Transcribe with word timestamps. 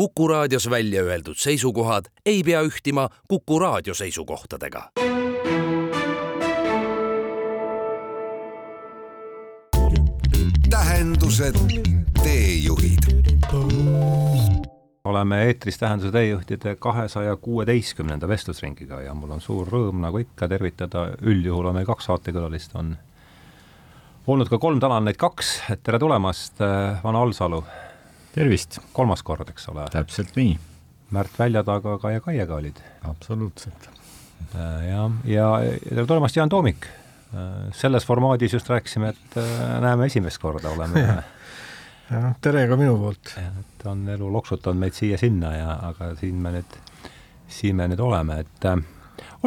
Kuku 0.00 0.28
raadios 0.28 0.70
välja 0.70 1.02
öeldud 1.02 1.36
seisukohad 1.36 2.04
ei 2.26 2.42
pea 2.42 2.62
ühtima 2.62 3.08
Kuku 3.28 3.58
raadio 3.58 3.94
seisukohtadega. 3.94 4.82
tähendused, 10.70 11.54
teejuhid. 12.22 12.98
oleme 15.04 15.44
eetris 15.44 15.78
Tähenduse 15.78 16.12
teejuhtide 16.12 16.76
kahesaja 16.76 17.36
kuueteistkümnenda 17.36 18.28
vestlusringiga 18.28 19.00
ja 19.00 19.14
mul 19.14 19.30
on 19.30 19.40
suur 19.40 19.68
rõõm, 19.68 20.00
nagu 20.00 20.18
ikka, 20.18 20.48
tervitada, 20.48 21.10
üldjuhul 21.20 21.66
on 21.66 21.74
meil 21.74 21.86
kaks 21.86 22.08
saatekülalist, 22.08 22.72
on 22.74 22.96
olnud 24.26 24.48
ka 24.48 24.58
kolm, 24.58 24.80
täna 24.80 24.96
on 24.96 25.04
neid 25.12 25.20
kaks, 25.20 25.54
et 25.70 25.84
tere 25.84 25.98
tulemast, 25.98 26.56
Vana 27.04 27.20
Alsalu. 27.28 27.64
Tervist! 28.34 28.80
kolmas 28.92 29.22
kord, 29.26 29.48
eks 29.50 29.68
ole? 29.72 29.86
täpselt 29.92 30.36
nii. 30.38 30.56
Märt 31.10 31.38
Väljataga, 31.38 31.98
Kaie 31.98 32.20
Kaiega 32.22 32.54
olid. 32.54 32.80
absoluutselt. 33.08 33.90
jah, 34.54 35.10
ja 35.24 35.52
tere 35.88 36.06
tulemast, 36.06 36.36
Jaan 36.36 36.48
Toomik 36.48 36.86
selles 37.72 38.06
formaadis 38.06 38.52
just 38.52 38.68
rääkisime, 38.68 39.08
et 39.08 39.36
äh, 39.36 39.80
näeme 39.80 40.06
esimest 40.06 40.38
korda, 40.42 40.70
oleme 40.70 41.00
jah, 42.10 42.32
tere 42.42 42.66
ka 42.68 42.76
minu 42.76 42.96
poolt. 42.98 43.34
et 43.38 43.86
on 43.86 44.08
elu 44.08 44.32
loksutanud 44.32 44.80
meid 44.80 44.96
siia-sinna 44.96 45.52
ja, 45.54 45.76
aga 45.90 46.14
siin 46.18 46.40
me 46.42 46.56
nüüd, 46.56 46.78
siin 47.48 47.78
me 47.78 47.86
nüüd 47.90 48.02
oleme, 48.02 48.40
et 48.44 48.66
äh, 48.66 48.82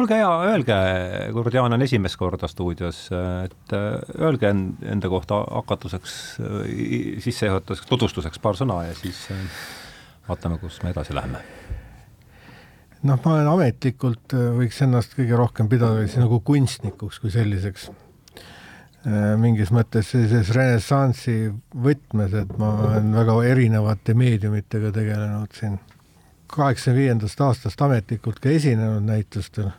olge 0.00 0.18
hea, 0.18 0.32
öelge, 0.50 0.78
kuivõrd 1.34 1.54
Jaan 1.54 1.76
on 1.76 1.86
esimest 1.86 2.18
korda 2.18 2.50
stuudios, 2.50 3.06
et 3.12 3.76
äh, 3.76 4.00
öelge 4.18 4.50
enda 4.50 5.12
kohta 5.12 5.44
hakatuseks, 5.44 6.18
sissejuhatuseks, 7.24 7.88
tutvustuseks 7.90 8.42
paar 8.42 8.58
sõna 8.58 8.82
ja 8.88 8.98
siis 8.98 9.26
vaatame, 10.28 10.58
kus 10.62 10.82
me 10.82 10.94
edasi 10.94 11.14
läheme 11.14 11.44
noh, 13.04 13.20
ma 13.20 13.36
olen 13.36 13.50
ametlikult, 13.52 14.34
äh, 14.36 14.48
võiks 14.58 14.80
ennast 14.84 15.14
kõige 15.18 15.36
rohkem 15.38 15.68
pidada 15.72 16.04
nagu 16.20 16.40
kunstnikuks 16.44 17.20
kui 17.22 17.32
selliseks. 17.34 17.90
Äh, 19.04 19.34
mingis 19.40 19.72
mõttes 19.74 20.12
sellises 20.14 20.52
renessansi 20.56 21.36
võtmes, 21.84 22.36
et 22.40 22.54
ma 22.60 22.72
olen 22.86 23.12
väga 23.16 23.36
erinevate 23.50 24.16
meediumitega 24.16 24.92
tegelenud 24.96 25.58
siin. 25.58 25.80
kaheksakümne 26.54 27.00
viiendast 27.00 27.40
aastast 27.40 27.80
ametlikult 27.82 28.38
ka 28.38 28.48
esinenud 28.48 29.02
näitustel. 29.02 29.72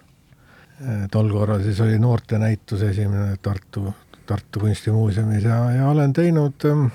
Äh, 0.81 1.05
tol 1.11 1.29
korral 1.31 1.61
siis 1.63 1.79
oli 1.79 1.95
noortenäitus 1.99 2.81
esimene 2.83 3.37
Tartu, 3.41 3.93
Tartu 4.27 4.59
Kunstimuuseumis 4.59 5.43
ja, 5.47 5.59
ja 5.71 5.87
olen 5.87 6.13
teinud 6.13 6.65
ähm, 6.67 6.89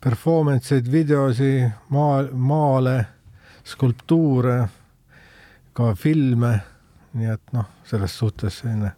performance 0.00 0.76
eid, 0.76 0.86
videosi, 0.92 1.64
maa, 1.90 2.20
maale, 2.30 2.94
skulptuure 3.66 4.60
ka 5.74 5.88
filme, 5.98 6.52
nii 7.18 7.32
et 7.32 7.50
noh, 7.56 7.66
selles 7.90 8.14
suhtes 8.14 8.60
selline 8.62 8.92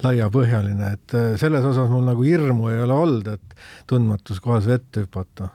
laiapõhjaline, 0.00 0.88
et 0.96 1.16
äh, 1.18 1.26
selles 1.36 1.68
osas 1.68 1.90
mul 1.92 2.08
nagu 2.08 2.24
hirmu 2.24 2.70
ei 2.72 2.80
ole 2.86 2.96
olnud, 2.96 3.28
et 3.34 3.60
tundmatus 3.90 4.40
kohas 4.40 4.64
vette 4.70 5.04
hüpata. 5.04 5.50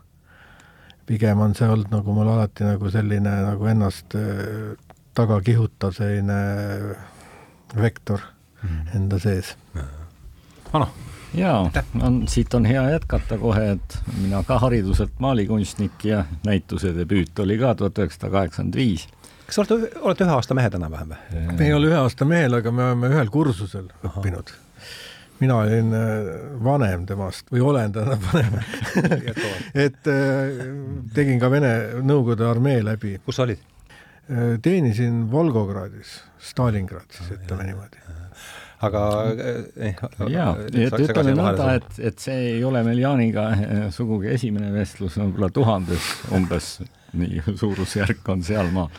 pigem 1.06 1.41
on 1.41 1.56
see 1.56 1.66
olnud 1.67 1.89
nagu 1.91 2.14
mul 2.14 2.30
alati 2.30 2.64
nagu 2.64 2.94
selline 2.94 3.34
nagu 3.41 3.66
ennast 3.73 4.14
äh, 4.22 4.78
taga 5.17 5.41
kihutav 5.41 5.97
selline 5.97 6.38
vektor 7.76 8.22
mm. 8.62 8.94
enda 8.96 9.20
sees. 9.20 9.56
Ano 10.74 10.90
jaa, 11.34 11.72
on, 12.02 12.24
siit 12.28 12.54
on 12.54 12.66
hea 12.66 12.84
jätkata 12.90 13.38
kohe, 13.42 13.72
et 13.76 13.98
mina 14.22 14.44
ka 14.48 14.60
hariduselt 14.62 15.20
maalikunstnik 15.20 16.06
ja 16.06 16.24
näituse 16.46 16.94
debüüt 16.96 17.40
oli 17.40 17.58
ka 17.58 17.76
tuhat 17.76 17.98
üheksasada 18.04 18.32
kaheksakümmend 18.38 18.78
viis 18.78 19.08
kas 19.48 19.60
olete, 19.60 19.90
olete 20.02 20.26
ühe 20.26 20.36
aasta 20.36 20.58
mehed 20.58 20.78
enam-vähem 20.78 21.14
või? 21.14 21.42
me 21.58 21.66
ei 21.68 21.74
ole 21.76 21.90
ühe 21.92 21.98
aasta 22.00 22.28
mehel, 22.28 22.60
aga 22.60 22.72
me 22.72 22.86
oleme 22.90 23.10
ühel 23.14 23.34
kursusel 23.34 23.90
Aha. 24.04 24.14
õppinud. 24.20 24.54
mina 25.42 25.58
olin 25.66 25.94
äh, 25.98 26.31
vanem 26.64 27.06
temast 27.09 27.52
või 27.52 27.66
olen 27.66 27.94
täna 27.96 28.18
vanem 28.30 28.59
et 29.86 30.09
äh, 30.14 30.64
tegin 31.14 31.42
ka 31.42 31.52
Vene 31.52 31.74
Nõukogude 32.02 32.47
armee 32.50 32.81
läbi. 32.86 33.18
kus 33.26 33.40
sa 33.40 33.47
olid? 33.47 33.72
Äh, 34.31 34.57
teenisin 34.63 35.31
Volgogradis, 35.31 36.22
Stalingradis, 36.39 37.31
ütleme 37.35 37.67
niimoodi. 37.67 38.03
Aga 38.84 39.01
eh, 39.79 40.00
jaa, 40.31 40.53
et 40.67 40.95
ütleme 41.00 41.35
nõnda, 41.38 41.69
et, 41.79 42.00
et 42.11 42.19
see 42.19 42.50
ei 42.57 42.63
ole 42.67 42.81
meil 42.84 43.00
Jaaniga 43.00 43.45
sugugi 43.95 44.34
esimene 44.34 44.73
vestlus, 44.75 45.16
võib-olla 45.22 45.47
tuhandes 45.56 46.09
umbes, 46.35 46.73
nii 47.16 47.44
suurusjärk 47.61 48.28
on 48.34 48.44
sealmaal 48.44 48.91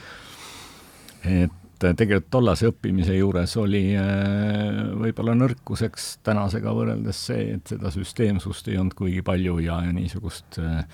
et 1.24 1.60
tegelikult 1.98 2.30
tollase 2.32 2.68
õppimise 2.70 3.16
juures 3.16 3.56
oli 3.60 3.82
äh, 3.98 4.78
võib-olla 5.00 5.34
nõrkuseks 5.36 6.18
tänasega 6.26 6.72
võrreldes 6.76 7.20
see, 7.28 7.48
et 7.56 7.74
seda 7.74 7.92
süsteemsust 7.94 8.70
ei 8.70 8.78
olnud 8.80 8.96
kuigi 8.98 9.24
palju 9.26 9.58
ja, 9.64 9.80
ja 9.86 9.92
niisugust 9.94 10.60
äh, 10.62 10.84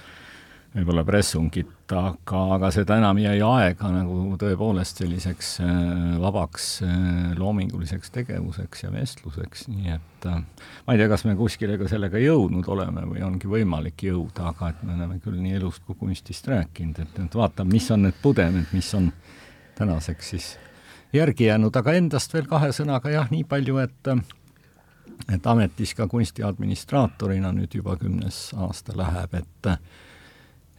võib-olla 0.70 1.02
pressungit, 1.06 1.70
aga, 1.90 2.42
aga 2.56 2.70
seda 2.74 3.00
enam 3.00 3.18
jäi 3.18 3.40
aega 3.42 3.90
nagu 3.90 4.36
tõepoolest 4.38 5.02
selliseks 5.02 5.50
äh, 5.64 5.74
vabaks 6.22 6.68
loominguliseks 7.38 8.14
tegevuseks 8.14 8.84
ja 8.84 8.92
vestluseks, 8.94 9.66
nii 9.72 9.94
et 9.96 10.28
ma 10.30 10.94
ei 10.94 11.00
tea, 11.00 11.10
kas 11.10 11.26
me 11.26 11.34
kuskile 11.38 11.78
ka 11.80 11.90
sellega 11.90 12.22
jõudnud 12.22 12.68
oleme 12.70 13.06
või 13.10 13.24
ongi 13.26 13.50
võimalik 13.50 14.06
jõuda, 14.06 14.52
aga 14.54 14.70
et 14.70 14.82
me 14.86 14.94
oleme 14.98 15.18
küll 15.24 15.40
nii 15.42 15.58
elust 15.58 15.82
kui 15.86 15.98
kunstist 15.98 16.46
rääkinud, 16.50 17.02
et, 17.02 17.22
et 17.24 17.38
vaatame, 17.42 17.74
mis 17.74 17.90
on 17.90 18.06
need 18.06 18.18
pudemed, 18.22 18.68
mis 18.76 18.90
on 18.98 19.10
tänaseks 19.80 20.34
siis 20.34 20.50
järgi 21.12 21.48
jäänud, 21.48 21.76
aga 21.76 21.96
endast 21.98 22.34
veel 22.34 22.46
kahe 22.50 22.70
sõnaga 22.76 23.10
jah, 23.10 23.30
nii 23.32 23.42
palju, 23.48 23.80
et 23.82 24.12
et 25.30 25.46
ametis 25.46 25.92
ka 25.94 26.06
kunstiadministraatorina 26.08 27.50
nüüd 27.52 27.74
juba 27.76 27.96
kümnes 28.00 28.38
aasta 28.56 28.94
läheb, 28.96 29.34
et 29.34 29.68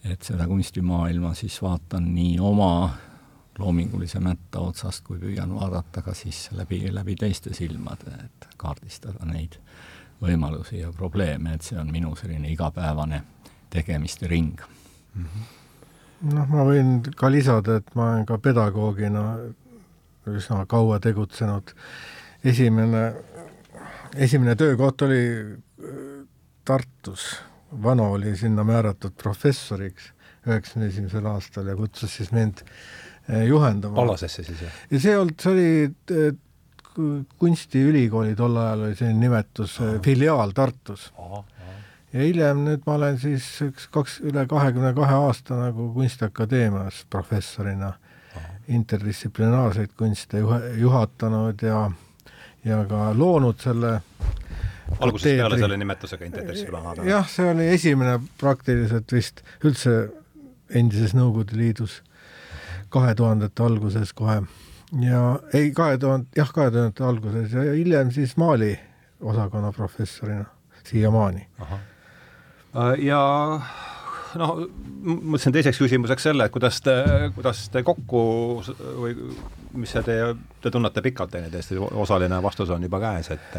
et 0.04 0.22
seda 0.22 0.48
kunstimaailma 0.48 1.34
siis 1.38 1.62
vaatan 1.62 2.14
nii 2.16 2.40
oma 2.40 2.90
loomingulise 3.60 4.20
mätta 4.20 4.60
otsast, 4.60 5.04
kui 5.06 5.20
püüan 5.20 5.54
vaadata 5.54 6.02
ka 6.02 6.14
siis 6.18 6.50
läbi, 6.58 6.84
läbi 6.94 7.16
teiste 7.16 7.54
silmade, 7.54 8.14
et 8.26 8.48
kaardistada 8.58 9.26
neid 9.30 9.60
võimalusi 10.22 10.82
ja 10.82 10.92
probleeme, 10.94 11.54
et 11.54 11.66
see 11.66 11.80
on 11.80 11.92
minu 11.92 12.16
selline 12.16 12.50
igapäevane 12.54 13.24
tegemiste 13.70 14.28
ring 14.28 14.62
mm. 15.16 15.26
-hmm 15.26 15.50
noh, 16.30 16.48
ma 16.52 16.66
võin 16.68 17.00
ka 17.18 17.30
lisada, 17.32 17.80
et 17.82 17.96
ma 17.98 18.12
olen 18.14 18.26
ka 18.30 18.38
pedagoogina 18.42 19.26
üsna 20.30 20.66
kaua 20.70 21.00
tegutsenud. 21.02 21.74
esimene, 22.44 23.14
esimene 24.16 24.56
töökoht 24.56 25.02
oli 25.02 25.24
äh, 25.42 26.28
Tartus, 26.66 27.42
Vano 27.84 28.12
oli 28.12 28.36
sinna 28.38 28.64
määratud 28.68 29.16
professoriks 29.18 30.12
üheksakümne 30.48 30.90
esimesel 30.90 31.26
aastal 31.30 31.68
ja 31.70 31.76
kutsus 31.76 32.16
siis 32.18 32.32
mind 32.34 32.64
äh, 32.64 33.46
juhendama. 33.48 34.02
Allasesse 34.02 34.44
siis, 34.44 34.62
jah? 34.62 34.80
ja 34.92 35.00
see 35.00 35.18
olnud, 35.18 35.38
see 35.40 35.54
oli 35.54 35.68
äh, 36.18 36.34
kunstiülikooli 37.40 38.36
tol 38.36 38.58
ajal 38.58 38.88
oli 38.88 38.96
selline 39.00 39.28
nimetus, 39.28 39.78
filiaal 40.04 40.52
Tartus 40.56 41.12
ja 42.12 42.20
hiljem 42.20 42.66
nüüd 42.66 42.84
ma 42.86 42.98
olen 42.98 43.20
siis 43.22 43.46
üks 43.64 43.88
kaks, 43.94 44.20
üle 44.28 44.44
kahekümne 44.50 44.92
kahe 44.98 45.20
aasta 45.28 45.60
nagu 45.62 45.92
Kunstiakadeemias 45.96 47.06
professorina 47.10 47.94
interdistsiplinaarseid 48.72 49.96
kunste 49.98 50.42
juha, 50.44 50.60
juhatanud 50.80 51.64
ja, 51.66 51.86
ja 52.66 52.84
ka 52.90 53.12
loonud 53.18 53.60
selle 53.64 54.00
algusest 55.00 55.38
peale 55.38 55.60
selle 55.60 55.78
nimetusega 55.78 56.26
interdistsiplinaarne? 56.28 57.10
jah, 57.10 57.28
see 57.30 57.50
oli 57.52 57.68
esimene 57.74 58.18
praktiliselt 58.42 59.12
vist 59.14 59.44
üldse 59.64 59.96
endises 60.70 61.16
Nõukogude 61.18 61.58
Liidus 61.60 62.02
kahe 62.92 63.16
tuhandete 63.16 63.64
alguses 63.64 64.14
kohe. 64.14 64.42
Ja 65.02 65.22
ei, 65.56 65.72
kahe 65.76 65.98
tuhande, 66.00 66.28
jah, 66.36 66.50
kahe 66.52 66.72
tuhandete 66.72 67.06
alguses 67.08 67.54
ja 67.56 67.72
hiljem 67.72 68.12
siis 68.12 68.36
Mali 68.40 68.74
osakonna 69.22 69.72
professorina 69.72 70.46
siiamaani. 70.84 71.48
Äh, 71.62 73.00
ja 73.06 73.22
noh, 74.40 74.60
mõtlesin 75.04 75.56
teiseks 75.56 75.80
küsimuseks 75.80 76.28
selle, 76.28 76.48
et 76.48 76.54
kuidas 76.54 76.82
te, 76.84 76.96
kuidas 77.36 77.64
te 77.72 77.84
kokku 77.88 78.24
või 79.00 79.16
mis 79.80 79.96
see 79.96 80.04
teie, 80.08 80.34
te 80.64 80.72
tunnete 80.74 81.04
pikalt 81.06 81.32
teineteist, 81.36 81.74
osaline 81.80 82.42
vastus 82.44 82.72
on 82.74 82.84
juba 82.84 83.00
käes, 83.04 83.32
et 83.36 83.58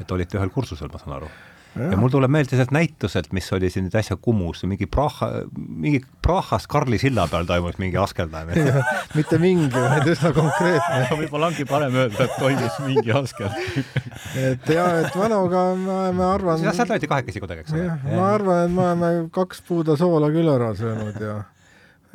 et 0.00 0.12
olite 0.16 0.38
ühel 0.38 0.52
kursusel, 0.54 0.90
ma 0.92 1.02
saan 1.02 1.18
aru 1.20 1.30
ja 1.78 1.96
mul 1.98 2.10
tuleb 2.10 2.32
meelde 2.32 2.58
sealt 2.58 2.72
näituselt, 2.74 3.30
mis 3.36 3.46
oli 3.54 3.70
siin 3.70 3.86
nüüd 3.86 3.94
äsja 4.00 4.16
Kumus, 4.20 4.64
mingi 4.66 4.88
Praha, 4.90 5.28
mingi 5.54 6.00
Prahas 6.22 6.66
Karli 6.70 6.98
silla 6.98 7.26
peal 7.30 7.46
toimus 7.46 7.78
mingi 7.78 7.98
askeldamine. 8.00 8.72
mitte 9.18 9.38
mingi, 9.42 9.70
vaid 9.70 10.08
üsna 10.10 10.32
konkreetne. 10.34 11.04
võib-olla 11.20 11.50
ongi 11.52 11.66
parem 11.70 12.00
öelda, 12.02 12.26
et 12.26 12.34
toimus 12.40 12.80
mingi 12.86 13.14
askeldamine 13.14 13.84
et 14.50 14.74
ja, 14.74 14.88
et 15.04 15.14
Vanuga 15.16 15.64
ma, 15.78 16.00
ma 16.16 16.32
arvan. 16.34 16.66
sealt 16.66 16.94
võeti 16.96 17.10
kahekesi 17.10 17.42
kuidagi, 17.42 17.64
eks 17.66 17.76
ole? 17.76 17.86
ma 18.16 18.26
arvan, 18.34 18.66
et 18.66 18.74
me 18.74 18.84
oleme 18.88 19.30
kaks 19.34 19.62
puuda 19.68 19.98
soola 20.00 20.32
küll 20.34 20.50
ära 20.50 20.72
söönud 20.78 21.22
ja 21.22 21.38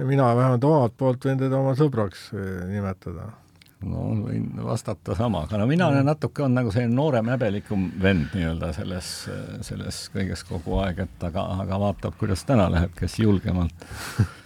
mina 0.04 0.34
vähemalt 0.36 0.68
omalt 0.68 1.00
poolt 1.00 1.30
võin 1.30 1.40
teda 1.40 1.62
oma 1.62 1.78
sõbraks 1.80 2.28
äh, 2.36 2.68
nimetada 2.74 3.32
no 3.83 4.06
võin 4.24 4.48
vastata 4.63 5.16
sama, 5.18 5.44
aga 5.45 5.60
no 5.60 5.68
mina 5.69 5.89
olen 5.92 6.07
natuke, 6.07 6.45
on 6.45 6.56
nagu 6.56 6.72
selline 6.74 6.95
noorem 6.95 7.27
häbelikum 7.33 7.89
vend 8.01 8.31
nii-öelda 8.38 8.72
selles, 8.77 9.12
selles 9.68 10.06
kõiges 10.13 10.45
kogu 10.48 10.80
aeg, 10.83 11.04
et 11.06 11.27
aga, 11.27 11.44
aga 11.66 11.81
vaatab, 11.88 12.18
kuidas 12.19 12.45
täna 12.48 12.69
läheb, 12.72 12.95
kes 12.98 13.19
julgemalt 13.19 13.86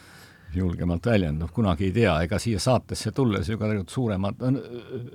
julgemalt 0.56 1.06
väljendub, 1.06 1.52
kunagi 1.54 1.90
ei 1.90 1.94
tea, 1.94 2.14
ega 2.26 2.40
siia 2.42 2.60
saatesse 2.62 3.12
tulles 3.16 3.50
ju 3.50 3.58
ka 3.58 3.68
tegelikult 3.68 3.94
suuremat 3.94 4.44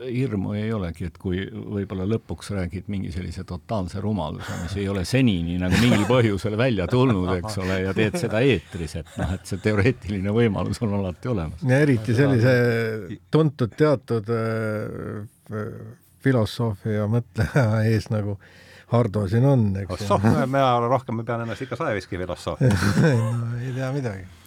hirmu 0.05 0.55
ei 0.59 0.71
olegi, 0.75 1.09
et 1.11 1.19
kui 1.19 1.43
võib-olla 1.51 2.07
lõpuks 2.09 2.53
räägid 2.55 2.91
mingi 2.93 3.11
sellise 3.15 3.45
totaalse 3.49 4.03
rumaluse, 4.05 4.59
mis 4.63 4.77
ei 4.79 4.89
ole 4.91 5.05
senini 5.09 5.59
nagu 5.61 5.79
mingil 5.83 6.07
põhjusel 6.11 6.57
välja 6.61 6.87
tulnud, 6.91 7.33
eks 7.39 7.59
ole, 7.65 7.81
ja 7.87 7.95
teed 7.97 8.19
seda 8.21 8.45
eetris, 8.47 8.99
et 9.03 9.17
noh, 9.19 9.35
et 9.35 9.51
see 9.51 9.63
teoreetiline 9.65 10.35
võimalus 10.35 10.83
on 10.87 10.95
alati 11.01 11.33
olemas. 11.33 11.67
ja 11.67 11.83
eriti 11.83 12.15
sellise 12.15 12.55
tuntud 13.35 13.75
teatud 13.79 14.31
äh, 14.31 15.65
filosoofi 16.25 16.95
ja 16.95 17.09
mõtleja 17.11 17.83
ees 17.91 18.11
nagu 18.15 18.39
Hardo 18.95 19.25
siin 19.27 19.47
on, 19.49 19.63
eks. 19.81 20.07
oh, 20.15 20.23
mina 20.47 20.77
rohkem 20.87 21.25
pean 21.27 21.43
ennast 21.43 21.65
ikka 21.67 21.81
sajaviski 21.81 22.21
filosoof 22.21 22.63
no 22.63 23.55
ei 23.59 23.73
tea 23.75 23.91
midagi 23.97 24.44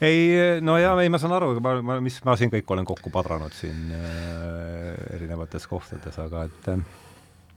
ei, 0.00 0.60
no 0.64 0.76
ja 0.80 0.94
ei, 1.02 1.10
ma 1.12 1.20
saan 1.22 1.36
aru, 1.36 1.54
ma, 1.62 1.76
ma, 1.82 2.00
mis 2.02 2.18
ma 2.26 2.34
siin 2.38 2.52
kõik 2.52 2.70
olen 2.74 2.88
kokku 2.88 3.12
padranud 3.14 3.54
siin 3.56 3.92
äh, 3.94 5.14
erinevates 5.14 5.68
kohtades, 5.70 6.18
aga 6.22 6.46
et 6.48 6.68
äh, 6.72 6.84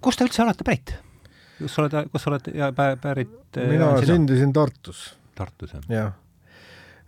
kust 0.03 0.21
te 0.21 0.27
üldse 0.27 0.43
olete 0.45 0.67
pärit? 0.67 0.95
kus 1.57 1.73
sa 1.73 1.83
oled, 1.83 2.11
kus 2.13 2.23
sa 2.23 2.31
oled 2.31 2.49
ja 2.53 2.71
pärit 2.75 3.57
äh,? 3.57 3.69
mina 3.71 3.91
sündisin 4.05 4.53
Tartus. 4.53 5.09
Tartus, 5.37 5.73
jah? 5.73 5.87
jah 5.89 6.11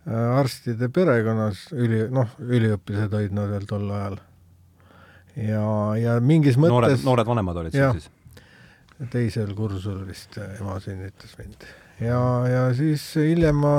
äh,. 0.08 0.40
arstide 0.40 0.90
perekonnas 0.94 1.68
üli, 1.76 2.06
noh, 2.14 2.32
üliõpilased 2.42 3.14
olid 3.20 3.36
nad 3.38 3.52
veel 3.54 3.68
tol 3.70 3.90
ajal. 3.94 4.18
ja, 5.38 5.66
ja 6.00 6.18
mingis 6.24 6.58
mõttes 6.58 6.74
noored, 6.74 7.06
noored 7.06 7.30
vanemad 7.30 7.62
olid 7.64 7.78
ja, 7.78 7.92
siis? 7.94 8.10
teisel 9.14 9.54
kursusel 9.56 10.02
vist 10.08 10.40
ema 10.42 10.80
sünnitas 10.84 11.38
mind. 11.40 11.68
ja, 12.02 12.22
ja 12.50 12.64
siis 12.76 13.06
hiljem 13.22 13.62
ma 13.62 13.76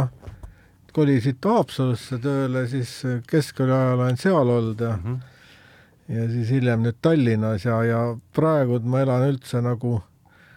kolisid 0.95 1.45
Haapsalusse 1.45 2.19
tööle, 2.23 2.65
siis 2.71 2.93
keskkooli 3.31 3.75
ajal 3.75 3.99
olen 3.99 4.21
seal 4.21 4.55
olnud 4.57 4.81
ja 4.81 4.97
mm 4.97 5.03
-hmm. 5.05 6.17
ja 6.17 6.29
siis 6.31 6.51
hiljem 6.51 6.83
nüüd 6.87 6.99
Tallinnas 7.03 7.65
ja, 7.65 7.83
ja 7.85 8.01
praegu 8.33 8.81
ma 8.81 9.01
elan 9.01 9.29
üldse 9.29 9.63
nagu 9.63 10.01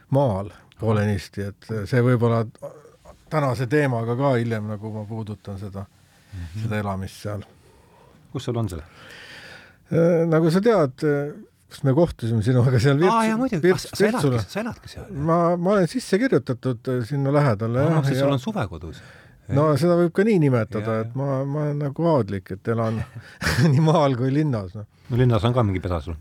maal 0.10 0.52
poolenisti, 0.80 1.42
et 1.42 1.72
see 1.90 2.02
võib-olla 2.02 2.44
tänase 3.30 3.68
teemaga 3.68 4.16
ka 4.16 4.36
hiljem 4.36 4.68
nagu 4.68 4.92
ma 4.94 5.06
puudutan 5.06 5.60
seda 5.60 5.86
mm, 5.86 6.40
-hmm. 6.40 6.62
seda 6.64 6.78
elamist 6.78 7.22
seal. 7.22 7.42
kus 8.32 8.44
sul 8.44 8.58
on 8.58 8.70
see? 8.70 8.84
Äh, 9.94 10.28
nagu 10.28 10.52
sa 10.52 10.62
tead, 10.62 11.06
kas 11.70 11.84
me 11.84 11.94
kohtusime 11.94 12.44
sinuga 12.44 12.80
seal 12.80 13.00
Virtsu, 13.00 13.16
aa 13.16 13.26
jaa 13.26 13.38
muidugi, 13.38 13.74
sa 13.78 14.06
eladki, 14.08 14.46
sa 14.48 14.60
eladki 14.60 14.90
seal? 14.90 15.12
ma, 15.12 15.58
ma 15.58 15.76
olen 15.78 15.88
sisse 15.88 16.20
kirjutatud 16.20 16.94
sinna 17.10 17.34
lähedale. 17.34 17.90
noh, 17.90 18.06
siis 18.06 18.20
sul 18.20 18.32
on 18.32 18.40
suvekodus 18.40 19.02
no 19.52 19.68
seda 19.80 19.98
võib 20.00 20.14
ka 20.16 20.26
nii 20.28 20.40
nimetada, 20.46 21.00
et 21.04 21.16
ma, 21.20 21.44
ma 21.46 21.68
olen 21.68 21.86
nagu 21.86 22.10
aadlik, 22.14 22.54
et 22.56 22.74
elan 22.74 23.00
nii 23.74 23.84
maal 23.84 24.18
kui 24.20 24.32
linnas, 24.34 24.76
noh. 24.78 24.88
no 25.10 25.20
linnas 25.20 25.44
on 25.48 25.56
ka 25.56 25.66
mingi 25.68 25.82
pesa 25.84 26.00
sul? 26.04 26.18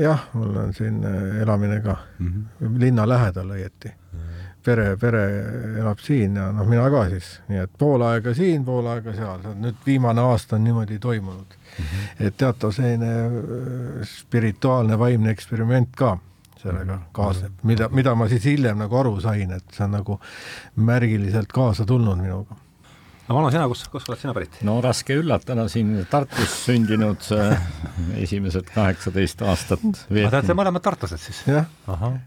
jah, 0.00 0.28
mul 0.36 0.60
on 0.64 0.76
siin 0.76 1.02
äh, 1.04 1.40
elamine 1.44 1.80
ka 1.84 1.96
mm, 2.18 2.30
-hmm. 2.30 2.78
linna 2.80 3.08
lähedal 3.08 3.56
õieti. 3.56 3.92
pere, 4.64 4.96
pere 5.00 5.20
elab 5.80 5.98
siin 6.04 6.36
ja 6.36 6.50
noh, 6.52 6.66
mina 6.68 6.90
ka 6.90 7.06
siis, 7.08 7.28
nii 7.48 7.62
et 7.62 7.70
pool 7.78 8.02
aega 8.04 8.34
siin, 8.34 8.64
pool 8.64 8.86
aega 8.86 9.14
seal, 9.16 9.46
nüüd 9.56 9.78
viimane 9.86 10.20
aasta 10.20 10.56
on 10.56 10.64
niimoodi 10.64 10.98
toimunud 10.98 11.54
mm. 11.54 11.84
-hmm. 11.84 12.26
et 12.26 12.36
teatav 12.36 12.72
selline 12.72 13.14
äh, 13.26 14.04
spirituaalne 14.04 14.98
vaimne 14.98 15.30
eksperiment 15.30 15.96
ka 15.96 16.18
sellega 16.60 16.96
mhm. 16.96 17.12
kaasneb, 17.16 17.60
mida, 17.68 17.90
mida 17.94 18.16
ma 18.18 18.28
siis 18.30 18.46
hiljem 18.50 18.80
nagu 18.84 19.00
aru 19.02 19.16
sain, 19.22 19.52
et 19.56 19.76
see 19.76 19.86
on 19.86 19.96
nagu 19.98 20.18
märgiliselt 20.90 21.52
kaasa 21.54 21.88
tulnud 21.88 22.20
minuga 22.20 22.58
no 23.30 23.36
vana 23.36 23.50
sina, 23.54 23.66
kus, 23.70 23.84
kust 23.90 24.08
oled 24.10 24.18
sina 24.18 24.32
pärit? 24.34 24.58
no 24.66 24.76
raske 24.82 25.14
üllatada, 25.20 25.66
siin 25.70 25.92
Tartus 26.10 26.54
sündinud 26.64 27.28
esimesed 28.24 28.72
kaheksateist 28.74 29.44
aastat 29.46 29.84
veetnud. 29.84 30.30
Te 30.32 30.40
olete 30.40 30.56
mõlemad 30.58 30.84
tartlased 30.84 31.22
siis? 31.22 31.42
jah, 31.46 31.68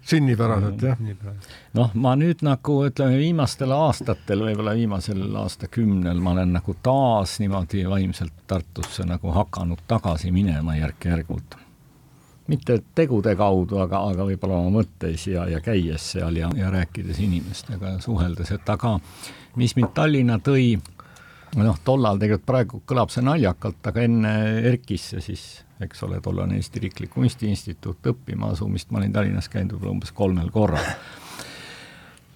sünnipäraselt 0.08 0.86
jah. 0.88 1.02
noh, 1.80 1.92
ma 2.00 2.16
nüüd 2.20 2.46
nagu 2.48 2.78
ütleme, 2.88 3.20
viimastel 3.20 3.76
aastatel, 3.76 4.46
võib-olla 4.48 4.78
viimasel 4.80 5.26
aastakümnel 5.44 6.24
ma 6.24 6.38
olen 6.38 6.56
nagu 6.60 6.78
taas 6.86 7.36
niimoodi 7.44 7.84
vaimselt 7.90 8.40
Tartusse 8.48 9.06
nagu 9.08 9.32
hakanud 9.36 9.84
tagasi 9.90 10.32
minema 10.32 10.78
järk-järgult 10.80 11.60
mitte 12.52 12.80
tegude 12.96 13.36
kaudu, 13.40 13.80
aga, 13.84 14.02
aga 14.12 14.26
võib-olla 14.28 14.60
oma 14.60 14.82
mõtteis 14.82 15.28
ja, 15.32 15.46
ja 15.50 15.62
käies 15.64 16.10
seal 16.16 16.36
ja, 16.40 16.50
ja 16.58 16.72
rääkides 16.74 17.22
inimestega 17.24 17.96
ja 17.96 18.02
suheldes, 18.04 18.52
et 18.52 18.70
aga 18.70 18.98
mis 19.60 19.76
mind 19.78 19.94
Tallinna 19.96 20.40
tõi, 20.44 20.74
noh, 21.56 21.80
tollal 21.86 22.20
tegelikult 22.20 22.50
praegu 22.50 22.82
kõlab 22.90 23.14
see 23.14 23.24
naljakalt, 23.24 23.80
aga 23.88 24.04
enne 24.04 24.34
ERKisse 24.74 25.24
siis, 25.24 25.48
eks 25.84 26.04
ole, 26.04 26.20
tollane 26.24 26.60
Eesti 26.60 26.84
Riiklik 26.84 27.14
Kunstiinstituut 27.16 28.12
õppima 28.14 28.52
asumist 28.52 28.92
ma 28.92 29.00
olin 29.00 29.16
Tallinnas 29.16 29.50
käinud 29.52 29.78
võib-olla 29.78 29.98
umbes 29.98 30.16
kolmel 30.16 30.52
korral 30.52 30.96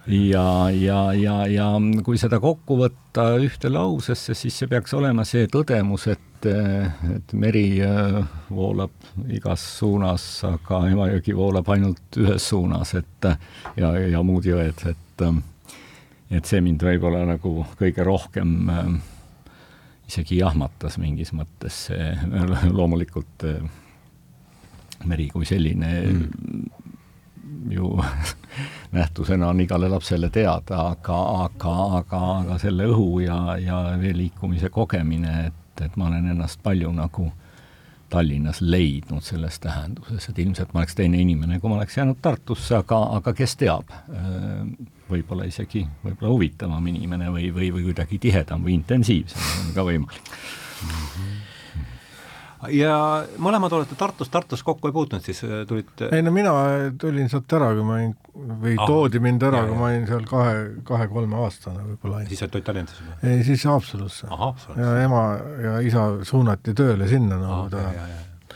ja, 0.08 0.70
ja, 0.72 1.14
ja, 1.14 1.36
ja 1.48 1.68
kui 2.06 2.20
seda 2.20 2.40
kokku 2.44 2.78
võtta 2.80 3.28
ühte 3.44 3.72
lausesse, 3.72 4.36
siis 4.38 4.56
see 4.56 4.70
peaks 4.72 4.94
olema 4.98 5.26
see 5.28 5.48
tõdemus, 5.52 6.08
et, 6.12 6.48
et 6.48 7.36
meri 7.36 7.82
äh, 7.84 8.22
voolab 8.54 8.96
igas 9.34 9.64
suunas, 9.80 10.26
aga 10.48 10.86
Emajõgi 10.92 11.36
voolab 11.36 11.70
ainult 11.76 12.20
ühes 12.22 12.48
suunas, 12.54 12.96
et 13.00 13.30
ja, 13.78 13.92
ja 13.98 14.24
muud 14.24 14.48
jõed, 14.48 14.88
et 14.88 15.28
et 16.28 16.44
see 16.44 16.60
mind 16.60 16.84
võib-olla 16.84 17.24
nagu 17.24 17.62
kõige 17.80 18.04
rohkem 18.04 18.72
äh, 18.72 18.90
isegi 20.08 20.42
jahmatas 20.42 20.98
mingis 21.02 21.34
mõttes, 21.36 21.88
see 21.90 22.12
loomulikult 22.80 23.48
äh, 23.48 23.64
meri 25.08 25.30
kui 25.32 25.46
selline 25.48 25.94
mm 26.08 26.77
ju 27.70 28.04
nähtusena 28.98 29.48
on 29.48 29.62
igale 29.62 29.90
lapsele 29.90 30.30
teada, 30.30 30.82
aga, 30.90 31.18
aga, 31.46 31.74
aga, 31.98 32.22
aga 32.38 32.58
selle 32.62 32.88
õhu 32.92 33.20
ja, 33.26 33.58
ja 33.62 33.82
veeliikumise 34.02 34.70
kogemine, 34.70 35.34
et, 35.52 35.84
et 35.86 35.98
ma 35.98 36.10
olen 36.12 36.32
ennast 36.36 36.64
palju 36.64 36.92
nagu 36.96 37.32
Tallinnas 38.10 38.62
leidnud 38.64 39.24
selles 39.24 39.60
tähenduses, 39.60 40.30
et 40.30 40.38
ilmselt 40.40 40.72
ma 40.72 40.80
oleks 40.80 40.96
teine 40.96 41.20
inimene, 41.20 41.60
kui 41.60 41.70
ma 41.70 41.76
oleks 41.76 41.98
jäänud 41.98 42.22
Tartusse, 42.24 42.78
aga, 42.78 43.02
aga 43.18 43.34
kes 43.36 43.58
teab, 43.60 43.92
võib-olla 45.10 45.48
isegi 45.50 45.84
võib-olla 46.06 46.32
huvitavam 46.32 46.88
inimene 46.88 47.28
või, 47.34 47.50
või, 47.52 47.74
või 47.76 47.90
kuidagi 47.90 48.22
tihedam 48.30 48.64
või 48.64 48.78
intensiivsem, 48.80 49.52
on 49.66 49.76
ka 49.76 49.86
võimalik 49.90 50.32
mm. 50.32 50.88
-hmm 50.88 51.37
ja 52.74 52.98
mõlemad 53.42 53.74
olete 53.78 53.96
Tartus, 53.98 54.30
Tartus 54.34 54.64
kokku 54.66 54.90
ei 54.90 54.96
puutunud, 54.96 55.24
siis 55.26 55.44
äh, 55.46 55.62
tulite? 55.70 56.10
ei 56.16 56.24
no 56.26 56.34
mina 56.34 56.54
tulin 57.00 57.30
sealt 57.30 57.54
ära, 57.54 57.70
kui 57.78 57.86
ma 57.86 57.98
olin, 58.00 58.14
või 58.64 58.76
ah, 58.76 58.86
toodi 58.90 59.22
mind 59.24 59.44
ära, 59.46 59.64
kui 59.68 59.78
ma 59.78 59.90
olin 59.92 60.08
seal 60.10 60.26
kahe, 60.30 60.56
kahe-kolme 60.88 61.38
aastane 61.44 61.84
võib-olla. 61.86 62.24
siis 62.30 62.42
olid 62.48 62.66
Tallinnas 62.66 63.02
juba? 63.02 63.18
ei, 63.30 63.44
siis 63.48 63.66
Haapsalusse. 63.70 64.30
ja 64.78 64.96
ema 65.04 65.26
ja 65.64 65.76
isa 65.86 66.08
suunati 66.28 66.74
tööle 66.78 67.10
sinna 67.10 67.38
nagu 67.42 67.68
ta 67.74 67.84
ja, 67.84 68.08
ja, 68.08 68.56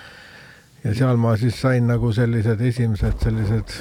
ja 0.88 0.96
seal 0.98 1.22
ma 1.22 1.36
siis 1.40 1.60
sain 1.62 1.86
nagu 1.90 2.14
sellised 2.16 2.62
esimesed 2.72 3.22
sellised, 3.22 3.76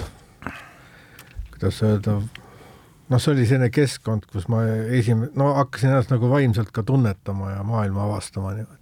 kuidas 1.54 1.80
öelda, 1.86 2.18
noh, 2.20 3.22
see 3.22 3.32
oli 3.32 3.48
selline 3.48 3.72
keskkond, 3.72 4.28
kus 4.32 4.50
ma 4.52 4.66
esim-, 5.00 5.30
no 5.32 5.54
hakkasin 5.56 5.94
ennast 5.94 6.12
nagu 6.12 6.28
vaimselt 6.32 6.74
ka 6.76 6.84
tunnetama 6.84 7.54
ja 7.56 7.64
maailma 7.64 8.04
avastama 8.04 8.52
niimoodi 8.58 8.79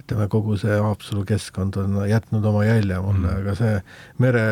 ütleme, 0.00 0.28
kogu 0.32 0.56
see 0.60 0.76
Haapsalu 0.80 1.24
keskkond 1.28 1.76
on 1.80 1.98
jätnud 2.08 2.44
oma 2.48 2.64
jälje 2.64 2.98
mulle 3.04 3.28
mm., 3.28 3.40
aga 3.42 3.54
see 3.58 3.74
mere 4.22 4.44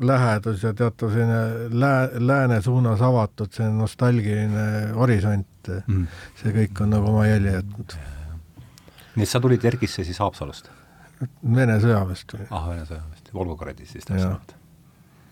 lähedus 0.00 0.64
ja 0.64 0.72
teatav 0.76 1.12
selline 1.14 1.70
lää-, 1.70 2.20
lääne 2.20 2.60
suunas 2.64 3.02
avatud, 3.04 3.52
see 3.54 3.68
nostalgiline 3.72 4.66
horisont 4.96 5.72
mm., 5.84 6.04
see 6.42 6.54
kõik 6.60 6.84
on 6.84 6.94
nagu 6.96 7.12
oma 7.12 7.26
jälje 7.28 7.56
jätnud. 7.58 7.96
nii 9.16 9.26
et 9.28 9.32
sa 9.32 9.40
tulid 9.40 9.64
Ergisse 9.64 10.04
siis 10.04 10.20
Haapsalust? 10.22 10.70
Vene 11.42 11.78
sõjaväest 11.80 12.28
tulin. 12.32 12.48
ah, 12.52 12.68
Vene 12.68 12.84
sõjaväest, 12.88 13.32
Volgogradis 13.34 13.96
siis 13.96 14.08
täpsemalt 14.08 14.56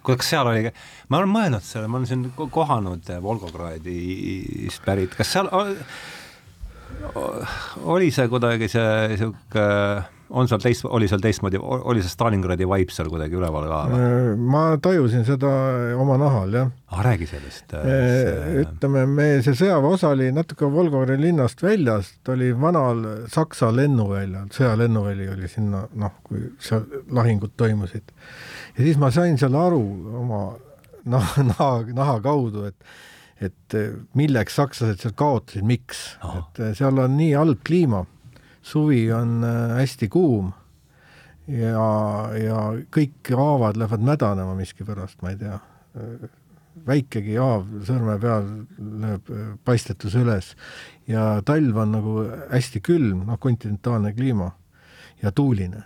kuidas 0.05 0.29
seal 0.29 0.49
oli, 0.51 0.69
ma 1.09 1.21
olen 1.21 1.31
mõelnud 1.33 1.65
selle, 1.65 1.89
ma 1.89 1.97
olen 1.97 2.09
siin 2.09 2.27
kohanud 2.37 3.09
Volgogradist 3.25 4.85
pärit, 4.85 5.17
kas 5.17 5.33
seal 5.33 5.49
oli 7.85 8.11
see 8.15 8.29
kuidagi 8.33 8.69
see 8.73 8.91
niisugune 9.13 10.11
on 10.35 10.49
seal 10.49 10.63
teist, 10.63 10.87
oli 10.89 11.07
seal 11.09 11.23
teistmoodi, 11.23 11.59
oli 11.61 12.03
see 12.03 12.11
Stalingradi 12.11 12.67
vibe 12.69 12.95
seal 12.95 13.11
kuidagi 13.13 13.37
üleval 13.39 13.69
ka 13.71 13.81
või? 13.91 14.09
Ma 14.51 14.63
tajusin 14.83 15.27
seda 15.29 15.51
oma 16.01 16.17
nahal, 16.21 16.57
jah 16.57 16.71
ah,. 16.91 17.03
räägi 17.07 17.29
sellest 17.31 17.75
äh,. 17.77 17.85
äh 17.85 18.59
ütleme, 18.65 19.05
me, 19.11 19.29
see 19.47 19.57
sõjaväeosa 19.59 20.11
oli 20.15 20.31
natuke 20.35 20.69
Volgogori 20.73 21.19
linnast 21.21 21.63
väljas, 21.63 22.15
ta 22.25 22.35
oli 22.35 22.51
vanal 22.57 23.05
Saksa 23.33 23.71
lennuväljal, 23.75 24.51
sõjalennuväli 24.55 25.31
oli 25.37 25.51
sinna, 25.51 25.85
noh, 26.01 26.19
kui 26.27 26.49
seal 26.63 26.87
lahingud 27.15 27.55
toimusid. 27.61 28.15
ja 28.75 28.81
siis 28.83 29.01
ma 29.01 29.13
sain 29.15 29.39
seal 29.41 29.55
aru 29.61 29.83
oma 30.25 30.45
naha, 31.05 31.49
naha, 31.53 31.73
naha 31.93 32.21
kaudu, 32.25 32.71
et 32.71 32.97
et 33.43 33.75
milleks 34.15 34.55
sakslased 34.57 35.03
seal 35.03 35.15
kaotasid, 35.19 35.65
miks, 35.67 36.05
et 36.39 36.61
seal 36.79 37.01
on 37.03 37.17
nii 37.19 37.33
halb 37.35 37.65
kliima 37.67 38.05
suvi 38.65 39.13
on 39.13 39.45
äh, 39.45 39.77
hästi 39.77 40.09
kuum 40.09 40.53
ja, 41.49 41.89
ja 42.39 42.61
kõik 42.95 43.35
haavad 43.37 43.77
lähevad 43.77 44.05
mädanema 44.05 44.57
miskipärast, 44.57 45.21
ma 45.23 45.35
ei 45.35 45.41
tea. 45.43 45.59
väikegi 46.87 47.37
haav 47.39 47.69
sõrme 47.87 48.17
peal 48.21 48.47
lööb 49.03 49.29
paistetus 49.65 50.17
üles 50.19 50.55
ja 51.07 51.43
talv 51.47 51.77
on 51.79 51.93
nagu 51.95 52.15
hästi 52.51 52.81
külm, 52.83 53.27
noh, 53.29 53.39
kontinentaalne 53.39 54.13
kliima 54.13 54.51
ja 55.23 55.31
tuuline. 55.33 55.85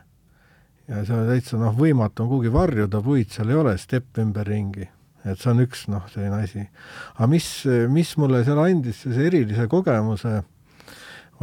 ja 0.88 1.04
see 1.04 1.18
on 1.18 1.28
täitsa 1.28 1.58
noh, 1.60 1.74
võimatu 1.76 2.24
on 2.24 2.30
kuhugi 2.30 2.52
varjuda, 2.52 3.02
puid 3.02 3.34
seal 3.34 3.50
ei 3.50 3.60
ole, 3.60 3.76
stepp 3.78 4.18
ümberringi 4.18 4.88
et 5.24 5.40
see 5.40 5.50
on 5.50 5.64
üks 5.64 5.86
noh, 5.90 6.04
selline 6.12 6.42
asi. 6.44 6.62
aga 7.16 7.26
mis, 7.30 7.48
mis 7.90 8.14
mulle 8.20 8.44
seal 8.46 8.60
andis 8.62 9.02
sellise 9.02 9.26
erilise 9.30 9.66
kogemuse 9.70 10.38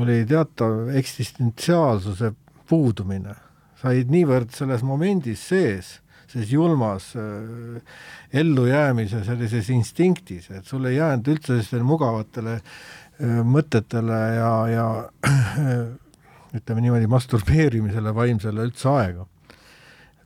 oli 0.01 0.24
teatav 0.27 0.89
eksistentsiaalsuse 1.00 2.34
puudumine, 2.70 3.36
said 3.79 4.12
niivõrd 4.12 4.51
selles 4.55 4.84
momendis 4.86 5.44
sees, 5.51 6.00
selles 6.32 6.51
julmas 6.51 7.12
äh, 7.20 8.00
ellujäämise 8.34 9.24
sellises 9.27 9.70
instinktis, 9.72 10.50
et 10.51 10.65
sul 10.67 10.89
ei 10.89 10.98
jäänud 10.98 11.29
üldse 11.36 11.53
sellistele 11.53 11.86
mugavatele 11.88 12.58
äh, 12.58 13.39
mõtetele 13.46 14.20
ja, 14.36 14.51
ja 14.74 14.88
äh, 15.29 15.77
ütleme 16.58 16.84
niimoodi, 16.84 17.08
masturbeerimisele 17.12 18.15
vaimsele 18.15 18.67
üldse 18.67 18.91
aega. 18.91 19.27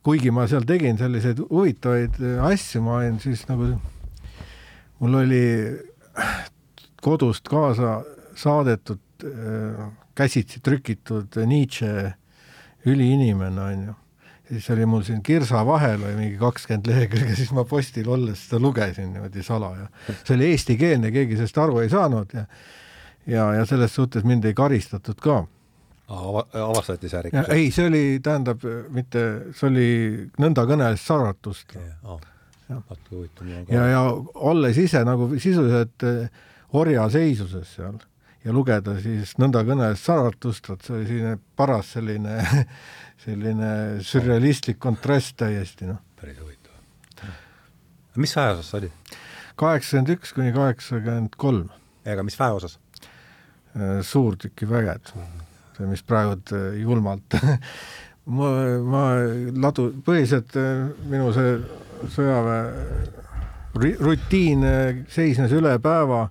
Kuigi 0.04 0.32
ma 0.32 0.48
seal 0.48 0.66
tegin 0.68 0.98
selliseid 0.98 1.42
huvitavaid 1.50 2.22
äh, 2.22 2.40
asju, 2.52 2.82
ma 2.86 3.02
olin 3.02 3.20
siis 3.20 3.46
nagu, 3.50 3.74
mul 5.00 5.22
oli 5.24 5.44
kodust 7.02 7.48
kaasa 7.48 8.02
saadetud 8.40 9.00
Äh, 9.24 9.92
käsitsi 10.16 10.60
trükitud 10.64 11.36
Nietzsche 11.46 12.14
üliinimene, 12.86 13.62
on 13.62 13.82
ju. 13.84 13.94
ja 14.50 14.56
siis 14.56 14.70
oli 14.70 14.86
mul 14.86 15.02
siin 15.04 15.24
kirsa 15.24 15.66
vahel 15.68 16.04
oli 16.04 16.16
mingi 16.16 16.38
kakskümmend 16.40 16.88
lehekülge, 16.88 17.36
siis 17.36 17.52
ma 17.52 17.66
postil 17.68 18.08
olles 18.10 18.46
seda 18.46 18.62
lugesin 18.64 19.12
niimoodi 19.14 19.44
salaja. 19.44 19.90
see 20.24 20.38
oli 20.38 20.48
eestikeelne, 20.54 21.12
keegi 21.12 21.36
sellest 21.36 21.60
aru 21.60 21.82
ei 21.84 21.92
saanud 21.92 22.32
ja 22.34 22.46
ja, 23.28 23.50
ja 23.60 23.66
selles 23.66 23.96
suhtes 23.96 24.24
mind 24.24 24.48
ei 24.48 24.56
karistatud 24.56 25.20
ka 25.20 25.42
avastati 26.10 27.10
see 27.10 27.22
ärikas? 27.22 27.50
ei, 27.54 27.70
see 27.72 27.88
oli, 27.90 28.04
tähendab, 28.26 28.66
mitte, 28.96 29.24
see 29.58 29.70
oli 29.70 29.88
nõnda 30.42 30.66
kõneles 30.70 31.06
Saratust 31.06 31.76
okay.. 31.76 31.92
Oh. 32.04 32.22
ja, 32.70 32.82
ja, 33.70 33.88
ja 33.94 34.04
olles 34.50 34.78
ise 34.82 35.04
nagu 35.08 35.30
sisuliselt 35.38 36.06
orjaseisuses 36.78 37.76
seal 37.78 38.00
ja 38.46 38.56
lugeda 38.56 38.96
siis 39.04 39.36
nõnda 39.42 39.64
kõneles 39.68 40.04
Saratust, 40.06 40.70
vot 40.72 40.86
see 40.86 40.96
oli 40.96 41.08
selline 41.10 41.36
paras 41.60 41.94
selline, 41.96 42.38
selline 43.26 43.72
sürrealistlik 44.06 44.80
kontrast 44.82 45.38
täiesti, 45.42 45.90
noh. 45.90 46.00
päris 46.20 46.40
huvitav. 46.40 47.34
mis 48.16 48.36
väeosas 48.36 48.72
sa 48.72 48.80
olid? 48.80 49.18
kaheksakümmend 49.60 50.16
üks 50.16 50.34
kuni 50.36 50.54
kaheksakümmend 50.56 51.36
kolm. 51.38 51.68
ega 52.06 52.24
mis 52.24 52.40
väeosas? 52.40 52.80
Äh, 53.76 54.00
suurtükiväged, 54.02 55.14
see, 55.80 55.88
mis 55.90 56.04
praegu 56.04 56.36
äh, 56.56 56.68
julmalt 56.84 57.40
ma, 58.38 58.52
ma 58.84 59.06
ladu, 59.64 59.90
põhiliselt 60.06 60.60
äh, 60.60 60.86
minu 61.10 61.32
see 61.36 61.58
sõjaväe 62.16 62.62
rutiin 63.80 64.64
seisnes 65.12 65.52
üle 65.56 65.76
päeva 65.84 66.28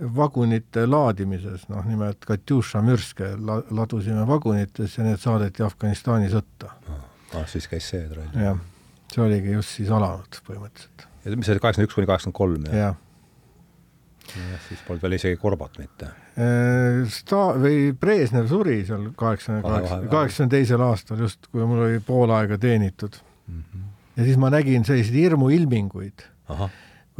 vagunite 0.00 0.86
laadimises, 0.88 1.66
noh 1.68 1.84
nimelt 1.84 2.24
Katjuša 2.24 2.80
mürske 2.84 3.34
la-, 3.36 3.62
ladusime 3.76 4.24
vagunites 4.28 4.96
ja 4.96 5.04
need 5.04 5.20
saadeti 5.20 5.64
Afganistani 5.66 6.30
sõtta 6.32 6.72
ah,. 6.88 7.44
siis 7.50 7.68
käis 7.68 7.90
see 7.92 8.06
troll? 8.08 8.30
jah, 8.40 8.58
see 9.12 9.24
oligi 9.24 9.56
just 9.58 9.76
siis 9.76 9.92
alanud 9.92 10.40
põhimõtteliselt. 10.46 11.06
ja 11.24 11.36
mis 11.36 11.48
see 11.48 11.56
oli, 11.56 11.64
kaheksakümmend 11.66 11.90
üks 11.90 11.98
kuni 11.98 12.10
kaheksakümmend 12.10 12.40
kolm? 12.40 12.68
jah. 12.80 12.96
Jah, 14.36 14.60
siis 14.68 14.82
polnud 14.86 15.04
veel 15.04 15.16
isegi 15.18 15.38
Korbot 15.40 15.78
mitte. 15.80 16.10
Sta-, 17.14 17.54
või 17.60 17.90
Brežnev 18.00 18.50
suri 18.50 18.80
seal 18.88 19.08
kaheksakümne 19.18 19.62
kaheksa, 19.66 20.02
kaheksakümne 20.12 20.54
teisel 20.56 20.84
aastal 20.86 21.24
just, 21.26 21.50
kui 21.50 21.64
mul 21.66 21.86
oli 21.88 22.04
pool 22.04 22.32
aega 22.36 22.58
teenitud 22.60 23.18
mm. 23.46 23.64
-hmm. 23.64 23.88
ja 24.16 24.28
siis 24.28 24.38
ma 24.40 24.52
nägin 24.52 24.86
selliseid 24.88 25.18
hirmuilminguid 25.18 26.28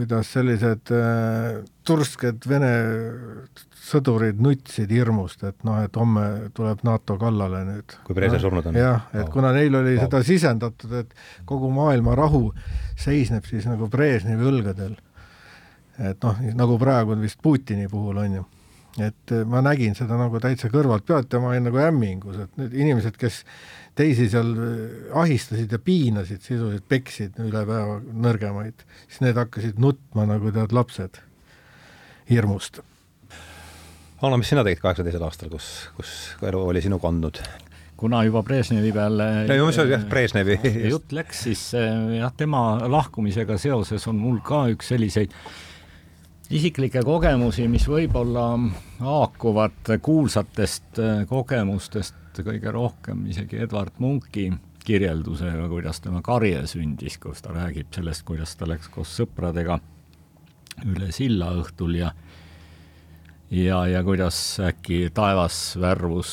kuidas 0.00 0.30
sellised 0.32 0.92
äh, 0.96 1.60
tursked 1.86 2.46
Vene 2.48 2.70
sõdurid 3.90 4.40
nutsid 4.42 4.92
hirmust, 4.92 5.42
et 5.48 5.64
noh, 5.66 5.80
et 5.82 5.96
homme 5.98 6.24
tuleb 6.56 6.84
NATO 6.86 7.16
kallale 7.20 7.62
nüüd. 7.66 7.96
kui 8.06 8.16
Brežnev 8.16 8.44
surnud 8.44 8.70
on? 8.70 8.78
jah, 8.78 9.08
et 9.12 9.26
oh. 9.26 9.32
kuna 9.34 9.52
neil 9.56 9.76
oli 9.80 9.96
oh. 9.98 10.04
seda 10.04 10.22
sisendatud, 10.26 10.94
et 11.02 11.14
kogu 11.48 11.72
maailma 11.74 12.14
rahu 12.18 12.50
seisneb 13.00 13.48
siis 13.48 13.66
nagu 13.68 13.90
Brežnevi 13.92 14.46
õlgadel. 14.52 14.96
Et 16.00 16.24
noh, 16.24 16.40
nagu 16.56 16.78
praegu 16.80 17.12
on 17.16 17.20
vist 17.20 17.40
Putini 17.42 17.88
puhul, 17.88 18.22
on 18.22 18.40
ju 18.40 18.46
et 18.98 19.32
äh, 19.32 19.44
ma 19.46 19.62
nägin 19.62 19.94
seda 19.94 20.18
nagu 20.18 20.40
täitsa 20.42 20.70
kõrvalt 20.72 21.06
pealt 21.06 21.32
ja 21.32 21.40
ma 21.42 21.52
olin 21.52 21.68
nagu 21.68 21.78
hämmingus, 21.78 22.40
et 22.44 22.58
need 22.58 22.74
inimesed, 22.74 23.16
kes 23.20 23.42
teisi 23.98 24.26
seal 24.32 24.50
äh, 24.56 24.82
ahistasid 25.22 25.72
ja 25.72 25.78
piinasid, 25.82 26.42
sisuliselt 26.42 26.86
peksid 26.90 27.38
üle 27.44 27.64
päeva 27.68 28.00
nõrgemaid, 28.00 28.84
siis 29.06 29.22
need 29.24 29.38
hakkasid 29.38 29.80
nutma 29.82 30.26
nagu 30.30 30.52
tead 30.54 30.74
lapsed 30.74 31.22
hirmust. 32.30 32.82
Anna, 34.20 34.36
mis 34.36 34.50
sina 34.52 34.64
tegid 34.66 34.82
kaheksa 34.82 35.06
teisel 35.06 35.22
aastal, 35.24 35.48
kus, 35.52 35.70
kus 35.96 36.14
elu 36.44 36.68
oli 36.74 36.82
sinu 36.84 37.00
kandnud? 37.02 37.42
kuna 38.00 38.22
juba 38.24 38.40
Brežnevi 38.40 38.94
peale 38.96 39.24
ja, 39.44 39.56
jah, 39.60 40.04
Brežnevi 40.08 40.54
jutt 40.88 41.12
läks, 41.12 41.42
siis 41.44 41.66
äh, 41.76 42.16
jah, 42.16 42.32
tema 42.32 42.80
lahkumisega 42.88 43.58
seoses 43.60 44.06
on 44.08 44.16
mul 44.16 44.38
ka 44.40 44.64
üks 44.72 44.88
selliseid 44.94 45.36
isiklikke 46.50 47.02
kogemusi, 47.06 47.68
mis 47.70 47.84
võib-olla 47.88 48.44
haakuvad 48.98 49.92
kuulsatest 50.02 50.98
äh, 50.98 51.22
kogemustest 51.30 52.40
kõige 52.40 52.72
rohkem 52.74 53.26
isegi 53.30 53.60
Edward 53.62 53.98
Munki 54.02 54.48
kirjeldusega, 54.84 55.68
kuidas 55.68 56.00
tema 56.00 56.22
karje 56.24 56.62
sündis, 56.70 57.18
kus 57.22 57.42
ta 57.44 57.52
räägib 57.54 57.92
sellest, 57.94 58.24
kuidas 58.26 58.56
ta 58.56 58.68
läks 58.70 58.90
koos 58.90 59.12
sõpradega 59.20 59.78
üle 60.88 61.10
silla 61.14 61.52
õhtul 61.60 61.98
ja 62.00 62.12
ja, 63.50 63.84
ja 63.90 64.02
kuidas 64.06 64.38
äkki 64.64 65.10
taevas 65.14 65.76
värvus 65.80 66.32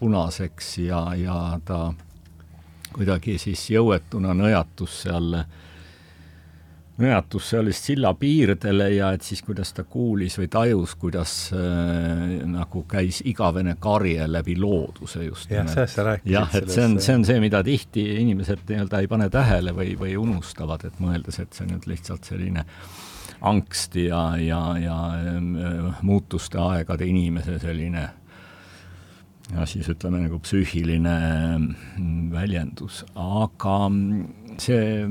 punaseks 0.00 0.76
ja, 0.86 1.02
ja 1.18 1.40
ta 1.64 1.90
kuidagi 2.94 3.36
siis 3.42 3.66
jõuetuna 3.74 4.32
nõjatus 4.36 5.02
seal 5.04 5.34
äh, 5.42 5.50
nõjatus 7.00 7.50
sellest 7.54 7.88
silla 7.90 8.12
piirdele 8.18 8.88
ja 8.94 9.10
et 9.16 9.24
siis, 9.26 9.42
kuidas 9.46 9.72
ta 9.76 9.84
kuulis 9.88 10.36
või 10.40 10.48
tajus, 10.52 10.94
kuidas 11.00 11.34
äh, 11.56 12.40
nagu 12.50 12.84
käis 12.90 13.22
igavene 13.28 13.76
karje 13.80 14.26
läbi 14.28 14.56
looduse 14.60 15.24
just. 15.24 15.50
jah, 15.50 15.68
sellest 15.68 15.98
sa 15.98 16.06
rääkisid. 16.10 16.34
jah, 16.34 16.56
et 16.60 16.72
see 16.72 16.86
on, 16.86 16.98
see 17.02 17.18
on 17.18 17.26
see, 17.28 17.40
mida 17.42 17.62
tihti 17.66 18.06
inimesed 18.20 18.64
nii-öelda 18.68 19.02
ei 19.02 19.10
pane 19.10 19.30
tähele 19.32 19.74
või, 19.76 19.94
või 20.00 20.16
unustavad, 20.20 20.84
et 20.88 21.00
mõeldes, 21.02 21.40
et 21.42 21.52
see 21.56 21.66
on 21.66 21.74
nüüd 21.76 21.90
lihtsalt 21.90 22.30
selline 22.32 22.66
angst 23.40 23.96
ja, 23.96 24.24
ja, 24.40 24.62
ja 24.80 24.98
äh, 25.16 26.02
muutuste 26.06 26.60
aegade 26.60 27.08
inimese 27.08 27.58
selline 27.62 28.08
ja 29.50 29.66
siis 29.66 29.88
ütleme 29.90 30.20
nagu 30.22 30.38
psüühiline 30.42 31.16
mm, 31.56 32.30
väljendus, 32.34 33.02
aga 33.18 33.78
see 34.62 35.08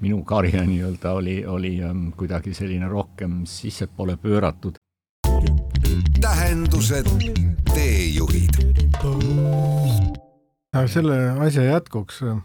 minu 0.00 0.22
karje 0.24 0.62
nii-öelda 0.66 1.12
oli, 1.12 1.46
oli 1.46 1.74
ähm, 1.84 2.08
kuidagi 2.16 2.54
selline 2.56 2.88
rohkem 2.88 3.42
sissepoole 3.44 4.16
pööratud. 4.16 4.78
tähendused, 6.20 7.08
teejuhid. 7.74 8.56
selle 10.86 11.18
asja 11.46 11.64
jätkuks 11.64 12.22
äh, 12.22 12.38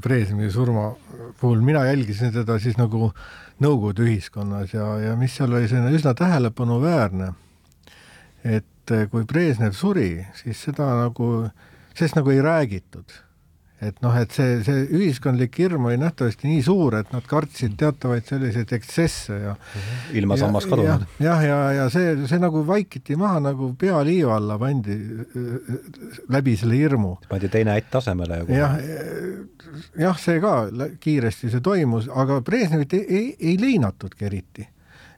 Brežnevi 0.00 0.50
surma 0.50 0.92
puhul 1.40 1.60
mina 1.60 1.84
jälgisin 1.84 2.32
teda 2.32 2.58
siis 2.58 2.78
nagu 2.78 3.12
Nõukogude 3.62 4.02
ühiskonnas 4.02 4.72
ja, 4.74 4.86
ja 4.98 5.16
mis 5.16 5.34
seal 5.36 5.52
oli 5.52 5.68
selline 5.70 5.92
üsna 5.94 6.14
tähelepanuväärne, 6.18 7.28
et 8.42 8.94
kui 9.12 9.26
Brežnev 9.28 9.76
suri, 9.78 10.24
siis 10.34 10.64
seda 10.66 10.88
nagu, 10.98 11.28
sellest 11.94 12.16
nagu 12.18 12.32
ei 12.32 12.40
räägitud 12.42 13.12
et 13.82 13.98
noh, 14.04 14.14
et 14.18 14.34
see, 14.34 14.58
see 14.66 14.84
ühiskondlik 14.94 15.56
hirm 15.58 15.88
oli 15.88 15.98
nähtavasti 16.00 16.48
nii 16.48 16.62
suur, 16.64 16.96
et 17.00 17.12
nad 17.14 17.26
kartsid 17.28 17.74
teatavaid 17.80 18.28
selliseid 18.28 18.74
ekstsesse 18.78 19.38
ja 19.38 19.54
mhm. 19.56 20.02
ilma 20.20 20.38
sammas 20.40 20.68
kadunud. 20.70 21.06
jah, 21.22 21.42
ja, 21.42 21.42
ja, 21.48 21.72
ja 21.80 21.88
see, 21.92 22.14
see 22.30 22.42
nagu 22.42 22.64
vaikiti 22.68 23.16
maha, 23.18 23.40
nagu 23.48 23.72
pea 23.78 24.02
liiva 24.06 24.36
alla 24.38 24.58
pandi 24.60 24.98
läbi 26.32 26.56
selle 26.60 26.78
hirmu. 26.78 27.16
pandi 27.28 27.50
teine 27.52 27.76
ätt 27.80 27.98
asemele 28.02 28.42
ja 28.42 28.60
jah, 28.60 28.76
jah, 30.06 30.20
see 30.20 30.38
ka 30.42 30.54
kiiresti 31.02 31.50
see 31.52 31.64
toimus, 31.64 32.08
aga 32.12 32.40
Brežnevit 32.44 32.94
ei, 32.98 33.04
ei, 33.08 33.34
ei 33.52 33.58
leinatudki 33.60 34.30
eriti 34.30 34.68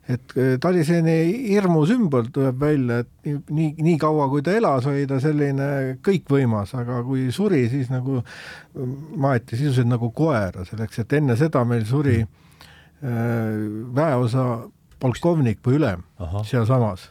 et 0.08 0.34
äh, 0.36 0.56
ta 0.60 0.68
oli 0.68 0.84
selline 0.84 1.14
hirmusümbol, 1.48 2.28
tuleb 2.34 2.60
välja, 2.60 3.00
et 3.04 3.28
nii, 3.48 3.70
nii, 3.78 3.96
kaua, 4.00 4.26
kui 4.32 4.44
ta 4.44 4.52
elas, 4.56 4.86
oli 4.90 5.06
ta 5.08 5.20
selline 5.22 5.68
kõikvõimas, 6.04 6.74
aga 6.80 7.00
kui 7.06 7.30
suri, 7.32 7.64
siis 7.72 7.88
nagu 7.92 8.20
äh, 8.20 8.94
maeti 9.16 9.56
sisuliselt 9.56 9.88
nagu 9.94 10.10
koera, 10.16 10.66
selleks 10.68 11.04
et 11.04 11.16
enne 11.20 11.38
seda 11.40 11.64
meil 11.68 11.86
suri 11.88 12.18
äh, 12.20 12.28
väeosa 13.96 14.48
polkovnik 15.00 15.64
või 15.64 15.80
ülem 15.80 16.04
sealsamas. 16.48 17.10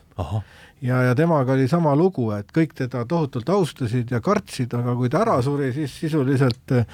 ja, 0.81 1.01
ja 1.09 1.17
temaga 1.17 1.57
oli 1.57 1.67
sama 1.71 1.95
lugu, 1.97 2.29
et 2.37 2.53
kõik 2.53 2.77
teda 2.77 3.05
tohutult 3.09 3.49
austasid 3.49 4.13
ja 4.13 4.21
kartsid, 4.21 4.73
aga 4.77 4.95
kui 4.97 5.09
ta 5.09 5.25
ära 5.25 5.41
suri, 5.45 5.73
siis 5.73 5.97
sisuliselt 5.97 6.77
äh, 6.77 6.85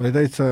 oli 0.00 0.12
täitsa 0.12 0.44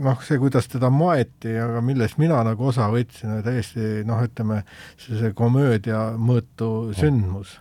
noh, 0.00 0.22
see, 0.24 0.38
kuidas 0.40 0.68
teda 0.72 0.90
maeti, 0.92 1.52
aga 1.60 1.82
millest 1.84 2.18
mina 2.20 2.40
nagu 2.46 2.68
osa 2.70 2.88
võtsin, 2.92 3.36
oli 3.36 3.44
täiesti 3.46 4.06
noh, 4.08 4.22
ütleme, 4.24 4.62
see, 5.00 5.32
komöödia 5.36 6.12
mõõtu 6.18 6.92
sündmus. 6.98 7.58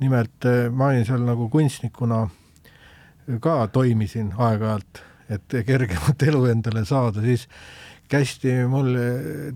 nimelt 0.00 0.46
eh, 0.48 0.70
ma 0.72 0.88
olin 0.88 1.04
seal 1.04 1.20
nagu 1.26 1.50
kunstnikuna 1.52 2.22
ka 3.44 3.56
toimisin 3.72 4.32
aeg-ajalt, 4.38 5.02
et 5.28 5.56
kergemat 5.66 6.22
elu 6.30 6.46
endale 6.48 6.84
saada, 6.88 7.20
siis 7.20 7.46
kästi 8.10 8.54
mul 8.66 8.96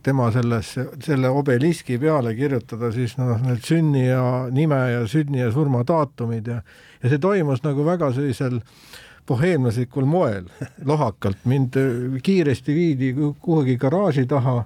tema 0.04 0.28
sellesse, 0.30 0.84
selle 1.02 1.30
obeliski 1.32 1.96
peale 1.98 2.36
kirjutada 2.36 2.92
siis 2.94 3.16
noh, 3.18 3.32
need 3.42 3.64
sünni 3.66 4.04
ja 4.06 4.44
nime 4.52 4.78
ja 4.92 5.00
sünni 5.10 5.40
ja 5.40 5.48
surma 5.50 5.82
daatumid 5.88 6.52
ja 6.52 6.60
ja 7.02 7.10
see 7.10 7.18
toimus 7.18 7.64
nagu 7.64 7.84
väga 7.84 8.12
sellisel 8.14 8.60
äh, 8.60 9.03
boheemlaslikul 9.26 10.04
moel, 10.08 10.48
lohakalt, 10.84 11.44
mind 11.48 11.78
äh, 11.80 12.20
kiiresti 12.22 12.74
viidi 12.74 13.12
kuhugi 13.14 13.76
garaaži 13.80 14.26
taha, 14.28 14.64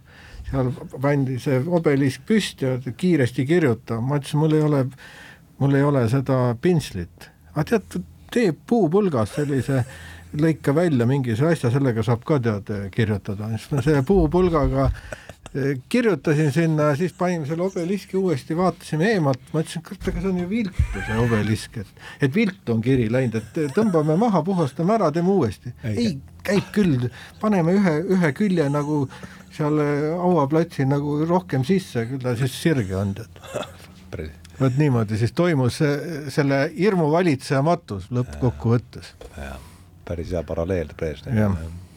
seal 0.51 0.73
pandi 1.01 1.39
see 1.43 1.61
obelisk 1.67 2.25
püsti 2.27 2.67
ja 2.67 2.77
kiiresti 2.97 3.47
kirjuta, 3.47 4.01
ma 4.01 4.19
ütlesin, 4.19 4.43
mul 4.43 4.57
ei 4.59 4.67
ole, 4.67 4.85
mul 5.59 5.79
ei 5.79 5.87
ole 5.87 6.05
seda 6.11 6.39
pintslit. 6.61 7.31
aga 7.55 7.67
tead, 7.73 7.99
tee 8.33 8.53
puupulgas 8.53 9.35
sellise 9.37 9.85
lõika 10.39 10.75
välja 10.75 11.07
mingi 11.09 11.33
asja, 11.33 11.71
sellega 11.71 12.03
saab 12.05 12.25
ka 12.29 12.41
tead 12.43 12.73
kirjutada, 12.95 13.49
siis 13.55 13.71
ma 13.73 13.85
selle 13.85 14.03
puupulgaga 14.07 14.91
kirjutasin 15.89 16.53
sinna, 16.53 16.91
siis 16.97 17.15
panime 17.17 17.47
selle 17.49 17.65
obeliski 17.65 18.17
uuesti, 18.17 18.57
vaatasime 18.57 19.13
eemalt, 19.15 19.41
ma 19.53 19.63
ütlesin, 19.65 19.85
kurat, 19.87 20.09
aga 20.11 20.23
see 20.23 20.31
on 20.33 20.41
ju 20.43 20.49
viltu, 20.51 20.85
see 21.07 21.21
obelisk, 21.23 21.79
et, 21.83 22.03
et 22.27 22.35
viltu 22.35 22.75
on 22.75 22.83
kiri 22.85 23.09
läinud, 23.13 23.39
et 23.41 23.61
tõmbame 23.77 24.19
maha, 24.21 24.43
puhastame 24.45 24.97
ära, 24.99 25.11
teeme 25.15 25.33
uuesti. 25.33 25.73
ei, 25.89 26.19
käib 26.45 26.69
küll, 26.77 27.09
paneme 27.41 27.77
ühe, 27.79 27.95
ühe 28.19 28.33
külje 28.37 28.69
nagu 28.73 29.07
seal 29.55 29.81
hauaplatsil 30.21 30.89
nagu 30.91 31.23
rohkem 31.27 31.65
sisse, 31.67 32.05
küll 32.11 32.23
ta 32.23 32.37
siis 32.39 32.55
sirge 32.63 32.97
on, 32.99 33.17
tead. 33.17 33.43
vot 34.61 34.79
niimoodi 34.79 35.19
siis 35.21 35.33
toimus 35.37 35.81
selle 36.35 36.63
hirmu 36.77 37.11
valitsejamatus 37.13 38.09
lõppkokkuvõttes. 38.15 39.15
päris 40.09 40.33
hea 40.33 40.43
paralleel 40.45 40.97
Brežneviga 40.97 41.88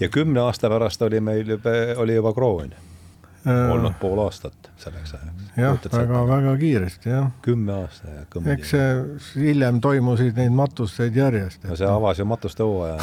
ja 0.00 0.08
kümne 0.08 0.40
aasta 0.40 0.70
pärast 0.72 1.02
oli 1.02 1.20
meil 1.20 1.54
juba, 1.56 1.70
oli 1.96 2.14
juba 2.14 2.32
kroon 2.34 2.72
äh, 2.74 3.72
olnud 3.72 3.98
pool 4.00 4.22
aastat 4.24 4.70
selleks 4.80 5.14
ajaks. 5.14 5.50
jah, 5.56 5.78
väga-väga 5.92 6.56
kiiresti, 6.60 7.10
jah. 7.10 7.28
kümme 7.42 7.76
aasta 7.82 8.10
ja 8.10 8.24
kõmm. 8.32 8.50
eks 8.56 8.74
see 8.74 9.44
hiljem 9.48 9.80
toimusid 9.84 10.40
neid 10.40 10.54
matuseid 10.56 11.16
järjest. 11.16 11.64
no 11.68 11.76
see 11.78 11.90
avas 11.90 12.22
ju 12.22 12.28
matuste 12.28 12.66
hooaja, 12.66 12.98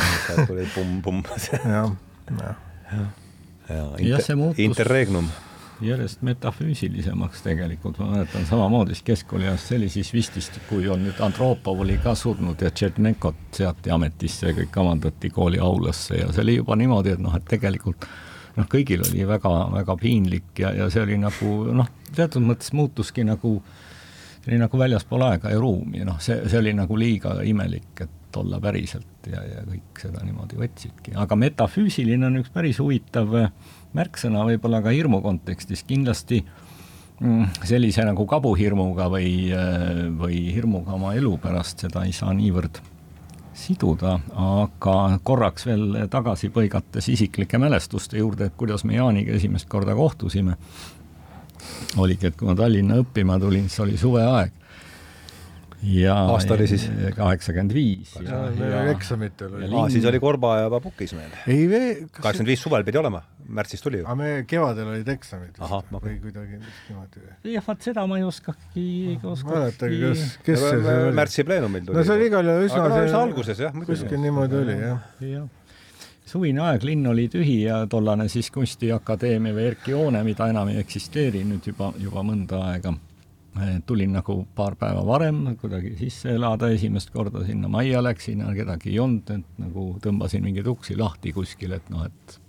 tuli 0.48 0.68
pumm-pumm. 0.76 1.24
jah, 1.52 1.94
jah. 2.42 2.60
ja, 2.92 3.06
ja, 3.70 3.86
inter, 4.00 4.54
interregnum 4.58 5.32
järjest 5.82 6.22
metafüüsilisemaks 6.22 7.42
tegelikult, 7.42 8.00
ma 8.00 8.12
mäletan 8.12 8.46
samamoodi 8.46 8.94
keskkooliajast, 9.04 9.68
see 9.68 9.78
oli 9.80 9.90
siis 9.90 10.14
vist, 10.14 10.60
kui 10.70 10.88
on 10.90 11.04
nüüd 11.06 11.22
Andropov 11.24 11.82
oli 11.86 11.98
ka 12.04 12.14
surnud 12.16 12.62
ja 12.62 12.72
Tšernekot 12.72 13.58
seati 13.58 13.94
ametisse 13.94 14.52
ja 14.52 14.58
kõik 14.58 14.72
kavandati 14.74 15.30
kooli 15.34 15.60
aulasse 15.60 16.22
ja 16.22 16.30
see 16.32 16.46
oli 16.46 16.58
juba 16.60 16.78
niimoodi, 16.80 17.16
et 17.16 17.24
noh, 17.24 17.36
et 17.38 17.48
tegelikult 17.50 18.08
noh, 18.58 18.68
kõigil 18.70 19.04
oli 19.08 19.28
väga-väga 19.28 19.98
piinlik 20.02 20.64
ja, 20.64 20.74
ja 20.78 20.90
see 20.94 21.04
oli 21.06 21.18
nagu 21.22 21.56
noh, 21.74 21.90
teatud 22.16 22.46
mõttes 22.46 22.74
muutuski 22.78 23.26
nagu, 23.28 23.58
see 24.42 24.54
oli 24.54 24.62
nagu 24.62 24.82
väljaspool 24.86 25.28
aega 25.32 25.54
ja 25.54 25.62
ruumi, 25.62 26.06
noh, 26.08 26.22
see, 26.24 26.44
see 26.48 26.62
oli 26.62 26.76
nagu 26.78 26.98
liiga 27.00 27.40
imelik, 27.48 27.94
et 28.06 28.38
olla 28.38 28.62
päriselt 28.64 29.28
ja, 29.28 29.42
ja 29.44 29.66
kõik 29.68 30.00
seda 30.00 30.22
niimoodi 30.24 30.60
võtsidki, 30.60 31.18
aga 31.20 31.36
metafüüsiline 31.36 32.30
on 32.30 32.40
üks 32.40 32.54
päris 32.54 32.80
huvitav 32.80 33.34
äh, 33.42 33.50
märksõna 33.98 34.46
võib-olla 34.48 34.82
ka 34.84 34.94
hirmu 34.96 35.22
kontekstis, 35.24 35.84
kindlasti 35.88 36.42
mm, 37.20 37.66
sellise 37.68 38.06
nagu 38.08 38.26
kabuhirmuga 38.30 39.10
või, 39.12 39.34
äh, 39.56 40.08
või 40.18 40.46
hirmuga 40.56 40.96
oma 40.98 41.16
elu 41.18 41.36
pärast, 41.42 41.84
seda 41.86 42.06
ei 42.08 42.16
saa 42.16 42.34
niivõrd 42.38 42.82
siduda, 43.62 44.16
aga 44.42 44.96
korraks 45.28 45.68
veel 45.68 46.08
tagasi 46.10 46.50
põigates 46.54 47.10
isiklike 47.12 47.60
mälestuste 47.62 48.18
juurde, 48.18 48.48
et 48.48 48.58
kuidas 48.58 48.86
me 48.88 48.96
Jaaniga 48.96 49.36
esimest 49.36 49.68
korda 49.70 49.94
kohtusime, 49.98 50.56
oligi, 52.02 52.32
et 52.32 52.40
kui 52.40 52.48
ma 52.48 52.56
Tallinna 52.58 52.98
õppima 53.04 53.38
tulin, 53.40 53.68
siis 53.70 53.84
oli 53.86 54.00
suveaeg 54.00 54.56
ja 55.84 56.16
aasta 56.34 56.54
oli 56.54 56.68
siis? 56.70 56.86
kaheksakümmend 57.16 57.74
viis. 57.74 58.14
eksamitel 58.92 59.56
oli. 59.58 59.70
aa, 59.74 59.90
siis 59.90 60.06
oli 60.06 60.20
Korba 60.22 60.54
juba 60.62 60.80
pukis 60.84 61.14
meil. 61.18 61.32
ei 61.48 61.70
vee. 61.70 61.88
kaheksakümmend 62.12 62.52
viis 62.54 62.64
suvel 62.64 62.86
pidi 62.88 63.00
olema, 63.02 63.24
märtsis 63.48 63.82
tuli 63.82 64.02
ju. 64.02 64.06
aga 64.06 64.18
me 64.20 64.34
kevadel 64.50 64.92
olid 64.94 65.10
eksamid 65.16 65.58
Aha, 65.60 65.82
ma... 65.92 66.02
või 66.04 66.18
kuidagi 66.24 66.60
niimoodi. 66.60 67.26
jah, 67.54 67.66
vaat 67.68 67.88
seda 67.90 68.06
ma 68.10 68.20
ei 68.22 68.28
oskagi, 68.28 68.86
ei 69.14 69.18
oskagi. 69.22 69.56
mäletage, 69.56 70.04
kas, 70.06 70.28
kes 70.46 70.68
see 70.68 70.84
oli? 70.84 71.16
märtsi 71.22 71.48
pleenumil 71.48 71.88
tuli. 71.88 71.98
no 71.98 72.06
see 72.06 72.20
oli 72.20 72.30
igal 72.30 72.52
juhul 72.52 72.70
üsna. 72.70 72.86
aga 72.86 73.02
üsna 73.08 73.26
alguses 73.30 73.66
jah. 73.66 73.82
kuskil 73.90 74.22
niimoodi 74.22 74.62
oli 74.62 74.78
jah. 74.78 75.10
jah 75.34 75.50
suvine 76.32 76.62
aeg, 76.64 76.86
linn 76.88 77.08
oli 77.12 77.26
tühi 77.28 77.64
ja 77.66 77.82
tollane 77.92 78.30
siis 78.32 78.48
Kunstiakadeemia 78.56 79.56
või 79.56 79.66
Erki 79.74 79.96
hoone, 79.98 80.22
mida 80.24 80.48
enam 80.48 80.70
ei 80.72 80.80
eksisteeri 80.80 81.42
nüüd 81.44 81.66
juba, 81.74 81.90
juba 82.00 82.24
mõnda 82.24 82.62
aega 82.70 82.94
tulin 83.86 84.14
nagu 84.16 84.38
paar 84.56 84.78
päeva 84.80 85.02
varem 85.06 85.42
kuidagi 85.60 85.96
sisse 86.00 86.36
elada, 86.38 86.70
esimest 86.72 87.12
korda 87.12 87.44
sinna 87.46 87.68
majja 87.72 88.04
läksin, 88.04 88.46
kedagi 88.56 88.94
ei 88.94 89.02
olnud, 89.04 89.34
et 89.34 89.60
nagu 89.60 89.90
tõmbasin 90.04 90.46
mingeid 90.46 90.70
uksi 90.72 90.96
lahti 91.00 91.34
kuskil, 91.36 91.76
et 91.76 91.92
noh, 91.92 92.06
et 92.08 92.40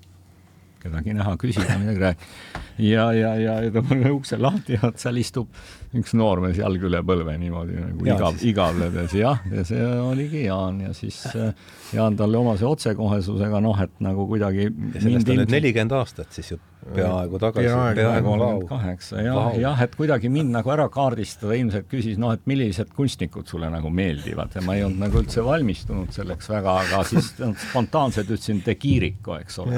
kedagi 0.83 1.15
näha, 1.15 1.35
küsida, 1.39 1.77
midagi 1.79 2.03
rääkida. 2.03 2.63
ja, 2.83 3.05
ja, 3.15 3.35
ja, 3.39 3.57
ja 3.67 3.75
tõmban 3.75 4.03
ukse 4.13 4.39
lahti 4.41 4.77
ja 4.79 4.91
seal 4.99 5.21
istub 5.23 5.51
üks 5.99 6.15
noormees 6.19 6.59
jalg 6.59 6.83
üle 6.89 7.03
põlve 7.07 7.37
niimoodi 7.39 7.79
nagu 7.79 8.09
Jaan 8.09 8.19
igav, 8.19 8.43
igavledes, 8.53 9.15
jah, 9.19 9.43
ja 9.53 9.67
see 9.69 9.87
oligi 10.07 10.47
Jaan 10.47 10.81
ja 10.87 10.95
siis 10.97 11.21
äh, 11.35 11.55
Jaan 11.95 12.19
talle 12.19 12.41
omase 12.41 12.67
otsekohesusega, 12.69 13.63
noh, 13.63 13.79
et 13.83 13.95
nagu 14.03 14.27
kuidagi 14.31 14.69
ja 14.71 15.03
sellest 15.03 15.35
on 15.35 15.43
nüüd 15.43 15.55
nelikümmend 15.55 15.99
aastat 15.99 16.35
siis 16.35 16.55
ju 16.55 16.63
peaaegu 16.97 17.39
tagasi. 17.43 17.69
peaaegu 17.99 18.29
kolmkümmend 18.29 18.69
kaheksa, 18.71 19.23
jah, 19.23 19.57
jah, 19.61 19.83
et 19.85 19.97
kuidagi 19.99 20.31
mind 20.33 20.53
nagu 20.55 20.73
ära 20.75 20.89
kaardistada, 20.93 21.57
ilmselt 21.59 21.89
küsis, 21.91 22.19
noh, 22.21 22.35
et 22.35 22.45
millised 22.51 22.93
kunstnikud 22.97 23.51
sulle 23.51 23.71
nagu 23.73 23.91
meeldivad 23.95 24.57
ja 24.57 24.65
ma 24.67 24.77
ei 24.79 24.85
olnud 24.87 25.05
nagu 25.05 25.23
üldse 25.23 25.45
valmistunud 25.47 26.13
selleks 26.15 26.51
väga, 26.53 26.77
aga 26.87 27.03
siis 27.09 27.33
spontaanselt 27.69 28.31
ütlesin 28.31 28.63
De 28.67 28.77
Chirico, 28.83 29.39
eks 29.41 29.59
ole. 29.63 29.77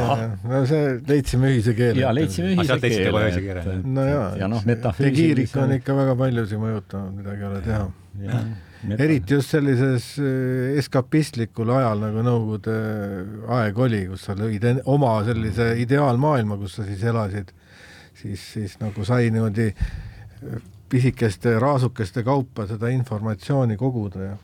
no 0.51 0.65
see, 0.69 0.99
leidsime 1.09 1.53
ühise 1.55 1.77
keele. 1.79 2.05
jaa, 2.05 2.13
leidsime 2.17 2.55
ühise 2.57 2.79
keele. 2.83 3.81
no 3.85 4.07
jaa, 4.09 4.29
ja 4.41 4.51
noh, 4.51 4.65
De 4.65 5.15
Chirico 5.15 5.65
on 5.65 5.77
ikka 5.79 5.99
väga 6.03 6.17
paljusid 6.25 6.63
mõjutanud, 6.63 7.19
midagi 7.21 7.45
ei 7.45 7.51
ole 7.51 7.67
teha 7.69 7.89
eriti 8.99 9.35
just 9.35 9.55
sellises 9.55 10.15
äh, 10.21 10.79
eskapistlikul 10.81 11.73
ajal, 11.75 12.03
nagu 12.07 12.25
Nõukogude 12.25 12.77
aeg 13.59 13.79
oli, 13.87 14.05
kus 14.13 14.27
sa 14.29 14.37
lõid 14.39 14.67
oma 14.85 15.17
sellise 15.27 15.73
ideaalmaailma, 15.83 16.59
kus 16.61 16.79
sa 16.79 16.87
siis 16.89 17.05
elasid, 17.05 17.53
siis, 18.21 18.45
siis 18.57 18.79
nagu 18.83 19.07
sai 19.07 19.31
niimoodi 19.35 19.71
äh, 19.73 20.59
pisikeste 20.93 21.57
raasukeste 21.59 22.23
kaupa 22.27 22.69
seda 22.71 22.91
informatsiooni 22.93 23.79
koguda 23.81 24.29
ja 24.29 24.37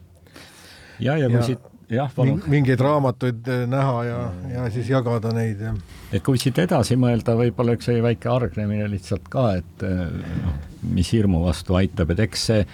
ja, 1.00 1.16
ja 1.16 1.28
kui 1.28 1.38
ja... 1.38 1.42
siit 1.46 1.68
jah, 1.90 2.12
mingeid 2.50 2.80
raamatuid 2.80 3.48
äh, 3.50 3.64
näha 3.70 4.04
ja, 4.04 4.18
ja 4.54 4.68
siis 4.72 4.90
jagada 4.90 5.32
neid 5.34 5.60
ja. 5.64 5.74
et 6.12 6.24
kui 6.26 6.38
siit 6.40 6.58
edasi 6.62 6.96
mõelda, 7.00 7.34
võib-olla 7.38 7.74
üks 7.78 7.90
väike 7.90 8.30
argnemine 8.32 8.88
lihtsalt 8.92 9.28
ka, 9.32 9.50
et 9.60 9.86
äh, 9.86 10.06
noh, 10.44 10.56
mis 10.94 11.10
hirmu 11.14 11.42
vastu 11.44 11.76
aitab, 11.80 12.14
et 12.14 12.24
eks 12.28 12.46
see 12.52 12.64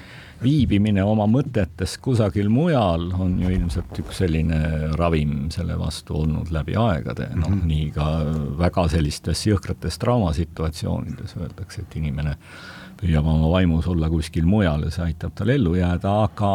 viibimine 0.43 1.05
oma 1.05 1.27
mõtetes 1.31 1.97
kusagil 2.03 2.49
mujal 2.53 3.09
on 3.17 3.37
ju 3.41 3.51
ilmselt 3.55 4.01
üks 4.03 4.23
selline 4.23 4.61
ravim 4.99 5.51
selle 5.55 5.79
vastu 5.81 6.21
olnud 6.23 6.53
läbi 6.55 6.77
aegade, 6.77 7.31
noh 7.35 7.51
mm 7.51 7.61
-hmm. 7.61 7.67
nii 7.73 7.91
ka 7.97 8.07
väga 8.59 8.89
sellistes 8.89 9.47
jõhkrates 9.47 9.99
traumasituatsioonides 9.99 11.37
öeldakse, 11.41 11.83
et 11.83 11.97
inimene 11.97 12.37
püüab 13.01 13.27
oma 13.29 13.51
vaimus 13.53 13.87
olla 13.93 14.09
kuskil 14.09 14.47
mujal 14.49 14.87
ja 14.87 14.91
see 14.91 15.05
aitab 15.11 15.35
tal 15.37 15.53
ellu 15.53 15.75
jääda, 15.77 16.13
aga, 16.25 16.53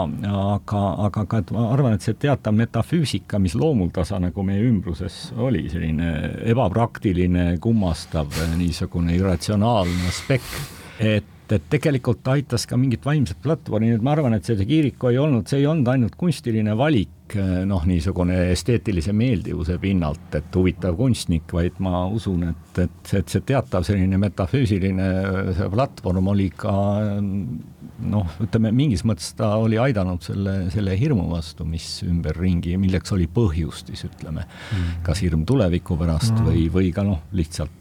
aga, 0.55 0.81
aga 1.07 1.25
ka, 1.25 1.41
ma 1.53 1.67
arvan, 1.73 1.97
et 1.97 2.05
see 2.05 2.17
teatav 2.25 2.55
metafüüsika, 2.57 3.39
mis 3.39 3.55
loomuldasa 3.55 4.19
nagu 4.19 4.45
meie 4.47 4.63
ümbruses 4.65 5.33
oli, 5.37 5.67
selline 5.69 6.13
ebapraktiline, 6.53 7.57
kummastav, 7.61 8.33
niisugune 8.57 9.15
irratsionaalne 9.19 10.09
aspekt, 10.09 10.57
et 10.99 11.30
et 11.55 11.69
tegelikult 11.71 12.27
aitas 12.33 12.67
ka 12.69 12.77
mingit 12.79 13.05
vaimset 13.05 13.39
platvormi, 13.43 13.89
nii 13.89 13.99
et 13.99 14.05
ma 14.05 14.15
arvan, 14.15 14.35
et 14.37 14.47
see 14.47 14.59
Kiiriku 14.61 15.11
ei 15.11 15.19
olnud, 15.21 15.47
see 15.49 15.61
ei 15.61 15.67
olnud 15.69 15.89
ainult 15.91 16.15
kunstiline 16.19 16.75
valik, 16.77 17.35
noh, 17.67 17.85
niisugune 17.87 18.35
esteetilise 18.51 19.13
meeldivuse 19.15 19.77
pinnalt, 19.81 20.33
et 20.35 20.55
huvitav 20.55 20.97
kunstnik, 20.99 21.47
vaid 21.55 21.79
ma 21.83 22.03
usun, 22.11 22.49
et, 22.49 22.81
et, 22.83 23.13
et 23.21 23.35
see 23.35 23.43
teatav 23.47 23.85
selline 23.87 24.19
metafüüsiline 24.19 25.07
see 25.55 25.69
platvorm 25.71 26.31
oli 26.33 26.49
ka 26.55 26.73
noh, 27.21 28.37
ütleme 28.43 28.71
mingis 28.75 29.03
mõttes 29.07 29.31
ta 29.37 29.53
oli 29.61 29.79
aidanud 29.81 30.23
selle, 30.25 30.55
selle 30.73 30.95
hirmu 30.99 31.27
vastu, 31.31 31.65
mis 31.67 32.01
ümberringi, 32.07 32.75
milleks 32.81 33.13
oli 33.15 33.27
põhjust 33.31 33.91
siis 33.91 34.07
ütleme 34.09 34.45
mm., 34.47 35.03
kas 35.05 35.23
hirm 35.25 35.45
tuleviku 35.47 35.97
pärast 35.99 36.33
mm. 36.35 36.49
või, 36.49 36.65
või 36.73 36.91
ka 36.95 37.05
noh, 37.07 37.21
lihtsalt 37.37 37.80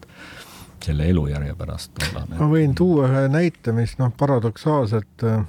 selle 0.84 1.08
elujärje 1.12 1.54
pärast 1.58 1.92
tollane. 1.98 2.38
ma 2.38 2.50
võin 2.50 2.74
tuua 2.76 3.08
ühe 3.08 3.24
näite, 3.32 3.74
mis 3.76 3.96
noh, 4.00 4.12
paradoksaalselt 4.18 5.24
äh, 5.28 5.42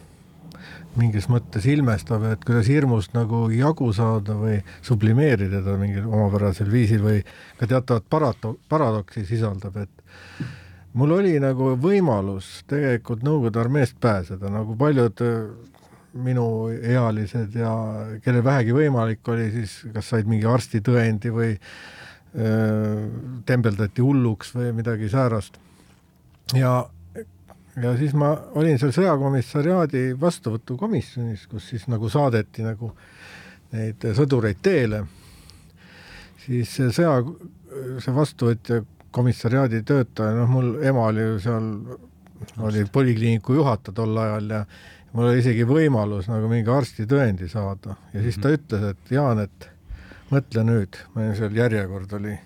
mingis 0.99 1.29
mõttes 1.31 1.65
ilmestab, 1.71 2.25
et 2.33 2.43
kuidas 2.47 2.67
hirmust 2.71 3.15
nagu 3.15 3.45
jagu 3.55 3.91
saada 3.95 4.35
või 4.37 4.59
sublimeerida 4.85 5.63
ta 5.65 5.77
mingil 5.79 6.07
omapärasel 6.09 6.71
viisil 6.71 7.03
või 7.05 7.21
ka 7.59 7.69
teatavat 7.69 8.09
parato-, 8.11 8.57
paradoksi 8.69 9.23
sisaldab, 9.27 9.77
et 9.85 10.47
mul 10.99 11.15
oli 11.21 11.37
nagu 11.39 11.75
võimalus 11.79 12.61
tegelikult 12.67 13.23
Nõukogude 13.23 13.61
armeest 13.63 13.99
pääseda, 14.03 14.51
nagu 14.51 14.75
paljud 14.79 15.23
äh, 15.23 15.37
minuealised 16.13 17.55
ja 17.55 17.71
kellel 18.23 18.43
vähegi 18.43 18.75
võimalik 18.75 19.27
oli, 19.31 19.47
siis 19.53 19.77
kas 19.93 20.11
said 20.11 20.27
mingi 20.27 20.47
arstitõendi 20.49 21.31
või 21.31 21.53
tembeldati 22.31 24.01
hulluks 24.01 24.53
või 24.55 24.69
midagi 24.77 25.09
säärast. 25.11 25.57
ja, 26.55 26.85
ja 27.83 27.91
siis 27.99 28.13
ma 28.15 28.29
olin 28.55 28.79
seal 28.79 28.93
sõjakomissariaadi 28.95 30.13
vastuvõtukomisjonis, 30.19 31.47
kus 31.51 31.67
siis 31.73 31.89
nagu 31.91 32.09
saadeti 32.09 32.63
nagu 32.63 32.93
neid 33.75 34.07
sõdureid 34.15 34.61
teele, 34.63 35.03
siis 36.45 36.71
see 36.75 36.87
sõja, 36.95 37.19
see 38.03 38.15
vastuvõtja 38.15 38.81
komissariaadi 39.11 39.83
töötaja, 39.87 40.35
noh, 40.39 40.49
mul 40.51 40.73
ema 40.87 41.09
oli 41.11 41.27
ju 41.27 41.37
seal, 41.43 41.69
oli 42.63 42.85
polikliiniku 42.91 43.59
juhataja 43.59 43.95
tol 43.95 44.17
ajal 44.23 44.49
ja 44.55 44.63
mul 45.11 45.29
oli 45.29 45.43
isegi 45.43 45.67
võimalus 45.67 46.29
nagu 46.31 46.47
mingi 46.51 46.71
arstitõendi 46.71 47.49
saada 47.51 47.97
ja 48.13 48.23
siis 48.23 48.39
ta 48.39 48.49
mhm. 48.49 48.59
ütles, 48.59 48.87
et 48.93 49.15
Jaan, 49.17 49.43
et 49.43 49.70
mõtle 50.31 50.63
nüüd, 50.67 50.97
meil 51.15 51.35
seal 51.37 51.55
järjekord 51.55 52.13
oli, 52.17 52.37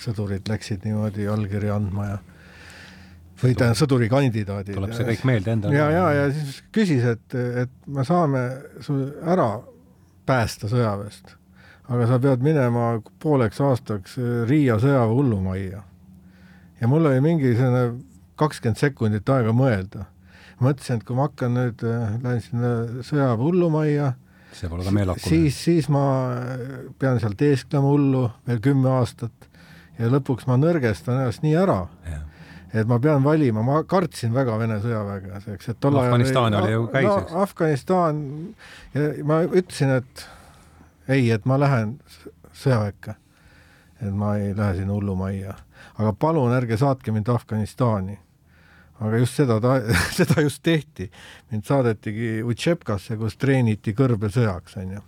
sõdurid 0.00 0.48
läksid 0.48 0.84
niimoodi 0.86 1.26
allkirja 1.32 1.76
andma 1.76 2.08
ja 2.10 2.16
või 3.40 3.54
tähendab 3.56 3.78
sõdurikandidaadid. 3.80 4.76
tuleb 4.76 4.92
see 4.96 5.06
kõik 5.10 5.24
meelde 5.28 5.52
endale. 5.52 5.76
ja, 5.76 5.88
ja, 5.92 6.04
ja 6.14 6.28
siis 6.32 6.60
küsis, 6.72 7.04
et, 7.04 7.34
et 7.34 7.72
me 7.86 8.04
saame 8.06 8.44
su 8.84 8.96
ära 9.24 9.50
päästa 10.28 10.70
sõjaväest, 10.72 11.34
aga 11.92 12.08
sa 12.10 12.18
pead 12.22 12.44
minema 12.44 12.96
pooleks 13.22 13.60
aastaks 13.60 14.16
Riia 14.48 14.78
sõjaväe 14.82 15.14
hullumajja. 15.18 15.82
ja 16.80 16.88
mul 16.88 17.10
oli 17.12 17.20
mingi 17.24 17.54
selline 17.56 18.00
kakskümmend 18.40 18.80
sekundit 18.80 19.28
aega 19.28 19.52
mõelda. 19.52 20.06
mõtlesin, 20.60 21.00
et 21.00 21.04
kui 21.04 21.16
ma 21.16 21.28
hakkan 21.28 21.56
nüüd, 21.56 21.82
lähen 22.22 22.40
sinna 22.40 23.02
sõjaväe 23.04 23.42
hullumajja 23.42 24.14
see 24.56 24.70
pole 24.72 24.86
ka 24.86 24.94
meelakune. 24.94 25.28
siis, 25.28 25.58
siis 25.68 25.88
ma 25.92 26.04
pean 27.00 27.20
seal 27.22 27.36
teesklema 27.38 27.90
hullu 27.90 28.24
veel 28.48 28.62
kümme 28.64 28.90
aastat 28.96 29.50
ja 29.98 30.08
lõpuks 30.12 30.48
ma 30.48 30.58
nõrgestan 30.60 31.20
ennast 31.20 31.44
nii 31.44 31.54
ära, 31.58 31.80
et 32.76 32.88
ma 32.88 32.98
pean 33.02 33.24
valima, 33.24 33.64
ma 33.64 33.82
kartsin 33.88 34.34
väga 34.36 34.56
Vene 34.60 34.80
sõjaväge, 34.82 35.42
eks, 35.54 35.70
et 35.72 35.80
tol 35.80 35.96
ajal 36.00 36.12
Afganistan 36.12 36.58
oli 36.60 36.74
ju 36.74 36.88
käis, 36.92 37.10
eks 37.12 37.32
no,? 37.32 37.44
Afganistan, 37.44 38.24
ja 38.96 39.06
ma 39.28 39.40
ütlesin, 39.46 39.94
et 40.00 40.26
ei, 41.08 41.30
et 41.30 41.46
ma 41.48 41.60
lähen 41.60 41.96
sõjaväkke. 42.56 43.16
et 44.04 44.12
ma 44.12 44.36
ei 44.36 44.52
lähe 44.56 44.76
sinna 44.76 44.92
hullumajja, 44.92 45.54
aga 45.96 46.12
palun 46.12 46.52
ärge 46.52 46.76
saatke 46.76 47.12
mind 47.12 47.28
Afganistani 47.32 48.18
aga 49.04 49.20
just 49.20 49.40
seda 49.40 49.58
ta, 49.60 49.76
seda 50.18 50.42
just 50.44 50.62
tehti. 50.64 51.10
mind 51.52 51.68
saadetigi 51.68 52.40
Utšepkasse, 52.46 53.18
kus 53.20 53.36
treeniti 53.40 53.94
kõrbesõjaks, 53.96 54.78
onju. 54.82 55.02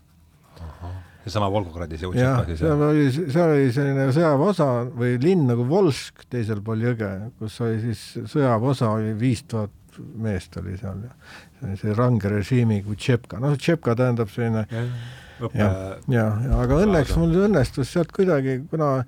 seesama 1.24 1.48
Volgogradi 1.52 2.00
see 2.00 2.10
Utšepka 2.10 2.44
siis? 2.48 2.60
seal 2.62 2.84
oli, 2.88 3.08
seal 3.16 3.54
oli 3.54 3.72
selline 3.74 4.08
sõjaväeosa 4.16 4.68
või 4.98 5.16
linn 5.22 5.48
nagu 5.50 5.66
Volsk 5.68 6.26
teisel 6.30 6.62
pool 6.64 6.84
jõge, 6.88 7.10
kus 7.40 7.60
oli 7.64 7.80
siis 7.86 8.04
sõjaväeosa 8.32 8.92
oli 8.98 9.14
viis 9.18 9.44
tuhat 9.48 9.74
meest 9.98 10.54
oli 10.60 10.76
seal 10.78 11.00
ja 11.08 11.14
see 11.58 11.68
oli 11.68 11.80
see 11.80 11.96
range 11.96 12.30
režiimiga 12.30 12.92
Utšepka, 12.92 13.40
noh, 13.42 13.56
Utšepka 13.56 13.96
tähendab 13.98 14.30
selline 14.30 14.66
ja, 14.70 14.84
ja, 15.54 15.72
ja, 16.12 16.28
ja 16.44 16.60
aga 16.62 16.84
õnneks 16.84 17.16
mul 17.18 17.34
õnnestus 17.48 17.90
sealt 17.94 18.12
kuidagi, 18.14 18.60
kuna 18.70 18.98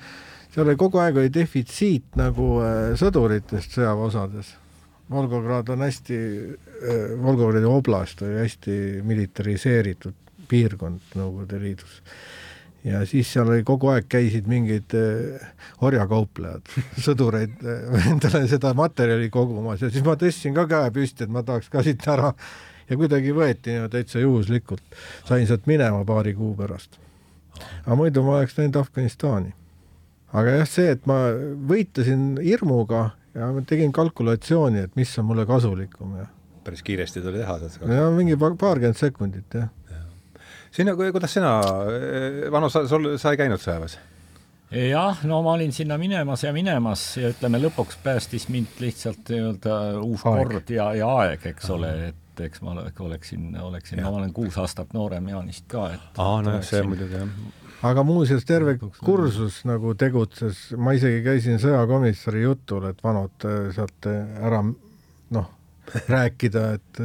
seal 0.50 0.66
oli 0.66 0.78
kogu 0.80 0.98
aeg 1.02 1.20
oli 1.20 1.30
defitsiit 1.32 2.18
nagu 2.18 2.56
äh, 2.64 2.80
sõduritest 2.98 3.78
sõjaväeosades 3.78 4.56
Volgograd 5.10 5.68
on 5.68 5.82
hästi, 5.82 6.16
äh, 6.16 7.22
Volgogradi 7.22 7.66
oblast 7.66 8.22
oli 8.22 8.38
hästi 8.38 8.74
militariseeritud 9.02 10.14
piirkond 10.50 11.16
Nõukogude 11.18 11.58
Liidus. 11.62 12.02
ja 12.84 13.02
siis 13.04 13.28
seal 13.32 13.50
oli 13.50 13.64
kogu 13.66 13.90
aeg 13.92 14.06
käisid 14.08 14.46
mingid 14.48 14.94
äh, 14.96 15.42
orjakauplejad, 15.84 16.70
sõdureid 17.06 17.58
äh, 17.66 18.08
endale 18.12 18.46
seda 18.48 18.72
materjali 18.74 19.28
kogumas 19.30 19.82
ja 19.82 19.90
siis 19.90 20.06
ma 20.06 20.16
tõstsin 20.16 20.56
ka 20.56 20.66
käe 20.70 20.90
püsti, 20.94 21.26
et 21.26 21.34
ma 21.34 21.42
tahaks 21.42 21.68
ka 21.72 21.82
siit 21.84 22.06
ära 22.08 22.32
ja 22.90 22.98
kuidagi 22.98 23.34
võeti 23.34 23.76
no, 23.78 23.88
täitsa 23.90 24.22
juhuslikult, 24.22 24.82
sain 25.28 25.46
sealt 25.46 25.66
minema 25.70 26.04
paari 26.06 26.34
kuu 26.34 26.54
pärast. 26.58 26.98
aga 27.84 27.96
muidu 27.98 28.22
ma 28.26 28.38
oleks 28.38 28.58
läinud 28.58 28.78
Afganistani. 28.80 29.54
aga 30.32 30.60
jah, 30.60 30.68
see, 30.68 30.90
et 30.94 31.06
ma 31.10 31.22
võitlesin 31.70 32.38
hirmuga 32.42 33.10
ja 33.34 33.50
ma 33.54 33.62
tegin 33.66 33.92
kalkulatsiooni, 33.94 34.86
et 34.88 34.96
mis 34.98 35.12
on 35.18 35.28
mulle 35.30 35.46
kasulikum 35.46 36.16
ja 36.18 36.28
päris 36.64 36.82
kiiresti 36.86 37.22
tuli 37.24 37.42
teha 37.42 37.58
seda? 37.66 37.90
ja 37.94 38.06
mingi 38.14 38.36
paarkümmend 38.36 38.98
sekundit, 38.98 39.54
jah. 39.54 39.68
Ja.. 39.90 40.02
sina, 40.72 40.94
kuidas 40.98 41.34
sina, 41.34 41.58
Vano, 42.52 42.68
sa, 42.68 42.86
sul, 42.88 43.14
sa 43.18 43.34
ei 43.34 43.40
käinud 43.40 43.62
sõjaväes? 43.62 43.98
jah, 44.70 45.22
no 45.26 45.42
ma 45.46 45.54
olin 45.58 45.72
sinna 45.74 45.98
minemas 45.98 46.44
ja 46.46 46.52
minemas 46.54 47.04
ja 47.18 47.32
ütleme, 47.34 47.62
lõpuks 47.66 48.00
päästis 48.04 48.48
mind 48.52 48.82
lihtsalt 48.82 49.32
nii-öelda 49.32 49.78
uus 50.02 50.26
aeg. 50.26 50.42
kord 50.42 50.74
ja, 50.74 50.90
ja 50.98 51.14
aeg, 51.22 51.46
eks 51.54 51.70
ole, 51.74 51.94
et 52.10 52.44
eks 52.46 52.62
ma 52.64 52.76
oleksin, 52.78 53.50
oleksin, 53.60 54.00
no 54.00 54.12
ma 54.12 54.22
olen 54.22 54.32
kuus 54.32 54.58
aastat 54.58 54.94
noorem 54.96 55.26
Jaanist 55.28 55.66
ka, 55.68 55.90
et 55.96 56.22
aa, 56.22 56.38
nojah, 56.44 56.62
see 56.64 56.84
muidugi 56.86 57.18
jah 57.18 57.34
aga 57.86 58.04
muuseas, 58.06 58.44
terve 58.48 58.76
kursus 58.80 59.62
nagu 59.68 59.94
tegutses, 59.98 60.70
ma 60.80 60.94
isegi 60.96 61.22
käisin 61.24 61.60
sõjakomissari 61.62 62.44
jutul, 62.44 62.90
et 62.90 63.00
vanad 63.04 63.48
äh, 63.48 63.70
saate 63.76 64.16
ära 64.40 64.62
noh, 64.64 65.48
rääkida, 66.14 66.66
et 66.78 67.02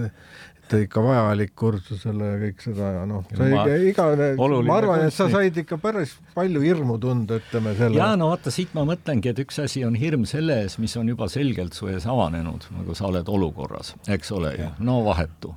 et 0.66 0.74
ikka 0.88 1.02
vajalik 1.04 1.52
kursusele 1.58 2.28
ja 2.28 2.38
kõik 2.42 2.64
seda 2.64 2.88
ja 2.96 3.02
noh, 3.06 3.26
sa 3.38 3.48
igavene, 3.86 4.32
ma 4.66 4.78
arvan, 4.80 5.04
et 5.06 5.14
sa 5.14 5.28
said 5.30 5.58
ikka 5.62 5.78
päris 5.82 6.16
palju 6.34 6.64
hirmu 6.64 6.98
tunda, 7.02 7.38
ütleme 7.42 7.76
selle. 7.78 8.00
jaa, 8.02 8.16
no 8.18 8.32
vaata, 8.32 8.54
siit 8.54 8.74
ma 8.78 8.82
mõtlengi, 8.90 9.30
et 9.30 9.42
üks 9.44 9.62
asi 9.62 9.84
on 9.86 9.98
hirm 10.00 10.26
selle 10.30 10.58
ees, 10.64 10.80
mis 10.82 10.96
on 10.98 11.12
juba 11.14 11.30
selgelt 11.30 11.78
su 11.78 11.92
ees 11.92 12.08
avanenud, 12.10 12.66
nagu 12.80 12.98
sa 12.98 13.12
oled 13.12 13.30
olukorras, 13.30 13.94
eks 14.10 14.34
ole 14.34 14.56
ju, 14.58 14.72
no 14.90 14.98
vahetu, 15.06 15.54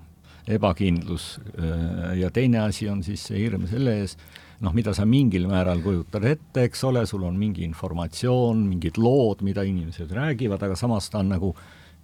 ebakindlus 0.58 1.30
äh, 1.56 2.12
ja 2.20 2.28
teine 2.34 2.66
asi 2.66 2.90
on 2.92 3.00
siis 3.06 3.24
see 3.30 3.40
hirm 3.46 3.64
selle 3.70 4.02
ees, 4.02 4.18
noh, 4.64 4.74
mida 4.74 4.94
sa 4.96 5.06
mingil 5.08 5.46
määral 5.50 5.82
kujutad 5.84 6.26
ette, 6.26 6.66
eks 6.66 6.84
ole, 6.88 7.04
sul 7.06 7.24
on 7.28 7.38
mingi 7.38 7.64
informatsioon, 7.66 8.64
mingid 8.68 8.98
lood, 9.00 9.44
mida 9.46 9.64
inimesed 9.66 10.12
räägivad, 10.14 10.62
aga 10.66 10.78
samas 10.78 11.10
ta 11.12 11.22
on 11.22 11.34
nagu 11.36 11.52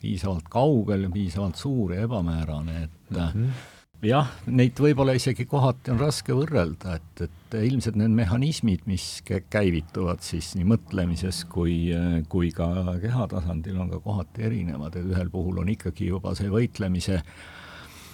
piisavalt 0.05 0.51
kaugel 0.53 1.07
ja 1.07 1.13
piisavalt 1.13 1.59
suur 1.59 1.95
ja 1.97 2.05
ebamäärane, 2.05 2.83
et 2.85 3.11
mm 3.11 3.17
-hmm. 3.17 3.63
jah, 4.07 4.31
neid 4.47 4.79
võib-olla 4.79 5.15
isegi 5.17 5.47
kohati 5.51 5.91
on 5.91 5.99
raske 5.99 6.37
võrrelda, 6.37 6.97
et, 6.97 7.23
et 7.27 7.59
ilmselt 7.65 7.97
need 7.97 8.15
mehhanismid, 8.15 8.85
mis 8.87 9.23
käivituvad 9.51 10.21
siis 10.21 10.55
nii 10.55 10.69
mõtlemises 10.75 11.45
kui, 11.49 11.91
kui 12.29 12.53
ka 12.53 12.69
keha 13.01 13.27
tasandil, 13.27 13.81
on 13.81 13.91
ka 13.91 14.01
kohati 14.01 14.43
erinevad, 14.43 14.97
et 14.97 15.11
ühel 15.11 15.31
puhul 15.31 15.59
on 15.59 15.69
ikkagi 15.69 16.13
juba 16.13 16.35
see 16.35 16.51
võitlemise 16.53 17.23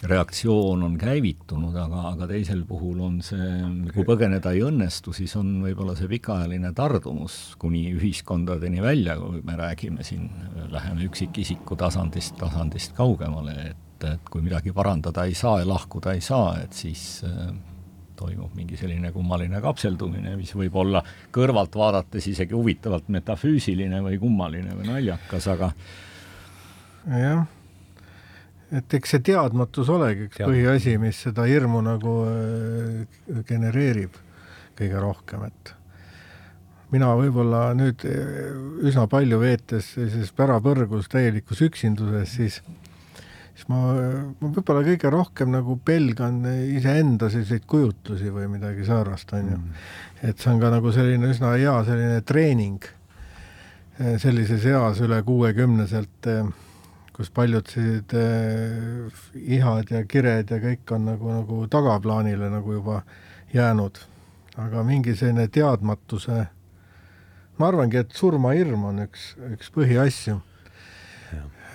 reaktsioon 0.00 0.82
on 0.86 0.94
käivitunud, 0.96 1.74
aga, 1.76 2.06
aga 2.14 2.28
teisel 2.30 2.62
puhul 2.68 3.02
on 3.04 3.18
see, 3.24 3.50
kui 3.92 4.06
põgeneda 4.08 4.54
ei 4.56 4.62
õnnestu, 4.64 5.12
siis 5.16 5.34
on 5.36 5.58
võib-olla 5.64 5.92
see 5.98 6.08
pikaajaline 6.08 6.72
tardumus 6.76 7.36
kuni 7.60 7.84
ühiskondadeni 7.98 8.80
välja, 8.80 9.18
kui 9.20 9.42
me 9.44 9.58
räägime 9.60 10.06
siin, 10.06 10.30
läheme 10.72 11.04
üksikisiku 11.10 11.76
tasandist, 11.76 12.38
tasandist 12.40 12.96
kaugemale, 12.96 13.56
et 13.74 13.86
et, 14.08 14.30
kui 14.30 14.44
midagi 14.44 14.72
parandada 14.72 15.26
ei 15.28 15.34
saa 15.36 15.60
ja 15.60 15.68
lahkuda 15.68 16.14
ei 16.16 16.22
saa, 16.24 16.54
et 16.62 16.76
siis 16.76 17.22
äh, 17.26 17.50
toimub 18.16 18.54
mingi 18.56 18.78
selline 18.80 19.12
kummaline 19.14 19.60
kapseldumine, 19.64 20.34
mis 20.40 20.52
võib 20.56 20.76
olla 20.82 21.02
kõrvalt 21.34 21.76
vaadates 21.76 22.30
isegi 22.32 22.56
huvitavalt 22.56 23.08
metafüüsiline 23.12 24.02
või 24.04 24.20
kummaline 24.22 24.76
või 24.78 24.90
naljakas, 24.90 25.48
aga 25.54 25.72
jah, 27.20 27.44
et 28.78 28.94
eks 28.98 29.16
see 29.16 29.24
teadmatus 29.30 29.90
olegi 29.90 30.28
üks 30.28 30.42
põhiasi, 30.42 30.96
mis 31.02 31.20
seda 31.26 31.46
hirmu 31.50 31.82
nagu 31.86 32.16
äh, 32.28 33.42
genereerib 33.48 34.18
kõige 34.78 35.00
rohkem, 35.02 35.44
et 35.50 35.74
mina 36.94 37.10
võib-olla 37.18 37.70
nüüd 37.78 38.04
äh, 38.08 38.52
üsna 38.86 39.06
palju 39.10 39.40
veetes 39.42 39.94
sellises 39.96 40.30
pärapõrgus 40.36 41.10
täielikus 41.10 41.64
üksinduses, 41.66 42.36
siis 42.36 42.60
siis 43.60 43.68
ma, 43.68 43.80
ma 44.40 44.48
võib-olla 44.54 44.82
kõige 44.86 45.10
rohkem 45.12 45.52
nagu 45.52 45.76
pelgan 45.84 46.40
iseenda 46.76 47.28
selliseid 47.32 47.66
kujutlusi 47.68 48.32
või 48.32 48.48
midagi 48.54 48.86
säärast, 48.88 49.34
on 49.36 49.52
ju. 49.52 49.58
Mm.. 49.58 49.84
et 50.30 50.40
see 50.40 50.52
on 50.52 50.62
ka 50.62 50.72
nagu 50.72 50.92
selline 50.94 51.30
üsna 51.34 51.52
hea 51.56 51.76
selline 51.84 52.22
treening 52.26 52.88
eh, 53.98 54.16
sellises 54.22 54.64
eas 54.70 55.02
üle 55.04 55.20
kuuekümneselt, 55.26 56.30
kus 57.20 57.32
paljud 57.36 57.68
sellised 57.68 58.14
eh, 58.16 59.24
ihad 59.58 59.92
ja 59.92 60.04
kired 60.08 60.50
ja 60.50 60.60
kõik 60.64 60.94
on 60.96 61.04
nagu, 61.12 61.32
nagu 61.36 61.64
tagaplaanile 61.70 62.48
nagu 62.50 62.78
juba 62.80 63.02
jäänud. 63.54 64.06
aga 64.60 64.82
mingi 64.84 65.14
selline 65.16 65.46
teadmatuse, 65.48 66.44
ma 67.56 67.68
arvangi, 67.68 68.00
et 68.02 68.12
surmahirm 68.12 68.84
on 68.84 69.04
üks, 69.06 69.34
üks 69.54 69.70
põhiasju 69.72 70.40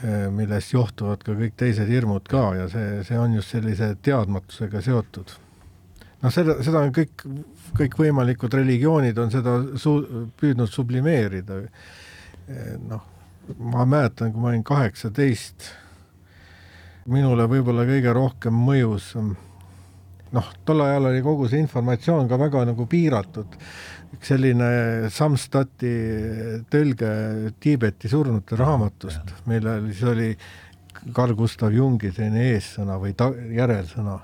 Eh, 0.04 0.26
millest 0.30 0.74
johtuvad 0.74 1.22
ka 1.24 1.34
kõik 1.38 1.54
teised 1.58 1.88
hirmud 1.88 2.26
ka 2.28 2.50
ja 2.58 2.66
see, 2.70 3.00
see 3.08 3.16
on 3.18 3.38
just 3.38 3.54
sellise 3.54 3.94
teadmatusega 4.04 4.82
seotud. 4.84 5.32
noh, 6.20 6.34
seda, 6.34 6.58
seda 6.66 6.82
on 6.84 6.92
kõik, 6.94 7.24
kõikvõimalikud 7.80 8.58
religioonid 8.60 9.18
on 9.22 9.32
seda 9.32 9.56
su-, 9.80 10.28
püüdnud 10.42 10.72
sublimeerida. 10.72 11.62
Eh, 11.64 12.76
noh, 12.90 13.06
ma 13.60 13.86
mäletan, 13.86 14.32
kui 14.34 14.42
ma 14.42 14.52
olin 14.52 14.64
kaheksateist, 14.66 15.70
minule 17.12 17.46
võib-olla 17.50 17.86
kõige 17.88 18.14
rohkem 18.16 18.56
mõjus 18.58 19.12
noh, 20.36 20.48
tol 20.66 20.82
ajal 20.84 21.12
oli 21.12 21.22
kogu 21.26 21.48
see 21.50 21.62
informatsioon 21.64 22.30
ka 22.30 22.40
väga 22.42 22.66
nagu 22.72 22.88
piiratud 22.90 23.58
üks 24.16 24.32
selline 24.32 25.10
Samstati 25.14 25.94
tõlge 26.72 27.10
Tiibeti 27.62 28.10
surnute 28.12 28.58
raamatust, 28.60 29.34
millel 29.50 29.90
siis 29.92 30.06
oli 30.12 30.30
Carl 31.16 31.36
Gustav 31.38 31.74
Jungi 31.76 32.12
selline 32.14 32.52
eessõna 32.54 32.98
või 33.02 33.16
ta-, 33.18 33.34
järelsõna. 33.34 34.20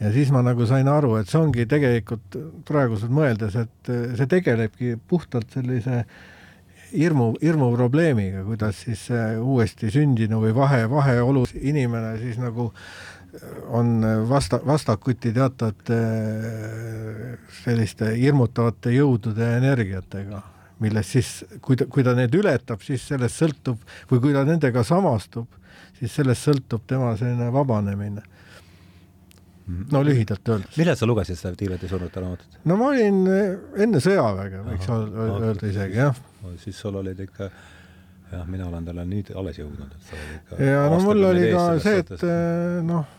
ja 0.00 0.10
siis 0.12 0.30
ma 0.32 0.42
nagu 0.44 0.66
sain 0.68 0.88
aru, 0.88 1.16
et 1.20 1.30
see 1.30 1.40
ongi 1.40 1.66
tegelikult 1.68 2.36
praeguselt 2.68 3.12
mõeldes, 3.14 3.56
et 3.56 3.92
see 4.18 4.28
tegelebki 4.30 4.94
puhtalt 5.08 5.50
sellise 5.56 6.04
hirmu, 6.92 7.32
hirmuprobleemiga, 7.42 8.44
kuidas 8.48 8.84
siis 8.86 9.06
uuesti 9.40 9.90
sündinu 9.94 10.42
või 10.42 10.54
vahe, 10.56 10.84
vaheolus 10.90 11.54
inimene 11.56 12.16
siis 12.20 12.38
nagu 12.40 12.70
äh, 12.70 12.84
on 13.66 14.02
vasta, 14.28 14.60
vastakuti 14.66 15.32
teatavate 15.32 15.98
selliste 17.62 18.14
hirmutavate 18.16 18.94
jõudude 18.94 19.46
ja 19.46 19.60
energiatega, 19.60 20.42
millest 20.82 21.16
siis, 21.16 21.30
kui 21.62 21.78
ta, 21.78 21.86
kui 21.90 22.04
ta 22.06 22.14
need 22.18 22.34
ületab, 22.34 22.82
siis 22.84 23.04
sellest 23.06 23.40
sõltub, 23.42 23.80
või 24.10 24.22
kui 24.24 24.34
ta 24.36 24.44
nendega 24.48 24.84
samastub, 24.86 25.48
siis 25.98 26.14
sellest 26.16 26.48
sõltub 26.48 26.86
tema 26.90 27.14
selline 27.20 27.50
vabanemine. 27.54 28.26
no 29.92 30.02
lühidalt 30.02 30.48
öeldes. 30.48 30.76
millal 30.76 30.96
sa 30.96 31.06
lugesid 31.06 31.38
seda 31.38 31.54
Tiibeti 31.54 31.88
surnute 31.88 32.20
raamatut? 32.20 32.58
no 32.64 32.76
ma 32.76 32.88
olin 32.90 33.22
enne 33.76 34.00
sõjaväge, 34.02 34.64
võiks 34.66 34.90
Aha, 34.90 35.28
öelda 35.38 35.70
isegi, 35.70 36.00
jah. 36.02 36.16
Siis 36.60 36.78
sul 36.80 36.96
olid 37.00 37.20
ikka 37.20 37.50
jah, 38.30 38.44
mina 38.46 38.66
olen 38.68 38.84
talle 38.86 39.06
nüüd 39.08 39.32
alles 39.36 39.58
jõudnud, 39.60 39.94
et 39.94 40.10
sa 40.10 40.18
oled 40.18 40.36
ikka 40.36 40.68
ja 40.68 40.82
no 40.90 41.00
mul 41.04 41.24
oli 41.30 41.48
ka 41.54 41.64
see, 41.82 42.02
et 42.04 42.26
noh, 42.86 43.16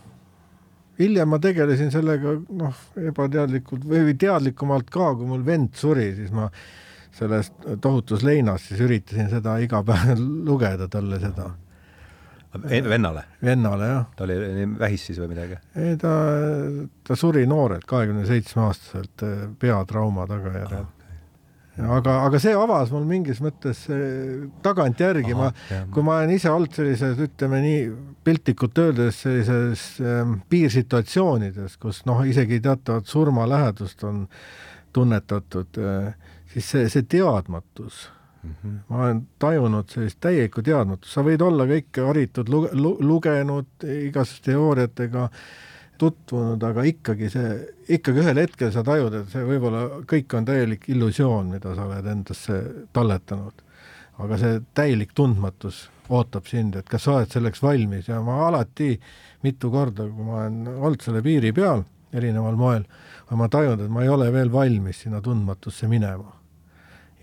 hiljem 0.99 1.34
ma 1.34 1.39
tegelesin 1.43 1.91
sellega 1.93 2.36
noh, 2.62 2.86
ebateadlikult 3.01 3.88
või 3.88 4.15
teadlikumalt 4.19 4.91
ka, 4.93 5.12
kui 5.17 5.27
mul 5.34 5.43
vend 5.47 5.75
suri, 5.79 6.12
siis 6.17 6.31
ma 6.36 6.47
selles 7.12 7.51
tohutus 7.84 8.23
leinas 8.23 8.69
siis 8.69 8.79
üritasin 8.86 9.27
seda 9.31 9.57
iga 9.63 9.81
päev 9.84 10.15
lugeda 10.47 10.88
talle 10.91 11.19
seda. 11.19 11.49
vennale? 12.63 13.25
vennale, 13.43 13.91
jah. 13.91 14.07
ta 14.15 14.23
oli 14.23 14.39
vähis 14.79 15.10
siis 15.10 15.19
või 15.19 15.34
midagi? 15.34 15.60
ei, 15.75 15.99
ta, 15.99 16.15
ta 17.07 17.19
suri 17.19 17.45
noorelt, 17.47 17.86
kahekümne 17.89 18.25
seitsme 18.29 18.67
aastaselt 18.69 19.27
peatrauma 19.60 20.27
tagajärjel 20.31 20.89
aga, 21.79 22.17
aga 22.27 22.39
see 22.41 22.53
avas 22.57 22.91
mul 22.91 23.05
mingis 23.07 23.39
mõttes 23.43 23.86
tagantjärgi, 24.65 25.36
ma, 25.38 25.51
kui 25.93 26.03
ma 26.05 26.19
olen 26.19 26.36
ise 26.36 26.51
olnud 26.51 26.75
sellises, 26.75 27.19
ütleme 27.21 27.62
nii 27.63 27.81
piltlikult 28.27 28.81
öeldes 28.84 29.21
sellises 29.23 29.86
ähm, 30.03 30.39
piirsituatsioonides, 30.51 31.77
kus 31.81 32.03
noh, 32.10 32.23
isegi 32.27 32.62
teatavat 32.63 33.07
surmalähedust 33.10 34.03
on 34.07 34.25
tunnetatud 34.93 35.79
äh,, 35.79 36.12
siis 36.53 36.73
see, 36.75 36.89
see 36.91 37.07
teadmatus. 37.07 38.10
Mm, 38.41 38.53
-hmm. 38.57 38.77
ma 38.89 39.03
olen 39.03 39.19
tajunud 39.39 39.89
sellist 39.93 40.17
täielikku 40.19 40.63
teadmatust, 40.65 41.13
sa 41.13 41.21
võid 41.21 41.43
olla 41.45 41.67
kõike 41.69 42.07
haritud 42.07 42.47
luge, 42.49 42.71
lu, 42.73 42.95
lugenud 42.99 43.86
igasuguste 43.86 44.49
teooriatega 44.49 45.27
äh, 45.27 45.43
tutvunud, 46.02 46.64
aga 46.66 46.84
ikkagi 46.90 47.30
see, 47.32 47.52
ikkagi 47.98 48.24
ühel 48.24 48.42
hetkel 48.42 48.72
sa 48.74 48.84
tajud, 48.86 49.20
et 49.22 49.34
see 49.34 49.46
võib-olla 49.46 49.84
kõik 50.10 50.34
on 50.38 50.48
täielik 50.48 50.88
illusioon, 50.92 51.52
mida 51.54 51.76
sa 51.78 51.88
oled 51.88 52.10
endasse 52.16 52.62
talletanud. 52.96 53.68
aga 54.22 54.38
see 54.38 54.60
täielik 54.78 55.16
tundmatus 55.18 55.88
ootab 56.12 56.46
sind, 56.50 56.76
et 56.78 56.90
kas 56.90 57.08
sa 57.08 57.16
oled 57.16 57.32
selleks 57.32 57.64
valmis 57.64 58.10
ja 58.10 58.20
ma 58.22 58.42
alati 58.48 58.92
mitu 59.46 59.72
korda, 59.74 60.06
kui 60.06 60.28
ma 60.28 60.44
olen 60.44 60.68
olnud 60.76 61.02
selle 61.02 61.24
piiri 61.26 61.54
peal 61.58 61.86
erineval 62.14 62.60
moel, 62.60 62.86
olen 63.30 63.40
ma 63.40 63.48
tajunud, 63.50 63.86
et 63.86 63.96
ma 63.96 64.04
ei 64.04 64.12
ole 64.12 64.28
veel 64.34 64.52
valmis 64.54 65.06
sinna 65.06 65.22
tundmatusse 65.26 65.88
minema. 65.90 66.36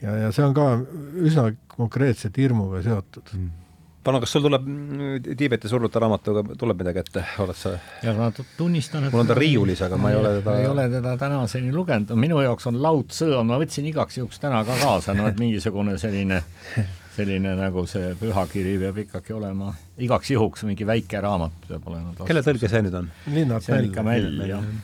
ja, 0.02 0.16
ja 0.24 0.32
see 0.32 0.46
on 0.46 0.54
ka 0.56 0.68
üsna 1.28 1.50
konkreetselt 1.76 2.36
hirmuga 2.38 2.82
seotud 2.82 3.34
mm 3.34 3.67
palun, 4.04 4.22
kas 4.22 4.32
sul 4.32 4.44
tuleb 4.44 4.66
mm, 4.66 5.34
Tiibeti 5.38 5.70
surnute 5.70 6.00
raamatuga, 6.02 6.44
tuleb 6.58 6.82
midagi 6.82 7.02
ette, 7.02 7.24
oled 7.44 7.58
sa? 7.58 7.74
ja 8.04 8.14
ma 8.16 8.30
tunnistan, 8.34 9.08
et 9.08 9.14
mul 9.14 9.24
on 9.24 9.32
ta 9.32 9.36
riiulis, 9.38 9.82
aga 9.86 9.98
ma 10.00 10.12
ei 10.12 10.20
ole 10.20 10.36
teda 10.38 10.54
ei 10.62 10.70
ole 10.70 10.86
teda 10.92 11.16
tänaseni 11.20 11.72
lugenud, 11.74 12.14
minu 12.18 12.40
jaoks 12.44 12.70
on 12.70 12.80
Lao-Tzu, 12.82 13.34
ma 13.48 13.58
võtsin 13.60 13.88
igaks 13.90 14.20
juhuks 14.20 14.40
täna 14.42 14.62
ka 14.68 14.78
kaasa, 14.80 15.16
no 15.18 15.28
et 15.30 15.40
mingisugune 15.40 15.98
selline 16.00 16.42
selline 17.18 17.54
nagu 17.58 17.82
see 17.90 18.12
pühakiri 18.20 18.76
peab 18.82 19.00
ikkagi 19.02 19.34
olema, 19.34 19.72
igaks 20.06 20.30
juhuks 20.34 20.62
mingi 20.68 20.86
väike 20.86 21.22
raamat 21.24 21.66
peab 21.70 21.88
olema. 21.90 22.14
kelle 22.28 22.44
tõlge 22.46 22.70
see 22.70 22.84
nüüd 22.86 22.98
on? 23.00 23.10
Linnart 23.34 23.66
see 23.66 23.74
on 23.78 23.88
ikka 23.90 24.04
Mäll, 24.06 24.28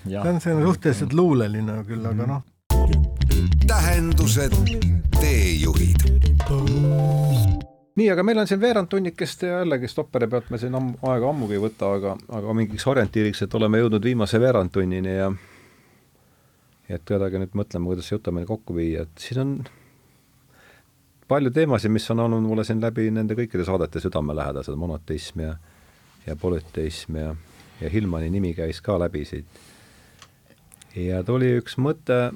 see 0.09 0.25
on 0.25 0.43
selline 0.43 0.67
suhteliselt 0.67 1.15
luuleline 1.15 1.79
küll, 1.89 2.11
aga 2.11 2.27
noh. 2.35 2.43
tähendused, 3.69 4.59
teejuhid 5.21 6.11
nii, 7.95 8.09
aga 8.11 8.25
meil 8.27 8.43
on 8.43 8.51
siin 8.51 8.61
veerand 8.61 8.91
tunnikest 8.91 9.47
ja 9.47 9.61
jällegi 9.61 9.89
stopperi 9.91 10.29
pealt 10.31 10.51
me 10.51 10.59
siin 10.59 10.75
amm, 10.75 10.95
aega 11.11 11.31
ammugi 11.31 11.59
ei 11.59 11.63
võta, 11.63 11.93
aga, 11.99 12.17
aga 12.41 12.57
mingiks 12.57 12.87
orientiiriks, 12.91 13.45
et 13.47 13.55
oleme 13.55 13.83
jõudnud 13.83 14.05
viimase 14.05 14.41
veerandtunnini 14.43 15.15
ja 15.15 15.31
et 16.89 17.05
kuidagi 17.09 17.41
nüüd 17.41 17.55
mõtleme, 17.57 17.91
kuidas 17.91 18.11
see 18.11 18.19
jutt 18.19 18.33
meil 18.35 18.49
kokku 18.49 18.77
viia, 18.77 19.07
et 19.07 19.23
siin 19.23 19.41
on 19.45 19.55
palju 21.29 21.55
teemasid, 21.55 21.93
mis 21.95 22.11
on 22.13 22.27
olnud 22.27 22.45
mulle 22.45 22.67
siin 22.67 22.83
läbi 22.83 23.07
nende 23.15 23.37
kõikide 23.39 23.65
saadete 23.65 24.03
südamelähedased, 24.03 24.77
monoteism 24.77 25.47
ja 25.47 25.55
ja 26.27 26.37
polüteism 26.37 27.17
ja, 27.17 27.35
ja 27.81 27.91
Hillmani 27.91 28.31
nimi 28.31 28.55
käis 28.55 28.81
ka 28.81 28.99
läbi 28.99 29.25
siit. 29.29 29.47
ja 30.97 31.23
tuli 31.25 31.51
üks 31.59 31.77
mõte 31.79 32.33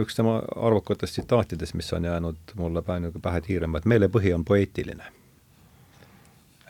üks 0.00 0.16
tema 0.16 0.38
arvukatest 0.56 1.18
tsitaatidest, 1.18 1.74
mis 1.74 1.92
on 1.92 2.04
jäänud 2.04 2.54
mulle 2.56 2.82
pähe, 2.82 3.12
pähe 3.22 3.40
tiirama, 3.44 3.78
et 3.78 3.88
meelepõhi 3.88 4.32
on 4.34 4.44
poeetiline. 4.44 5.04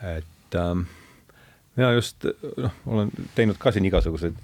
et 0.03 0.55
ähm, 0.55 0.85
mina 1.75 1.91
just 1.91 2.25
noh, 2.57 2.73
olen 2.85 3.11
teinud 3.35 3.57
ka 3.59 3.71
siin 3.71 3.85
igasuguseid, 3.85 4.35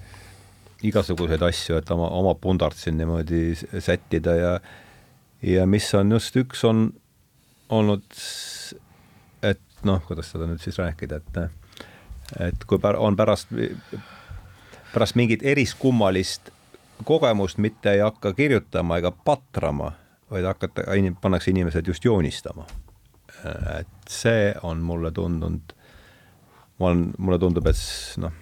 igasuguseid 0.83 1.41
asju, 1.43 1.77
et 1.77 1.91
oma, 1.91 2.07
oma 2.07 2.35
pundart 2.35 2.77
siin 2.77 2.97
niimoodi 2.97 3.55
sättida 3.79 4.35
ja 4.35 4.59
ja 5.41 5.65
mis 5.67 5.93
on 5.95 6.11
just 6.11 6.35
üks 6.35 6.63
on 6.67 6.93
olnud, 7.69 8.05
et 9.43 9.83
noh, 9.83 9.99
kuidas 10.07 10.31
seda 10.31 10.47
nüüd 10.47 10.63
siis 10.63 10.79
rääkida, 10.79 11.19
et 11.19 11.41
et 12.39 12.63
kui 12.69 12.79
pär, 12.79 12.95
on 12.95 13.15
pärast, 13.17 13.51
pärast 14.93 15.15
mingit 15.17 15.43
eriskummalist 15.43 16.51
kogemust 17.03 17.57
mitte 17.57 17.91
ei 17.91 18.03
hakka 18.03 18.33
kirjutama 18.33 18.97
ega 18.99 19.11
patrama, 19.11 19.91
vaid 20.31 20.45
hakata, 20.45 20.83
pannakse 21.21 21.51
inimesed 21.51 21.87
just 21.87 22.05
joonistama. 22.05 22.65
et 23.79 23.87
see 24.09 24.53
on 24.63 24.77
mulle 24.83 25.11
tundunud, 25.11 25.73
ma 26.79 26.87
olen, 26.87 27.11
mulle 27.17 27.39
tundub, 27.39 27.67
et 27.71 27.77
noh, 28.19 28.33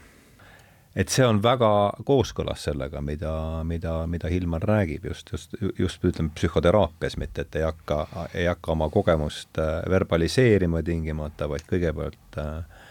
et 0.98 1.14
see 1.14 1.26
on 1.26 1.38
väga 1.44 1.70
kooskõlas 2.08 2.64
sellega, 2.66 3.02
mida, 3.06 3.34
mida, 3.68 4.00
mida 4.10 4.32
Hilmar 4.32 4.66
räägib 4.66 5.06
just, 5.06 5.30
just, 5.32 5.54
just 5.78 6.06
ütleme 6.06 6.34
psühhoteraapias, 6.34 7.20
mitte 7.22 7.46
et 7.46 7.60
ei 7.60 7.68
hakka, 7.68 8.00
ei 8.34 8.48
hakka 8.50 8.74
oma 8.74 8.90
kogemust 8.90 9.62
äh, 9.62 9.84
verbaliseerima 9.90 10.82
tingimata, 10.88 11.50
vaid 11.52 11.68
kõigepealt 11.70 12.42
äh, 12.42 12.88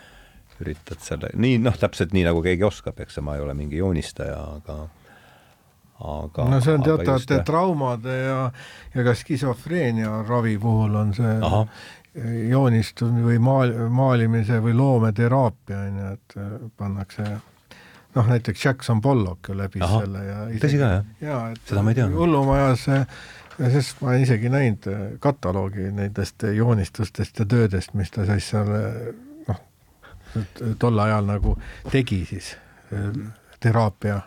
üritad 0.62 1.02
selle, 1.02 1.32
nii 1.34 1.58
noh, 1.64 1.74
täpselt 1.76 2.14
nii 2.14 2.24
nagu 2.28 2.44
keegi 2.44 2.64
oskab, 2.64 3.02
eks 3.02 3.18
ma 3.26 3.34
ei 3.36 3.42
ole 3.42 3.56
mingi 3.58 3.82
joonistaja, 3.82 4.38
aga 4.60 4.78
aga 6.00 6.44
no 6.50 6.60
see 6.60 6.74
on 6.76 6.82
teatavate 6.84 7.38
traumade 7.46 8.16
ja, 8.18 8.40
ja 8.94 9.04
ka 9.06 9.14
skisofreenia 9.16 10.22
ravi 10.28 10.58
puhul 10.60 10.94
on 11.00 11.14
see 11.16 11.36
Aha. 11.48 11.62
joonistumine 12.50 13.24
või 13.24 13.38
maal, 13.40 13.72
maalimise 13.92 14.60
või 14.64 14.76
loometeraapia 14.76 15.78
on 15.86 16.00
ju, 16.00 16.10
et 16.18 16.36
äh, 16.36 16.52
pannakse 16.76 17.24
noh, 18.16 18.28
näiteks 18.28 18.64
Jackson 18.64 19.00
Pollock 19.00 19.48
ju 19.48 19.56
läbis 19.56 19.84
Aha. 19.86 20.02
selle 20.04 20.24
ja 20.26 20.38
tõsi 20.60 20.80
ka, 20.82 20.92
jah? 20.98 21.10
jaa, 21.24 21.42
et 21.56 21.72
seda 21.72 21.84
ma 21.84 21.94
ei 21.94 22.00
teadnud. 22.00 22.20
hullumajas 22.20 22.86
sest 23.56 24.02
ma 24.02 24.12
olen 24.12 24.28
isegi 24.28 24.52
näinud 24.52 24.90
äh, 24.92 25.04
kataloogi 25.20 25.90
nendest 25.96 26.44
joonistustest 26.52 27.40
ja 27.40 27.48
töödest, 27.48 27.96
mis 27.96 28.12
ta 28.12 28.28
siis 28.28 28.52
seal 28.52 28.72
noh, 29.48 29.64
tol 30.78 31.04
ajal 31.08 31.32
nagu 31.32 31.56
tegi 31.88 32.24
siis 32.28 32.52
äh, 32.92 33.12
teraapia 33.64 34.20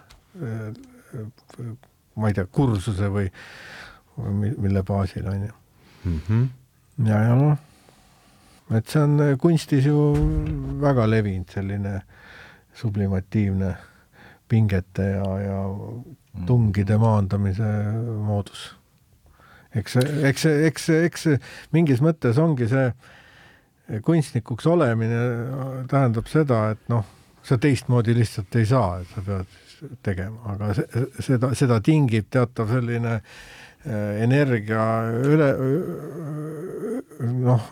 ma 2.20 2.30
ei 2.30 2.38
tea, 2.38 2.48
kursuse 2.52 3.10
või, 3.14 3.28
või 4.18 4.54
mille 4.58 4.84
baasil, 4.86 5.28
on 5.28 5.48
ju 5.48 5.52
mm. 6.04 6.22
-hmm. 6.28 6.48
ja, 7.08 7.22
ja 7.30 7.36
noh, 7.40 7.58
et 8.78 8.88
see 8.88 9.04
on 9.04 9.22
kunstis 9.42 9.86
ju 9.90 10.00
väga 10.82 11.08
levinud 11.10 11.50
selline 11.54 12.00
sublimatiivne 12.80 13.76
pingete 14.50 15.06
ja, 15.14 15.30
ja 15.44 15.62
tungide 16.48 16.98
maandamise 16.98 17.70
moodus. 18.26 18.76
eks 19.76 19.94
see, 19.94 20.12
eks 20.30 20.42
see, 20.42 20.66
eks 20.68 20.86
see, 20.86 21.06
eks 21.06 21.26
see 21.28 21.40
mingis 21.76 22.02
mõttes 22.02 22.40
ongi 22.42 22.68
see 22.70 22.92
kunstnikuks 24.06 24.68
olemine 24.70 25.20
tähendab 25.90 26.28
seda, 26.30 26.70
et 26.74 26.82
noh, 26.92 27.06
sa 27.46 27.58
teistmoodi 27.58 28.14
lihtsalt 28.18 28.56
ei 28.60 28.68
saa, 28.70 29.00
et 29.02 29.14
sa 29.16 29.24
pead 29.26 29.58
tegema, 30.06 30.54
aga 30.54 30.74
see, 30.78 31.06
seda, 31.26 31.54
seda 31.58 31.80
tingib 31.86 32.30
teatav 32.32 32.72
selline 32.74 33.20
äh, 33.20 34.22
energia 34.24 34.84
üle, 35.24 35.50
noh, 37.40 37.70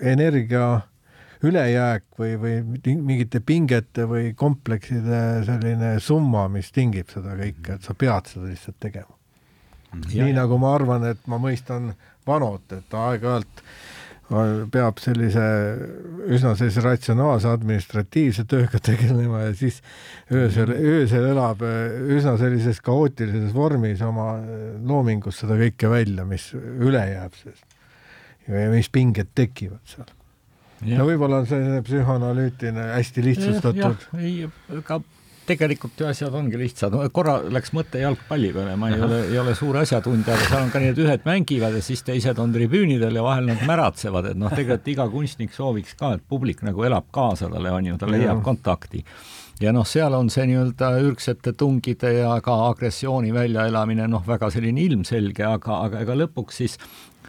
energia 0.00 0.66
ülejääk 1.46 2.04
või, 2.20 2.34
või 2.40 2.56
mingite 3.00 3.40
pingete 3.40 4.04
või 4.08 4.34
komplekside 4.36 5.20
selline 5.46 5.94
summa, 6.04 6.48
mis 6.52 6.68
tingib 6.74 7.08
seda 7.12 7.36
kõike, 7.38 7.78
et 7.78 7.86
sa 7.86 7.96
pead 7.96 8.28
seda 8.28 8.50
lihtsalt 8.50 8.76
tegema. 8.80 9.16
nii 9.94 10.18
ja, 10.20 10.34
nagu 10.42 10.58
ma 10.60 10.74
arvan, 10.76 11.08
et 11.14 11.24
ma 11.26 11.40
mõistan 11.40 11.94
Vanot, 12.28 12.66
et 12.76 12.92
aeg-ajalt 12.94 13.62
äh, 13.64 13.70
peab 14.30 15.00
sellise 15.02 15.44
üsna 16.30 16.52
sellise 16.58 16.84
ratsionaalse 16.84 17.50
administratiivse 17.50 18.44
tööga 18.50 18.78
tegelema 18.82 19.42
ja 19.48 19.56
siis 19.58 19.80
öösel, 20.30 20.70
öösel 20.70 21.26
elab 21.32 21.64
äh, 21.66 21.98
üsna 22.14 22.36
sellises 22.38 22.78
kaootilises 22.84 23.50
vormis 23.56 24.02
oma 24.06 24.36
äh, 24.38 24.62
loomingus 24.86 25.42
seda 25.42 25.58
kõike 25.58 25.90
välja, 25.90 26.26
mis 26.28 26.52
üle 26.54 27.02
jääb 27.10 27.34
sellest 27.40 27.78
ja 28.46 28.70
mis 28.70 28.90
pinged 28.92 29.34
tekivad 29.34 29.82
seal. 29.90 30.10
no 30.94 31.06
võib-olla 31.08 31.42
on 31.42 31.50
see 31.50 31.82
psühhoanalüütiline 31.86 32.90
hästi 32.94 33.26
lihtsustatud. 33.26 34.06
ei, 34.18 34.46
ega 34.78 35.00
tegelikult 35.50 35.98
ju 36.00 36.08
asjad 36.10 36.34
ongi 36.36 36.60
lihtsad, 36.60 36.94
korra 37.14 37.38
läks 37.50 37.74
mõte 37.76 38.02
jalgpalli 38.02 38.52
peale, 38.54 38.76
ma 38.80 38.92
ei 38.92 39.02
ole, 39.02 39.20
ei 39.32 39.40
ole 39.42 39.56
suur 39.58 39.80
asjatundja, 39.82 40.36
aga 40.36 40.46
seal 40.46 40.64
on 40.66 40.72
ka 40.72 40.82
nii, 40.82 40.94
et 40.94 41.02
ühed 41.04 41.26
mängivad 41.26 41.76
ja 41.78 41.82
siis 41.84 42.04
teised 42.06 42.38
on 42.42 42.54
tribüünidel 42.54 43.18
ja 43.18 43.26
vahel 43.26 43.50
nad 43.50 43.66
märatsevad, 43.68 44.32
et 44.32 44.40
noh, 44.40 44.52
tegelikult 44.54 44.94
iga 44.94 45.08
kunstnik 45.10 45.54
sooviks 45.56 45.98
ka, 45.98 46.14
et 46.16 46.24
publik 46.30 46.64
nagu 46.66 46.86
elab 46.86 47.10
kaasa 47.14 47.50
talle, 47.50 47.74
on 47.74 47.92
ju, 47.92 48.00
ta 48.00 48.10
leiab 48.10 48.42
kontakti. 48.46 49.04
Ja 49.60 49.74
noh, 49.76 49.84
seal 49.84 50.14
on 50.16 50.30
see 50.32 50.46
nii-öelda 50.48 50.94
ürgsete 51.04 51.52
tungide 51.58 52.14
ja 52.14 52.30
ka 52.40 52.54
agressiooni 52.70 53.34
väljaelamine 53.36 54.06
noh, 54.08 54.22
väga 54.24 54.48
selline 54.54 54.80
ilmselge, 54.86 55.44
aga, 55.44 55.82
aga 55.84 56.00
ega 56.06 56.16
lõpuks 56.22 56.62
siis 56.62 56.78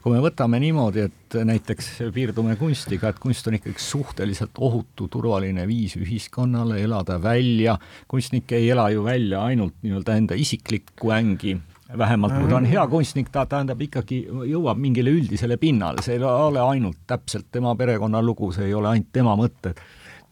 kui 0.02 0.16
me 0.16 0.22
võtame 0.24 0.60
niimoodi, 0.62 1.06
et 1.08 1.36
näiteks 1.46 1.92
piirdume 2.14 2.56
kunstiga, 2.60 3.12
et 3.12 3.20
kunst 3.22 3.48
on 3.48 3.58
ikkagi 3.58 3.82
suhteliselt 3.82 4.58
ohutu, 4.60 5.08
turvaline 5.12 5.68
viis 5.70 5.96
ühiskonnale 6.00 6.82
elada 6.82 7.20
välja, 7.22 7.78
kunstnik 8.10 8.52
ei 8.58 8.72
ela 8.74 8.90
ju 8.94 9.06
välja 9.06 9.44
ainult 9.52 9.78
nii-öelda 9.86 10.18
enda 10.18 10.38
isiklikku 10.40 11.14
ängi, 11.14 11.56
vähemalt 11.98 12.38
kui 12.40 12.50
ta 12.50 12.58
on 12.58 12.70
hea 12.72 12.86
kunstnik, 12.90 13.32
ta 13.32 13.46
tähendab 13.46 13.82
ikkagi 13.84 14.24
jõuab 14.50 14.82
mingile 14.82 15.14
üldisele 15.14 15.60
pinnale, 15.62 16.04
see 16.06 16.18
ei 16.18 16.26
ole 16.26 16.64
ainult 16.66 17.04
täpselt 17.08 17.52
tema 17.52 17.76
perekonnalugu, 17.78 18.52
see 18.56 18.72
ei 18.72 18.78
ole 18.78 18.96
ainult 18.96 19.12
tema 19.14 19.38
mõtted 19.38 19.82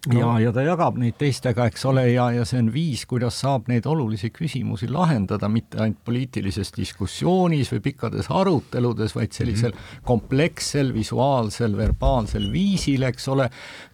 no. 0.07 0.19
ja, 0.19 0.29
ja 0.45 0.51
ta 0.55 0.63
jagab 0.63 0.97
neid 0.99 1.17
teistega, 1.19 1.65
eks 1.69 1.83
ole, 1.89 2.05
ja, 2.13 2.29
ja 2.35 2.45
see 2.47 2.61
on 2.61 2.69
viis, 2.73 3.03
kuidas 3.09 3.39
saab 3.43 3.67
neid 3.71 3.87
olulisi 3.89 4.31
küsimusi 4.33 4.89
lahendada, 4.91 5.49
mitte 5.51 5.81
ainult 5.83 5.99
poliitilises 6.07 6.71
diskussioonis 6.77 7.71
või 7.73 7.83
pikkades 7.89 8.29
aruteludes, 8.31 9.15
vaid 9.17 9.35
sellisel 9.35 9.73
mm 9.73 9.81
-hmm. 9.81 10.05
komplekssel, 10.07 10.93
visuaalsel, 10.95 11.75
verbaalsel 11.77 12.49
viisil, 12.53 13.03
eks 13.09 13.27
ole, 13.33 13.49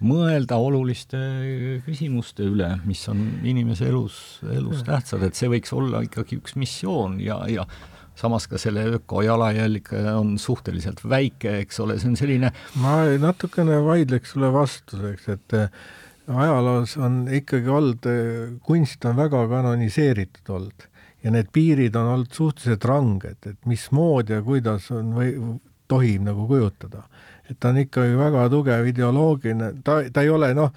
mõelda 0.05 0.59
oluliste 0.61 1.17
küsimuste 1.85 2.45
üle, 2.45 2.75
mis 2.85 3.01
on 3.09 3.25
inimese 3.43 3.89
elus, 3.89 4.39
elus 4.45 4.85
tähtsad, 4.85 5.23
et 5.23 5.35
see 5.35 5.49
võiks 5.49 5.73
olla 5.73 6.03
ikkagi 6.05 6.37
üks 6.41 6.55
missioon 6.55 7.19
ja, 7.23 7.41
ja 7.49 7.65
samas 8.15 8.47
ka 8.47 8.59
selle 8.61 8.85
ökojalajälg 8.97 9.91
on 10.15 10.35
suhteliselt 10.39 11.03
väike, 11.03 11.59
eks 11.65 11.79
ole, 11.83 11.99
see 11.99 12.13
on 12.13 12.17
selline 12.19 12.51
ma 12.81 12.97
natukene 13.21 13.81
vaidleks 13.85 14.35
sulle 14.35 14.51
vastu, 14.53 15.01
eks, 15.11 15.29
et 15.35 15.57
äh, 15.59 15.85
ajaloos 16.31 16.97
on 16.97 17.23
ikkagi 17.27 17.71
olnud, 17.71 18.09
äh, 18.09 18.51
kunst 18.65 19.05
on 19.05 19.17
väga 19.19 19.45
kanoniseeritud 19.51 20.53
olnud 20.57 20.89
ja 21.25 21.31
need 21.33 21.49
piirid 21.53 21.95
on 21.97 22.11
olnud 22.13 22.33
suhteliselt 22.33 22.85
ranged, 22.85 23.39
et 23.49 23.57
mismoodi 23.65 24.35
ja 24.37 24.43
kuidas 24.45 24.91
on 24.93 25.15
või 25.17 25.31
tohib 25.89 26.25
nagu 26.25 26.45
kujutada. 26.49 27.03
et 27.49 27.59
ta 27.59 27.69
on 27.69 27.77
ikkagi 27.77 28.17
väga 28.17 28.47
tugev 28.49 28.87
ideoloogiline, 28.89 29.73
ta, 29.85 29.99
ta 30.13 30.21
ei 30.21 30.29
ole 30.29 30.53
noh, 30.57 30.71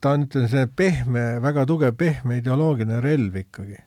ta 0.00 0.14
on, 0.16 0.24
ütleme, 0.28 0.48
see 0.48 0.68
pehme, 0.76 1.24
väga 1.44 1.66
tugev 1.68 1.96
pehme 1.96 2.38
ideoloogiline 2.40 3.00
relv 3.04 3.36
ikkagi. 3.40 3.80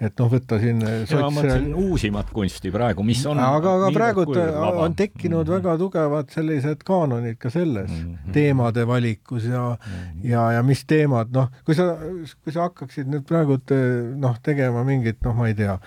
Et 0.00 0.18
noh, 0.20 0.30
võtta 0.32 0.58
siin 0.60 0.80
sots... 0.82 1.14
ma 1.20 1.30
mõtlesin 1.34 1.74
uusimat 1.78 2.30
kunsti 2.34 2.72
praegu, 2.74 3.04
mis 3.06 3.22
on 3.28 3.40
aga, 3.40 3.76
aga 3.78 3.90
praegu 3.94 4.24
on 4.26 4.96
tekkinud 4.98 5.44
mm 5.44 5.46
-hmm. 5.46 5.54
väga 5.56 5.76
tugevad 5.78 6.34
sellised 6.34 6.84
kaanonid 6.86 7.38
ka 7.38 7.50
selles 7.50 7.90
mm 7.90 8.14
-hmm. 8.14 8.32
teemade 8.32 8.86
valikus 8.86 9.44
ja 9.44 9.64
mm, 9.70 9.92
-hmm. 9.92 10.28
ja, 10.30 10.52
ja 10.52 10.62
mis 10.62 10.84
teemad, 10.84 11.32
noh, 11.32 11.48
kui 11.64 11.74
sa, 11.74 11.96
kui 12.44 12.52
sa 12.52 12.68
hakkaksid 12.68 13.08
nüüd 13.08 13.24
praegu 13.28 13.58
noh, 14.16 14.36
tegema 14.42 14.84
mingit, 14.84 15.20
noh, 15.24 15.36
ma 15.36 15.48
ei 15.48 15.54
tea, 15.54 15.78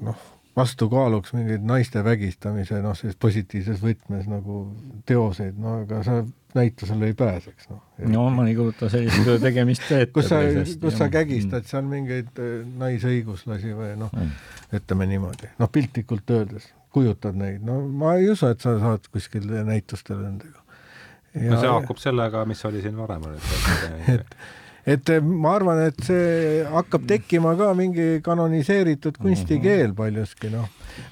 noh, 0.00 0.16
vastukaaluks 0.56 1.32
mingeid 1.36 1.64
naiste 1.64 2.04
vägistamise, 2.04 2.80
noh, 2.82 2.96
selles 2.96 3.16
positiivses 3.20 3.82
võtmes 3.82 4.28
nagu 4.30 4.66
teoseid, 5.06 5.58
no 5.58 5.82
aga 5.82 6.02
sa 6.02 6.22
näitusele 6.56 7.10
ei 7.10 7.14
pääseks, 7.16 7.68
noh. 7.70 7.82
no 8.12 8.24
ma 8.34 8.46
ei 8.48 8.56
kujuta 8.58 8.88
sellist 8.92 9.28
tegemist 9.46 9.86
ette. 9.90 10.12
kus 10.14 10.30
sa, 10.30 10.40
kus 10.82 10.98
sa 10.98 11.08
kägistad 11.12 11.62
mm. 11.62 11.70
seal 11.70 11.88
mingeid 11.90 12.42
äh, 12.42 12.58
naisõiguslasi 12.82 13.74
või 13.76 13.94
noh 14.00 14.12
mm., 14.12 14.34
ütleme 14.80 15.08
niimoodi, 15.12 15.52
noh 15.60 15.72
piltlikult 15.72 16.36
öeldes, 16.36 16.68
kujutad 16.94 17.38
neid, 17.38 17.64
no 17.66 17.80
ma 17.86 18.16
ei 18.20 18.30
usu, 18.32 18.50
et 18.52 18.64
sa 18.64 18.76
saad 18.82 19.08
kuskil 19.12 19.48
näitustel 19.68 20.22
nendega. 20.22 20.62
no 21.36 21.60
see 21.60 21.72
haakub 21.72 22.00
sellega, 22.02 22.44
mis 22.48 22.64
oli 22.68 22.84
siin 22.84 22.96
varem. 22.98 23.28
et, 24.14 24.38
et 24.86 25.10
eh, 25.10 25.20
ma 25.20 25.56
arvan, 25.58 25.82
et 25.88 25.98
see 26.06 26.62
hakkab 26.70 27.06
tekkima 27.10 27.56
ka 27.58 27.72
mingi 27.78 28.20
kanoniseeritud 28.24 29.18
kunstikeel 29.22 29.90
mhm. 29.90 29.96
paljuski 29.98 30.50
noh, 30.52 30.68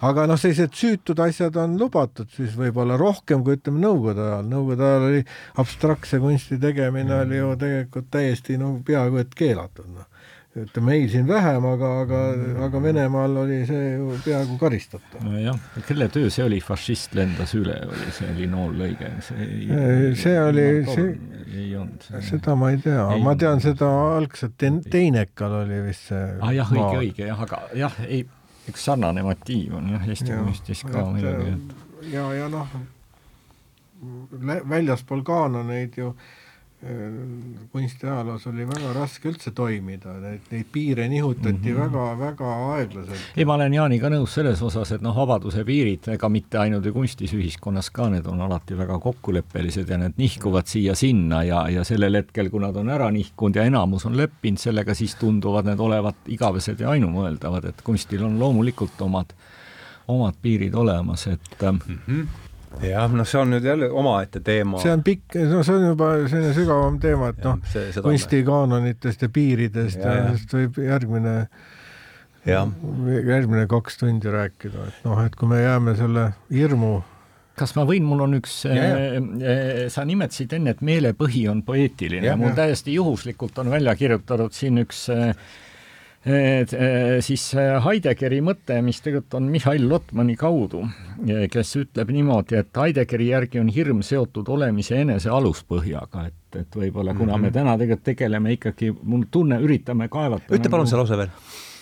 aga 0.07 0.29
noh, 0.31 0.39
sellised 0.41 0.77
süütud 0.79 1.21
asjad 1.25 1.59
on 1.61 1.77
lubatud 1.81 2.31
siis 2.37 2.55
võib-olla 2.59 2.99
rohkem 3.01 3.43
kui 3.45 3.59
ütleme 3.59 3.83
Nõukogude 3.85 4.23
ajal, 4.29 4.49
Nõukogude 4.49 4.89
ajal 4.89 5.09
oli 5.11 5.23
abstraktse 5.63 6.23
kunsti 6.23 6.61
tegemine 6.63 7.21
oli 7.25 7.43
ju 7.43 7.55
tegelikult 7.61 8.11
täiesti 8.15 8.59
no 8.61 8.77
peaaegu 8.87 9.23
et 9.25 9.35
keelatud 9.39 9.91
noh 9.91 10.11
ütleme 10.55 10.87
meil 10.87 11.09
siin 11.11 11.27
vähem, 11.27 11.65
aga, 11.67 11.89
aga, 12.05 12.19
aga 12.67 12.81
Venemaal 12.83 13.41
oli 13.43 13.57
see 13.67 13.95
ju 13.97 14.19
peaaegu 14.23 14.59
karistatav. 14.61 15.25
nojah, 15.27 15.59
kelle 15.89 16.07
töö 16.15 16.31
see 16.31 16.45
oli, 16.47 16.61
fašist 16.63 17.17
lendas 17.19 17.57
üle, 17.59 17.75
oli 17.89 18.13
see 18.15 18.31
linoollõige, 18.39 19.11
see 19.27 19.49
ei 19.49 20.13
see 20.21 20.37
oli, 20.39 20.67
see 20.87 21.09
ei 21.55 21.75
olnud 21.79 22.07
seda 22.29 22.55
ma 22.59 22.71
ei 22.75 22.79
tea, 22.85 23.03
ma 23.25 23.35
tean 23.41 23.63
seda 23.65 23.89
algselt 24.15 24.55
ten, 24.61 24.79
Teinekal 24.95 25.59
oli 25.65 25.81
vist 25.89 26.13
see 26.13 26.23
ah 26.39 26.55
jah, 26.55 26.71
õige, 26.71 27.03
õige 27.03 27.29
jah, 27.33 27.45
aga 27.49 27.61
jah, 27.81 27.99
ei, 28.07 28.23
üks 28.71 28.87
sarnane 28.87 29.27
motiiv 29.27 29.75
on 29.81 29.91
jah, 29.97 30.07
Eesti 30.07 30.31
kunstis 30.39 30.87
ka 30.87 31.03
muidugi, 31.09 31.59
et 31.59 32.15
ja, 32.15 32.29
ja 32.39 32.47
noh, 32.53 32.79
väljaspool 34.71 35.27
kaanoneid 35.27 35.99
ju 35.99 36.15
äh, 36.15 36.33
kunstiajaloos 37.73 38.47
oli 38.47 38.67
väga 38.69 38.93
raske 38.93 39.31
üldse 39.31 39.51
toimida, 39.57 40.15
et 40.29 40.51
neid 40.53 40.67
piire 40.73 41.07
nihutati 41.09 41.73
väga-väga 41.77 42.45
mm 42.45 42.51
-hmm. 42.51 42.75
aeglaselt. 42.75 43.21
ei, 43.37 43.45
ma 43.45 43.55
olen 43.55 43.75
Jaaniga 43.75 44.11
nõus 44.13 44.35
selles 44.35 44.63
osas, 44.63 44.93
et 44.93 45.03
noh, 45.03 45.17
vabaduse 45.17 45.65
piirid, 45.65 46.09
ega 46.13 46.29
mitte 46.29 46.59
ainult 46.59 46.85
ju 46.85 46.93
kunstis, 46.93 47.33
ühiskonnas 47.33 47.91
ka, 47.91 48.09
need 48.09 48.27
on 48.27 48.41
alati 48.41 48.77
väga 48.79 48.99
kokkuleppelised 48.99 49.89
ja 49.89 49.99
need 49.99 50.13
nihkuvad 50.17 50.67
siia-sinna 50.67 51.43
ja, 51.43 51.69
ja 51.69 51.85
sellel 51.85 52.21
hetkel, 52.21 52.51
kui 52.51 52.61
nad 52.61 52.77
on 52.77 52.89
ära 52.89 53.11
nihkunud 53.11 53.57
ja 53.57 53.65
enamus 53.65 54.07
on 54.07 54.17
leppinud 54.17 54.61
sellega, 54.61 54.95
siis 54.95 55.15
tunduvad 55.15 55.65
need 55.65 55.81
olevat 55.81 56.17
igavesed 56.29 56.81
ja 56.81 56.91
ainumõeldavad, 56.91 57.65
et 57.65 57.83
kunstil 57.83 58.25
on 58.25 58.39
loomulikult 58.39 59.01
omad, 59.01 59.33
omad 60.09 60.35
piirid 60.43 60.75
olemas, 60.75 61.27
et 61.27 61.63
mm 61.63 61.79
-hmm 62.07 62.44
jah, 62.83 63.07
noh, 63.13 63.29
see 63.29 63.41
on 63.41 63.55
nüüd 63.55 63.69
jälle 63.69 63.91
omaette 63.91 64.43
teema. 64.45 64.81
see 64.83 64.93
on 64.95 65.05
pikk, 65.07 65.39
no 65.51 65.63
see 65.67 65.79
on 65.79 65.89
juba 65.93 66.11
selline 66.27 66.53
sügavam 66.57 66.99
teema, 67.03 67.31
et 67.35 67.47
noh, 67.47 67.63
kunstikaanonitest 68.03 69.27
ja 69.27 69.33
piiridest 69.33 70.03
ja, 70.03 70.19
ja 70.19 70.29
sellest 70.29 70.55
võib 70.59 70.79
järgmine 70.85 71.35
ja. 72.49 72.67
järgmine 73.31 73.67
kaks 73.71 73.99
tundi 74.03 74.33
rääkida, 74.33 74.91
et 74.91 75.09
noh, 75.09 75.25
et 75.25 75.37
kui 75.39 75.51
me 75.51 75.63
jääme 75.63 75.97
selle 75.99 76.31
hirmu 76.53 76.97
kas 77.59 77.75
ma 77.77 77.85
võin, 77.87 78.03
mul 78.07 78.25
on 78.25 78.39
üks, 78.41 78.65
äh, 78.67 78.79
äh, 79.15 79.85
sa 79.93 80.03
nimetasid 80.07 80.57
enne, 80.57 80.75
et 80.75 80.83
meelepõhi 80.85 81.45
on 81.51 81.63
poeetiline, 81.67 82.35
mul 82.41 82.57
täiesti 82.57 82.97
juhuslikult 82.97 83.59
on 83.63 83.71
välja 83.71 83.95
kirjutatud 83.99 84.57
siin 84.57 84.83
üks 84.83 85.07
äh, 85.15 85.31
siis 86.25 87.43
Heideggeri 87.85 88.39
mõte, 88.45 88.79
mis 88.85 89.01
tegelikult 89.05 89.35
on 89.37 89.49
Mihhail 89.53 89.85
Lotmani 89.89 90.37
kaudu, 90.41 90.81
eh, 91.27 91.45
kes 91.53 91.75
ütleb 91.83 92.13
niimoodi, 92.17 92.57
et 92.63 92.81
Heideggeri 92.81 93.29
järgi 93.29 93.61
on 93.61 93.69
hirm 93.69 94.01
seotud 94.03 94.49
olemise 94.49 94.97
enese 95.03 95.29
aluspõhjaga, 95.29 96.25
et, 96.31 96.61
et 96.63 96.77
võib-olla 96.77 97.13
mm 97.13 97.19
-hmm. 97.19 97.21
kuna 97.27 97.37
me 97.37 97.49
mhm. 97.49 97.55
täna 97.59 97.77
tegelikult 97.79 98.05
tegeleme 98.05 98.53
ikkagi, 98.57 98.95
mul 99.03 99.29
tunne, 99.31 99.61
üritame 99.61 100.09
kaevata 100.09 100.55
ütle 100.55 100.71
palun 100.71 100.87
see 100.87 100.99
lause 100.99 101.17
veel 101.17 101.31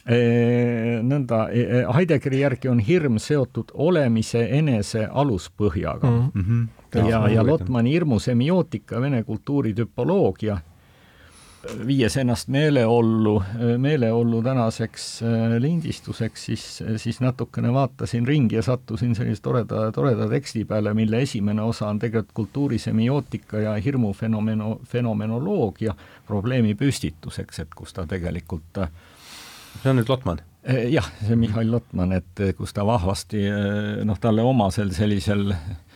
e,. 0.07 1.01
nõnda 1.03 1.47
e,, 1.53 1.85
Heideggeri 1.95 2.41
järgi 2.41 2.69
on 2.69 2.81
hirm 2.81 3.19
seotud 3.19 3.71
olemise 3.75 4.43
enese 4.59 5.07
aluspõhjaga 5.07 6.11
mm. 6.11 6.31
-hmm. 6.35 7.09
ja, 7.09 7.29
ja 7.29 7.47
Lotmani 7.47 7.93
hirmusemiootika, 7.93 9.01
vene 9.01 9.23
kultuuri 9.23 9.75
tüpoloogia 9.75 10.59
viies 11.87 12.17
ennast 12.17 12.49
meeleollu, 12.49 13.43
meeleollu 13.79 14.43
tänaseks 14.43 15.23
äh, 15.23 15.57
lindistuseks, 15.63 16.45
siis, 16.45 16.65
siis 16.97 17.21
natukene 17.21 17.73
vaatasin 17.73 18.27
ringi 18.27 18.59
ja 18.59 18.63
sattusin 18.63 19.15
sellise 19.15 19.43
toreda, 19.43 19.85
toreda 19.95 20.29
teksti 20.31 20.65
peale, 20.69 20.95
mille 20.95 21.23
esimene 21.23 21.63
osa 21.63 21.89
on 21.89 21.99
tegelikult 22.03 22.35
kultuurisiemiootika 22.35 23.63
ja 23.67 23.75
hirmufenomeno, 23.75 24.81
fenomenoloogia 24.89 25.95
probleemi 26.27 26.75
püstituseks, 26.75 27.63
et 27.63 27.75
kus 27.77 27.95
ta 27.95 28.07
tegelikult 28.11 28.83
äh, 28.83 28.91
see 29.83 29.93
on 29.93 30.01
nüüd 30.01 30.11
Lotman? 30.11 30.43
Äh, 30.69 30.89
jah, 30.93 31.09
see 31.23 31.39
Mihhail 31.39 31.71
Lotman, 31.71 32.19
et 32.19 32.45
kus 32.59 32.75
ta 32.75 32.87
vahvasti 32.87 33.47
noh, 34.05 34.19
talle 34.23 34.43
omasel 34.47 34.91
sellisel 34.97 35.51
Äh, 35.53 35.92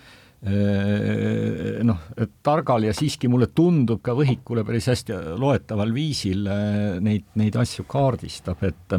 noh, 0.47 2.03
targal 2.47 2.87
ja 2.87 2.93
siiski 2.95 3.29
mulle 3.31 3.49
tundub 3.55 4.03
ka 4.05 4.15
võhikule 4.15 4.63
päris 4.67 4.87
hästi 4.93 5.17
loetaval 5.43 5.95
viisil 5.95 6.47
äh, 6.47 6.99
neid, 7.03 7.25
neid 7.35 7.57
asju 7.59 7.87
kaardistab, 7.91 8.63
et 8.69 8.99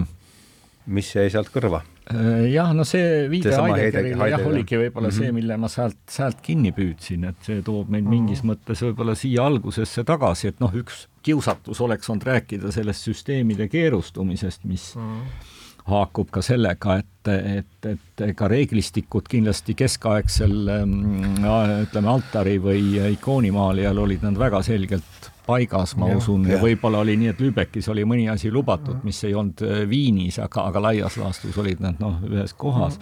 mis 0.92 1.14
jäi 1.16 1.30
sealt 1.32 1.52
kõrva? 1.54 1.84
Äh, 2.08 2.48
jah, 2.54 2.72
no 2.76 2.86
see 2.88 3.26
viide 3.32 3.52
Heideggerile 3.52 4.30
jah, 4.32 4.46
oligi 4.48 4.80
võib-olla 4.80 5.10
mm 5.10 5.12
-hmm. 5.12 5.20
see, 5.20 5.28
mhm. 5.32 5.36
mille 5.36 5.58
ma 5.58 5.72
sealt, 5.72 6.00
sealt 6.10 6.42
kinni 6.44 6.72
püüdsin, 6.76 7.28
et 7.32 7.44
see 7.44 7.62
toob 7.62 7.92
meid 7.92 8.08
mingis 8.08 8.44
mm 8.44 8.50
-hmm. 8.50 8.56
mõttes 8.56 8.84
võib-olla 8.88 9.16
siia 9.16 9.46
algusesse 9.46 10.04
tagasi, 10.04 10.48
et 10.48 10.60
noh, 10.64 10.74
üks 10.74 11.08
kiusatus 11.24 11.82
oleks 11.82 12.10
olnud 12.10 12.28
rääkida 12.28 12.72
sellest 12.72 13.08
süsteemide 13.08 13.68
keerustumisest, 13.68 14.64
mis 14.64 14.96
mm 14.96 15.14
-hmm 15.14 15.56
haakub 15.88 16.32
ka 16.34 16.44
sellega, 16.44 16.98
et, 17.00 17.30
et, 17.32 17.88
et 17.88 18.36
ka 18.36 18.50
reeglistikud 18.52 19.28
kindlasti 19.32 19.76
keskaegsel 19.78 20.58
mm, 20.84 21.48
ütleme, 21.88 22.12
altari 22.12 22.58
või 22.64 22.98
ikoonimaalijal 23.14 24.04
olid 24.04 24.26
nad 24.28 24.40
väga 24.40 24.62
selgelt 24.68 25.32
paigas, 25.48 25.96
ma 25.96 26.12
ja, 26.12 26.20
usun, 26.20 26.44
ja 26.50 26.60
võib-olla 26.62 27.02
oli 27.06 27.16
nii, 27.22 27.32
et 27.32 27.42
Lübeckis 27.42 27.88
oli 27.94 28.04
mõni 28.08 28.28
asi 28.32 28.52
lubatud, 28.52 29.00
mis 29.08 29.22
ei 29.24 29.36
olnud 29.38 29.64
äh, 29.64 29.82
Viinis, 29.90 30.42
aga, 30.44 30.68
aga 30.72 30.84
laias 30.90 31.18
laastus 31.20 31.58
olid 31.62 31.84
nad 31.84 32.04
noh, 32.04 32.20
ühes 32.28 32.56
kohas. 32.58 33.00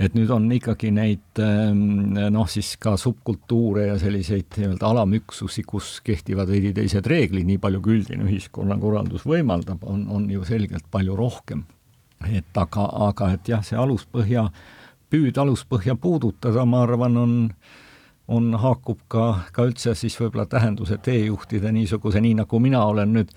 Et 0.00 0.14
nüüd 0.16 0.30
on 0.32 0.46
ikkagi 0.56 0.88
neid 0.96 1.40
ähm, 1.44 2.14
noh, 2.16 2.46
siis 2.48 2.70
ka 2.80 2.94
subkultuure 2.96 3.90
ja 3.90 3.98
selliseid 4.00 4.56
nii-öelda 4.56 4.88
alamüksusi, 4.88 5.66
kus 5.68 5.98
kehtivad 6.00 6.48
veidi 6.48 6.72
teised 6.78 7.04
reeglid, 7.12 7.44
nii 7.50 7.60
palju 7.60 7.82
kui 7.84 7.98
üldine 7.98 8.24
ühiskonnakorraldus 8.24 9.28
võimaldab, 9.28 9.84
on, 9.84 10.06
on 10.08 10.24
ju 10.32 10.48
selgelt 10.48 10.88
palju 10.90 11.18
rohkem 11.18 11.66
et 12.30 12.58
aga, 12.58 12.88
aga 13.08 13.32
et 13.36 13.48
jah, 13.48 13.62
see 13.64 13.78
aluspõhja, 13.78 14.48
püüd 15.12 15.38
aluspõhja 15.38 15.96
puudutada, 16.00 16.64
ma 16.64 16.82
arvan, 16.86 17.16
on 17.16 17.38
on, 18.32 18.52
haakub 18.54 19.00
ka, 19.10 19.24
ka 19.52 19.66
üldse 19.68 19.94
siis 19.98 20.14
võib-olla 20.20 20.46
tähenduse 20.50 20.98
teejuhtide 21.02 21.72
niisuguse, 21.74 22.20
nii 22.22 22.36
nagu 22.38 22.60
mina 22.62 22.84
olen 22.86 23.12
nüüd 23.18 23.32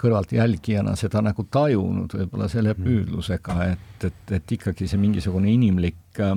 kõrvalt 0.00 0.32
jälgijana 0.36 0.96
seda 0.98 1.22
nagu 1.24 1.46
tajunud 1.50 2.12
võib-olla 2.18 2.48
selle 2.52 2.74
püüdlusega, 2.76 3.56
et, 3.72 4.08
et, 4.10 4.32
et 4.38 4.56
ikkagi 4.58 4.88
see 4.88 5.00
mingisugune 5.00 5.52
inimlik 5.52 6.20
äh, 6.20 6.34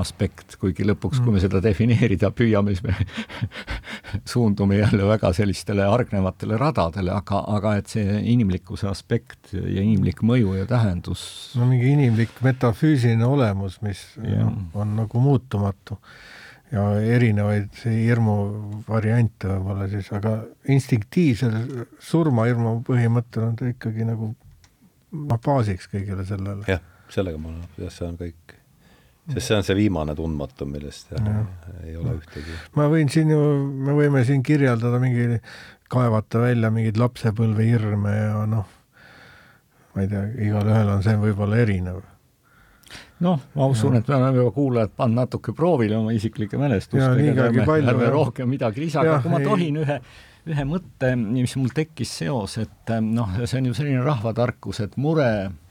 aspekt, 0.00 0.56
kuigi 0.60 0.86
lõpuks, 0.86 1.20
kui 1.22 1.30
me 1.30 1.38
mm. 1.38 1.44
seda 1.44 1.60
defineerida 1.62 2.30
püüame, 2.34 2.74
siis 2.74 2.82
me 2.86 2.94
suundume 4.32 4.78
jälle 4.80 5.06
väga 5.06 5.32
sellistele 5.36 5.86
hargnevatele 5.86 6.58
radadele, 6.60 7.12
aga, 7.14 7.42
aga 7.56 7.76
et 7.80 7.92
see 7.92 8.20
inimlikkuse 8.34 8.88
aspekt 8.90 9.54
ja 9.54 9.82
inimlik 9.82 10.24
mõju 10.26 10.56
ja 10.58 10.68
tähendus 10.70 11.26
no 11.58 11.68
mingi 11.70 11.92
inimlik 11.94 12.34
metafüüsiline 12.44 13.26
olemus, 13.26 13.80
mis 13.86 14.02
ja. 14.22 14.48
on 14.74 14.96
nagu 14.98 15.22
muutumatu 15.22 15.98
ja 16.74 16.88
erinevaid 17.16 17.76
hirmu 17.84 18.36
variante 18.88 19.50
võib-olla 19.50 19.86
siis, 19.92 20.10
aga 20.16 20.40
instinktiivsel 20.74 21.86
surmahirmu 22.02 22.80
põhimõttel 22.88 23.46
on 23.50 23.58
ta 23.60 23.70
ikkagi 23.70 24.08
nagu 24.08 24.32
baasiks 25.14 25.86
kõigele 25.92 26.26
sellele. 26.26 26.66
jah, 26.66 26.82
sellega 27.12 27.38
ma 27.38 27.52
olen, 27.52 27.64
jah, 27.78 27.94
see 27.94 28.08
on 28.08 28.18
kõik 28.18 28.53
sest 29.32 29.46
see 29.46 29.56
on 29.56 29.64
see 29.64 29.76
viimane 29.78 30.14
tundmatu, 30.18 30.66
millest 30.68 31.12
jah, 31.14 31.28
ja. 31.28 31.44
ei 31.84 31.96
ole 31.96 32.18
ühtegi. 32.18 32.56
ma 32.76 32.88
võin 32.92 33.12
siin 33.12 33.30
ju, 33.32 33.40
me 33.86 33.96
võime 33.96 34.24
siin 34.28 34.42
kirjeldada 34.44 35.00
mingi, 35.02 35.38
kaevata 35.92 36.42
välja 36.42 36.70
mingeid 36.74 37.00
lapsepõlvehirme 37.00 38.16
ja 38.16 38.42
noh, 38.50 38.66
ma 39.94 40.04
ei 40.04 40.10
tea, 40.10 40.26
igalühel 40.48 40.92
on 40.96 41.06
see 41.06 41.16
võib-olla 41.22 41.62
erinev. 41.62 42.02
noh, 43.24 43.48
ma 43.54 43.70
usun, 43.70 43.96
et 43.96 44.08
me 44.10 44.18
oleme 44.18 44.42
juba 44.42 44.54
kuulajad 44.58 44.94
pannud 44.98 45.22
natuke 45.22 45.56
proovile 45.56 45.96
oma 45.96 46.12
isiklikke 46.12 46.60
mälestustega, 46.60 47.48
ärme, 47.48 48.12
rohkem 48.12 48.50
midagi 48.50 48.84
lisada, 48.84 49.20
kui 49.24 49.32
ma 49.32 49.42
tohin 49.44 49.82
ühe 49.84 50.00
ühe 50.44 50.64
mõtte, 50.68 51.14
mis 51.16 51.54
mul 51.56 51.70
tekkis 51.72 52.10
seos, 52.20 52.58
et 52.60 52.90
noh, 53.00 53.30
see 53.48 53.62
on 53.62 53.70
ju 53.70 53.76
selline 53.78 54.02
rahvatarkus, 54.04 54.82
et 54.84 54.98
mure 55.00 55.30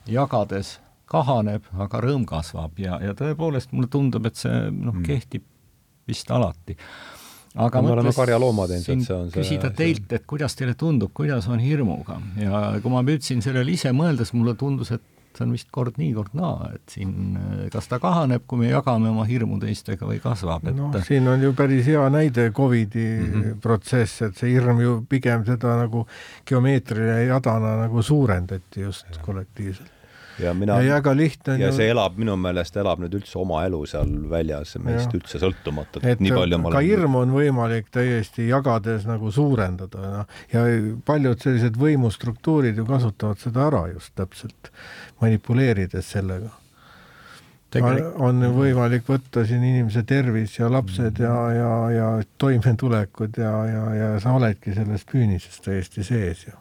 jagades 0.10 0.80
kahaneb, 1.14 1.66
aga 1.86 2.03
rõõm 2.03 2.28
kasvab 2.30 2.80
ja, 2.82 2.99
ja 3.03 3.16
tõepoolest 3.18 3.74
mulle 3.76 3.91
tundub, 3.93 4.30
et 4.30 4.39
see 4.39 4.53
noh 4.72 4.95
mm., 4.95 5.03
kehtib 5.07 5.45
vist 6.09 6.32
alati. 6.34 6.76
aga 7.53 7.82
me 7.86 7.93
oleme 7.93 8.11
karjaloomad 8.16 8.72
ilmselt, 8.74 9.05
see 9.05 9.16
on 9.16 9.32
see 9.32 9.39
küsida 9.43 9.70
teilt, 9.78 10.09
et 10.18 10.28
kuidas 10.30 10.57
teile 10.57 10.74
tundub, 10.80 11.14
kuidas 11.14 11.47
on 11.53 11.61
hirmuga 11.61 12.20
ja 12.41 12.66
kui 12.82 12.93
ma 12.93 13.03
püüdsin 13.05 13.43
sellele 13.45 13.76
ise 13.76 13.93
mõeldes, 13.93 14.34
mulle 14.34 14.55
tundus, 14.59 14.91
et 14.95 15.03
see 15.34 15.45
on 15.45 15.53
vist 15.53 15.70
kord 15.74 15.97
nii, 16.01 16.11
kord 16.18 16.34
naa, 16.38 16.72
et 16.76 16.93
siin 16.93 17.38
kas 17.74 17.89
ta 17.89 17.97
kahaneb, 18.01 18.45
kui 18.49 18.64
me 18.64 18.70
jagame 18.72 19.09
oma 19.09 19.26
hirmu 19.30 19.57
teistega 19.61 20.09
või 20.09 20.20
kasvab, 20.22 20.66
et 20.70 20.78
noh, 20.78 20.93
siin 21.05 21.30
on 21.30 21.41
ju 21.45 21.53
päris 21.57 21.88
hea 21.89 22.03
näide 22.14 22.49
Covidi 22.57 23.05
mm 23.05 23.34
-hmm. 23.34 23.57
protsess, 23.61 24.22
et 24.28 24.38
see 24.38 24.53
hirm 24.53 24.82
ju 24.82 25.01
pigem 25.09 25.45
seda 25.45 25.78
nagu 25.86 26.07
geomeetrilise 26.49 27.26
jadana 27.30 27.76
nagu 27.86 28.01
suurendati 28.01 28.88
just 28.89 29.22
kollektiivselt 29.22 30.03
ja 30.40 30.54
mina 30.54 30.80
ja 30.82 30.96
väga 30.98 31.14
lihtne 31.18 31.58
ja 31.62 31.72
see 31.76 31.90
elab, 31.92 32.18
minu 32.18 32.36
meelest 32.40 32.78
elab 32.80 33.02
nüüd 33.04 33.18
üldse 33.20 33.38
oma 33.42 33.64
elu 33.68 33.84
seal 33.90 34.10
väljas, 34.32 34.76
meist 34.84 35.12
ja. 35.12 35.20
üldse 35.20 35.42
sõltumatult, 35.42 36.08
et 36.10 36.24
nii 36.24 36.34
palju 36.36 36.60
ma 36.62 36.74
ka 36.74 36.80
olen... 36.80 36.90
hirmu 36.90 37.22
on 37.26 37.36
võimalik 37.36 37.92
täiesti 37.94 38.48
jagades 38.50 39.06
nagu 39.10 39.32
suurendada, 39.34 40.10
noh, 40.18 40.42
ja 40.54 40.66
paljud 41.06 41.44
sellised 41.44 41.78
võimustruktuurid 41.80 42.82
ju 42.82 42.88
kasutavad 42.90 43.42
seda 43.44 43.68
ära 43.70 43.86
just 43.94 44.14
täpselt, 44.20 44.74
manipuleerides 45.22 46.12
sellega. 46.16 46.52
on 48.22 48.44
võimalik 48.54 49.08
võtta 49.10 49.46
siin 49.50 49.64
inimese 49.66 50.04
tervis 50.06 50.60
ja 50.60 50.70
lapsed 50.70 51.20
ja, 51.20 51.38
ja, 51.58 51.72
ja 51.94 52.10
toimetulekud 52.38 53.38
ja, 53.42 53.54
ja, 53.70 53.88
ja 53.98 54.12
sa 54.22 54.36
oledki 54.38 54.76
selles 54.78 55.06
püünises 55.10 55.62
täiesti 55.66 56.06
sees 56.06 56.46
ju 56.50 56.54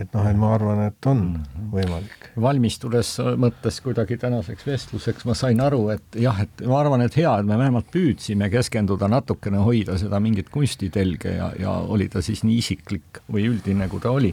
et 0.00 0.14
noh, 0.16 0.24
et 0.24 0.38
ma 0.38 0.52
arvan, 0.56 0.80
et 0.86 1.08
on 1.10 1.20
mhm. 1.20 1.68
võimalik. 1.72 2.28
valmistudes 2.40 3.14
mõttes 3.40 3.80
kuidagi 3.84 4.16
tänaseks 4.20 4.66
vestluseks 4.66 5.26
ma 5.28 5.36
sain 5.38 5.60
aru, 5.60 5.84
et 5.94 6.20
jah, 6.20 6.42
et 6.44 6.64
ma 6.68 6.80
arvan, 6.80 7.04
et 7.04 7.16
hea, 7.18 7.32
et 7.38 7.48
me 7.48 7.58
vähemalt 7.60 7.90
püüdsime 7.92 8.48
keskenduda 8.52 9.10
natukene, 9.12 9.60
hoida 9.66 9.98
seda 10.00 10.20
mingit 10.22 10.52
kunstitelge 10.52 11.36
ja, 11.36 11.50
ja 11.60 11.76
oli 11.92 12.08
ta 12.12 12.24
siis 12.24 12.44
nii 12.46 12.60
isiklik 12.62 13.24
või 13.32 13.50
üldine, 13.50 13.90
kui 13.92 14.00
ta 14.00 14.14
oli. 14.14 14.32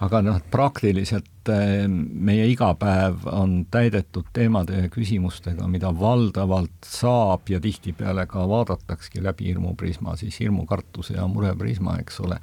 aga 0.00 0.22
noh, 0.24 0.38
praktiliselt 0.50 1.48
eh, 1.52 1.84
meie 1.86 2.46
igapäev 2.48 3.26
on 3.28 3.66
täidetud 3.70 4.30
teemade 4.32 4.86
ja 4.86 4.88
küsimustega, 4.88 5.66
mida 5.68 5.92
valdavalt 5.92 6.88
saab 6.88 7.52
ja 7.52 7.60
tihtipeale 7.60 8.24
ka 8.26 8.46
vaadatakski 8.48 9.22
läbi 9.22 9.52
hirmuprisma, 9.52 10.16
siis 10.16 10.40
hirmukartuse 10.40 11.18
ja 11.18 11.26
mureprisma, 11.28 11.98
eks 12.00 12.20
ole 12.24 12.40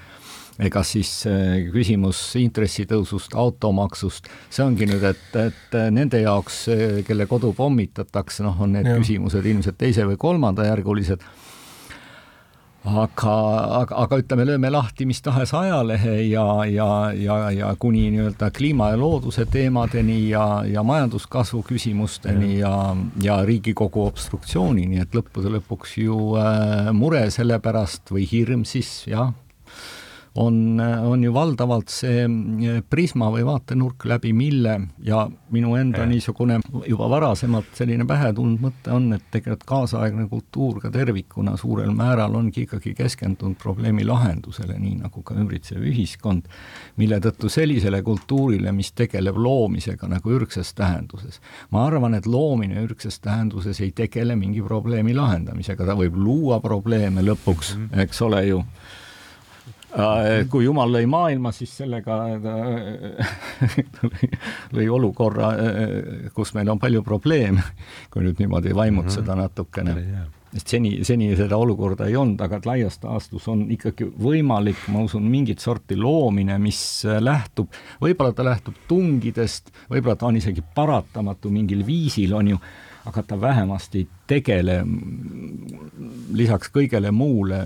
ega 0.60 0.84
siis 0.88 1.12
äh, 1.30 1.68
küsimus 1.74 2.22
intressitõusust, 2.40 3.36
automaksust, 3.38 4.30
see 4.50 4.66
ongi 4.66 4.88
nüüd, 4.90 5.04
et, 5.06 5.28
et 5.38 5.78
äh, 5.78 5.90
nende 5.94 6.22
jaoks, 6.24 6.64
äh, 6.74 6.86
kelle 7.08 7.28
kodu 7.30 7.54
pommitatakse, 7.58 8.46
noh, 8.46 8.58
on 8.66 8.78
need 8.78 8.90
ja. 8.90 8.98
küsimused 8.98 9.46
ilmselt 9.46 9.78
teise 9.82 10.08
või 10.10 10.18
kolmandajärgulised 10.22 11.26
aga, 12.88 13.34
aga, 13.82 13.96
aga 14.04 14.20
ütleme, 14.22 14.46
lööme 14.48 14.70
lahti 14.72 15.08
mis 15.10 15.20
tahes 15.24 15.54
ajalehe 15.58 16.16
ja, 16.28 16.46
ja, 16.70 16.90
ja, 17.16 17.38
ja 17.54 17.72
kuni 17.80 18.08
nii-öelda 18.14 18.50
kliima 18.56 18.92
ja 18.94 19.00
looduse 19.00 19.48
teemadeni 19.52 20.20
ja, 20.30 20.46
ja 20.68 20.84
majanduskasvu 20.88 21.64
küsimusteni 21.68 22.60
ja, 22.62 22.74
ja 23.24 23.42
Riigikogu 23.48 24.06
obstruktsioonini, 24.08 25.02
et 25.04 25.18
lõppude 25.18 25.52
lõpuks 25.58 25.98
ju 26.04 26.38
äh, 26.40 26.92
mure 26.96 27.28
selle 27.34 27.60
pärast 27.64 28.14
või 28.14 28.28
hirm 28.30 28.66
siis 28.68 29.02
jah 29.10 29.36
on, 30.38 30.80
on 30.80 31.24
ju 31.24 31.34
valdavalt 31.34 31.90
see 31.92 32.24
eh, 32.26 32.82
prisma 32.90 33.30
või 33.34 33.44
vaatenurk, 33.48 34.06
läbi 34.10 34.34
mille 34.38 34.76
ja 35.04 35.24
minu 35.54 35.74
enda 35.80 36.04
ja. 36.04 36.10
niisugune 36.10 36.60
juba 36.86 37.10
varasemalt 37.10 37.72
selline 37.78 38.06
pähe 38.08 38.30
tulnud 38.38 38.62
mõte 38.62 38.94
on, 38.94 39.10
et 39.16 39.26
tegelikult 39.34 39.66
kaasaegne 39.68 40.28
kultuur 40.30 40.82
ka 40.84 40.92
tervikuna 40.94 41.56
suurel 41.58 41.90
määral 41.98 42.36
ongi 42.38 42.68
ikkagi 42.68 42.94
keskendunud 42.98 43.58
probleemi 43.62 44.06
lahendusele, 44.06 44.78
nii 44.78 45.00
nagu 45.02 45.24
ka 45.26 45.38
ümbritsev 45.38 45.82
ühiskond, 45.90 46.46
mille 47.02 47.20
tõttu 47.24 47.50
sellisele 47.52 48.04
kultuurile, 48.06 48.72
mis 48.76 48.94
tegeleb 48.94 49.40
loomisega 49.42 50.10
nagu 50.12 50.36
ürgses 50.38 50.74
tähenduses. 50.78 51.42
ma 51.72 51.88
arvan, 51.88 52.14
et 52.14 52.30
loomine 52.30 52.84
ürgses 52.86 53.20
tähenduses 53.24 53.82
ei 53.82 53.92
tegele 53.92 54.36
mingi 54.36 54.62
probleemi 54.62 55.18
lahendamisega, 55.18 55.86
ta 55.86 55.98
võib 55.98 56.16
luua 56.16 56.62
probleeme 56.62 57.26
lõpuks, 57.26 57.76
mhm. 57.76 58.06
eks 58.06 58.22
ole 58.22 58.46
ju 58.52 58.64
kui 60.52 60.66
Jumal 60.66 60.92
lõi 60.92 61.06
maailma, 61.10 61.52
siis 61.56 61.72
sellega 61.80 62.18
lõi 64.76 64.88
olukorra, 64.92 65.52
äh, 65.56 66.32
kus 66.36 66.54
meil 66.58 66.70
on 66.74 66.82
palju 66.82 67.04
probleeme, 67.06 67.64
kui 68.12 68.26
nüüd 68.26 68.42
niimoodi 68.42 68.76
vaimutseda 68.76 69.34
-hmm. 69.34 69.42
natukene. 69.42 69.94
sest 70.52 70.68
seni, 70.68 71.04
seni 71.04 71.36
seda 71.36 71.58
olukorda 71.58 72.08
ei 72.08 72.16
olnud, 72.16 72.42
aga 72.42 72.58
et 72.58 72.66
laias 72.66 72.98
taastus 72.98 73.48
on 73.48 73.72
ikkagi 73.72 74.12
võimalik, 74.24 74.88
ma 74.88 75.04
usun, 75.04 75.24
mingit 75.24 75.60
sorti 75.60 75.96
loomine, 75.96 76.58
mis 76.58 77.06
äh, 77.06 77.22
lähtub, 77.22 77.68
võib-olla 78.02 78.34
ta 78.34 78.44
lähtub 78.44 78.74
tungidest, 78.88 79.72
võib-olla 79.90 80.16
ta 80.16 80.26
on 80.26 80.36
isegi 80.36 80.64
paratamatu 80.76 81.50
mingil 81.50 81.86
viisil, 81.86 82.34
on 82.34 82.48
ju, 82.48 82.58
aga 83.08 83.24
ta 83.24 83.42
vähemasti 83.42 84.04
ei 84.04 84.08
tegele 84.28 84.82
lisaks 86.36 86.72
kõigele 86.74 87.12
muule 87.12 87.64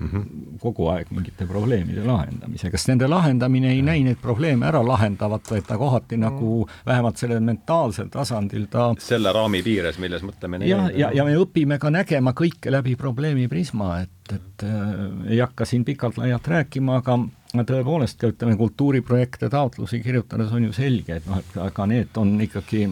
mm 0.00 0.08
-hmm. 0.08 0.58
kogu 0.60 0.86
aeg 0.88 1.10
mingite 1.10 1.46
probleemide 1.46 2.04
lahendamisega, 2.04 2.78
sest 2.78 2.88
nende 2.88 3.08
lahendamine 3.08 3.72
ei 3.72 3.82
näi 3.82 4.04
neid 4.04 4.20
probleeme 4.22 4.66
ära 4.66 4.82
lahendavat, 4.86 5.50
vaid 5.50 5.66
ta 5.66 5.78
kohati 5.78 6.16
mm. 6.16 6.20
nagu 6.20 6.68
vähemalt 6.86 7.16
sellel 7.16 7.40
mentaalsel 7.40 8.08
tasandil 8.08 8.66
ta 8.70 8.94
selle 8.98 9.32
raami 9.32 9.62
piires, 9.62 9.98
milles 9.98 10.22
mõtleme 10.22 10.64
ja, 10.66 10.90
ja, 10.94 11.10
ja 11.14 11.24
me 11.24 11.36
õpime 11.36 11.78
ka 11.78 11.90
nägema 11.90 12.32
kõike 12.32 12.72
läbi 12.72 12.96
probleemi 12.96 13.48
prisma, 13.48 14.00
et, 14.00 14.34
et 14.34 14.64
äh, 14.64 14.88
ei 15.28 15.38
hakka 15.38 15.64
siin 15.64 15.84
pikalt-laialt 15.84 16.48
rääkima, 16.48 16.96
aga 16.96 17.18
tõepoolest 17.66 18.20
ka 18.20 18.30
ütleme, 18.30 18.56
kultuuriprojekte, 18.56 19.48
taotlusi 19.48 20.00
kirjutades 20.00 20.52
on 20.52 20.64
ju 20.64 20.72
selge, 20.72 21.16
et 21.16 21.26
noh, 21.26 21.38
et 21.38 21.56
aga 21.56 21.86
need 21.86 22.16
on 22.16 22.40
ikkagi 22.40 22.88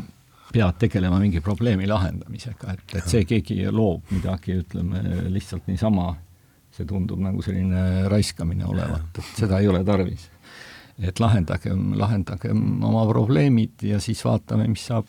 pead 0.52 0.78
tegelema 0.80 1.18
mingi 1.20 1.42
probleemi 1.44 1.88
lahendamisega, 1.88 2.72
et, 2.72 2.96
et 3.00 3.10
see 3.10 3.26
keegi 3.28 3.60
loob 3.74 4.08
midagi, 4.14 4.56
ütleme, 4.62 5.02
lihtsalt 5.34 5.68
niisama 5.68 6.14
see 6.74 6.88
tundub 6.88 7.20
nagu 7.22 7.42
selline 7.44 8.08
raiskamine 8.12 8.66
olevat, 8.68 9.18
et 9.18 9.40
seda 9.42 9.62
ei 9.62 9.70
ole 9.70 9.82
tarvis. 9.86 10.28
et 10.98 11.20
lahendagem, 11.22 11.92
lahendagem 11.94 12.82
oma 12.82 13.04
probleemid 13.06 13.84
ja 13.86 14.00
siis 14.02 14.18
vaatame, 14.26 14.64
mis 14.66 14.82
saab, 14.88 15.06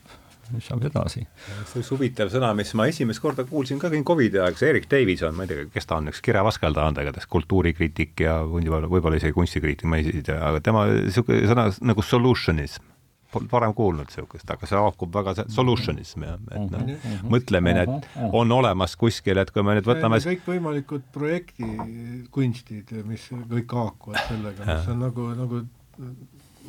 mis 0.53 0.67
saab 0.69 0.83
edasi. 0.85 1.23
see 1.71 1.81
üks 1.81 1.89
huvitav 1.93 2.29
sõna, 2.33 2.51
mis 2.57 2.75
ma 2.77 2.85
esimest 2.91 3.21
korda 3.23 3.45
kuulsin 3.49 3.81
ka 3.81 3.89
Covidi 4.05 4.41
aeg, 4.41 4.57
see 4.57 4.69
Erik 4.69 4.85
Davison, 4.91 5.33
ma 5.35 5.47
ei 5.47 5.53
tea, 5.53 5.65
kes 5.73 5.89
ta 5.89 5.97
on, 5.97 6.11
üks 6.13 6.21
kirjavaskeldaja 6.25 6.91
on 6.91 6.97
ta 6.97 7.05
igatahes, 7.05 7.29
kultuurikriitik 7.29 8.21
ja 8.25 8.39
võib-olla 8.45 9.17
isegi 9.17 9.33
kunstikriitik, 9.33 9.89
ma 9.89 9.97
ei 9.97 10.21
tea, 10.21 10.37
aga 10.51 10.61
tema 10.61 10.85
niisugune 10.91 11.49
sõna 11.49 11.69
nagu 11.89 12.05
solutionism 12.05 12.85
polnud 13.31 13.51
varem 13.51 13.73
kuulnud 13.77 14.09
niisugust, 14.09 14.49
aga 14.49 14.69
see 14.69 14.79
haakub 14.79 15.13
väga 15.13 15.45
solutionism 15.53 16.25
ja 16.25 16.35
et 16.39 16.71
noh, 16.71 16.81
mhm, 16.81 16.95
mhm. 16.95 17.29
mõtlemine, 17.35 17.85
et 17.85 18.09
on 18.33 18.51
olemas 18.55 18.95
kuskil, 18.99 19.41
et 19.41 19.53
kui 19.53 19.65
me 19.65 19.77
nüüd 19.77 19.89
võtame 19.89 20.21
kõikvõimalikud 20.23 21.07
projektikunstid, 21.15 22.93
mis 23.09 23.29
kõik 23.53 23.77
haakuvad 23.79 24.21
sellega, 24.27 24.67
mis 24.71 24.91
on 24.93 25.01
nagu, 25.05 25.29
nagu 25.37 25.63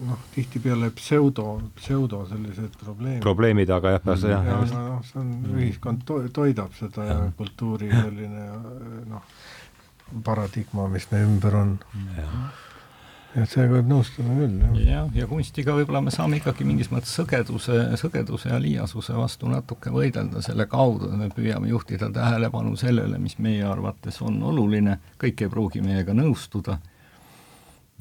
noh, 0.07 0.19
tihtipeale 0.35 0.91
pseudo, 0.97 1.61
pseudo 1.77 2.25
sellised 2.29 2.77
probleemid. 2.81 3.21
probleemid, 3.25 3.71
aga 3.71 3.97
jah, 3.97 4.07
jah. 4.07 4.25
ja, 4.31 4.41
ja 4.51 4.61
noh, 4.61 5.03
see 5.07 5.21
on, 5.21 5.33
ühiskond 5.57 6.05
to-, 6.09 6.23
toidab 6.35 6.77
seda 6.79 7.07
ja 7.09 7.19
kultuuri 7.39 7.91
selline 7.93 8.47
noh, 9.11 9.37
paradigma, 10.27 10.89
mis 10.93 11.07
meie 11.13 11.29
ümber 11.29 11.61
on 11.61 11.79
et 13.39 13.51
sellega 13.51 13.77
võib 13.77 13.91
nõustuda 13.91 14.35
küll, 14.35 14.57
jah. 14.59 14.79
jah, 14.89 15.11
ja 15.15 15.27
kunstiga 15.31 15.75
võib-olla 15.77 16.03
me 16.03 16.15
saame 16.15 16.41
ikkagi 16.41 16.67
mingis 16.67 16.91
mõttes 16.91 17.13
sõgeduse, 17.15 17.77
sõgeduse 18.01 18.51
ja 18.51 18.59
liiasuse 18.63 19.15
vastu 19.15 19.51
natuke 19.51 19.93
võidelda. 19.95 20.43
Selle 20.43 20.67
kaudu, 20.71 21.13
et 21.13 21.19
me 21.21 21.29
püüame 21.35 21.71
juhtida 21.71 22.11
tähelepanu 22.15 22.75
sellele, 22.81 23.21
mis 23.23 23.39
meie 23.39 23.63
arvates 23.67 24.19
on 24.27 24.41
oluline, 24.51 24.99
kõik 25.21 25.45
ei 25.45 25.53
pruugi 25.53 25.85
meiega 25.85 26.17
nõustuda, 26.17 26.81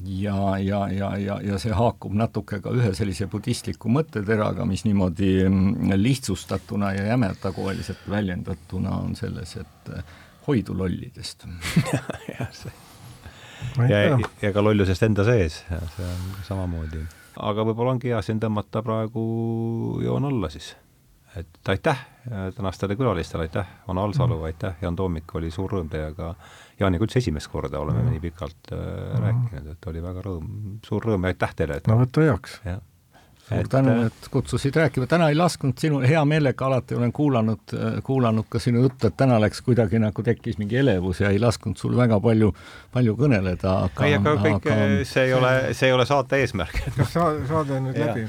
ja, 0.04 0.58
ja, 0.58 0.82
ja, 0.90 1.14
ja, 1.20 1.38
ja 1.44 1.62
see 1.62 1.78
haakub 1.78 2.14
natuke 2.16 2.58
ka 2.64 2.74
ühe 2.74 2.90
sellise 2.96 3.30
budistliku 3.30 3.92
mõtteteraga, 3.92 4.66
mis 4.66 4.82
niimoodi 4.88 5.32
mm, 5.46 5.94
lihtsustatuna 6.00 6.94
ja 6.98 7.06
jämetakoeliselt 7.12 8.06
väljendatuna 8.10 8.98
on 9.04 9.14
selles, 9.18 9.56
et 9.62 9.96
hoidu 10.48 10.74
lollidest. 10.74 11.46
Jah, 12.34 12.48
see 12.50 12.89
ja, 13.88 14.18
ja 14.42 14.52
ka 14.52 14.64
lollusest 14.64 15.02
enda 15.02 15.24
sees, 15.24 15.64
see 15.96 16.06
on 16.06 16.28
samamoodi. 16.46 17.02
aga 17.50 17.64
võib-olla 17.68 17.96
ongi 17.96 18.12
hea 18.12 18.22
siin 18.22 18.40
tõmmata 18.42 18.82
praegu 18.86 19.24
joon 20.04 20.28
alla 20.30 20.50
siis. 20.52 20.74
et 21.36 21.68
aitäh 21.68 22.06
tänastele 22.56 22.96
külalistele, 22.96 23.42
aitäh, 23.42 23.66
Vana 23.88 24.02
Alsalu 24.04 24.34
mm, 24.34 24.40
-hmm. 24.40 24.44
aitäh, 24.44 24.74
Jaan 24.82 24.96
Toomik, 24.96 25.34
oli 25.34 25.50
suur 25.50 25.72
rõõm 25.72 25.88
teiega, 25.88 26.34
Jaaniga 26.80 27.04
üldse 27.04 27.18
esimest 27.18 27.48
korda 27.48 27.78
oleme 27.78 28.02
mm 28.02 28.06
-hmm. 28.06 28.10
nii 28.10 28.20
pikalt 28.20 28.72
äh, 28.72 28.78
mm 28.78 28.84
-hmm. 28.84 29.22
rääkinud, 29.22 29.72
et 29.72 29.86
oli 29.86 30.02
väga 30.02 30.22
rõõm, 30.22 30.46
suur 30.86 31.04
rõõm 31.04 31.24
ja 31.24 31.34
aitäh 31.34 31.54
teile. 31.54 31.80
no 31.88 31.98
võta 32.04 32.20
heaks 32.20 32.60
suur 33.50 33.60
et, 33.60 33.70
tänu, 33.70 33.90
äh, 33.90 34.06
et 34.06 34.28
kutsusid 34.30 34.76
rääkima, 34.76 35.06
täna 35.10 35.28
ei 35.28 35.36
lasknud 35.38 35.78
sinu, 35.78 36.00
hea 36.06 36.24
meelega 36.24 36.66
alati 36.66 36.94
olen 36.94 37.12
kuulanud, 37.12 37.74
äh, 37.74 38.02
kuulanud 38.06 38.44
ka 38.48 38.58
sinu 38.62 38.82
juttu, 38.86 39.06
et 39.10 39.16
täna 39.16 39.40
läks 39.42 39.62
kuidagi 39.66 39.98
nagu 40.02 40.22
tekkis 40.22 40.58
mingi 40.58 40.76
elevus 40.80 41.20
ja 41.20 41.30
ei 41.30 41.38
lasknud 41.42 41.76
sul 41.80 41.96
väga 41.96 42.20
palju, 42.20 42.52
palju 42.94 43.16
kõneleda, 43.18 43.76
aga 43.88 44.06
ei, 44.06 44.18
aga 44.18 44.36
kõik 44.44 44.60
aga..., 44.60 44.76
äh, 44.76 44.94
see 45.08 45.26
ei 45.28 45.34
ole, 45.34 45.54
see 45.74 45.90
ei 45.90 45.96
ole 45.96 46.06
saate 46.08 46.42
eesmärk 46.44 46.82
Sa, 47.14 47.32
saade 47.48 47.78
on 47.78 47.90
nüüd 47.90 47.98
ja. 47.98 48.12
läbi. 48.12 48.22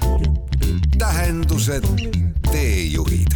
tähendused, 0.97 1.85
teejuhid 2.51 3.31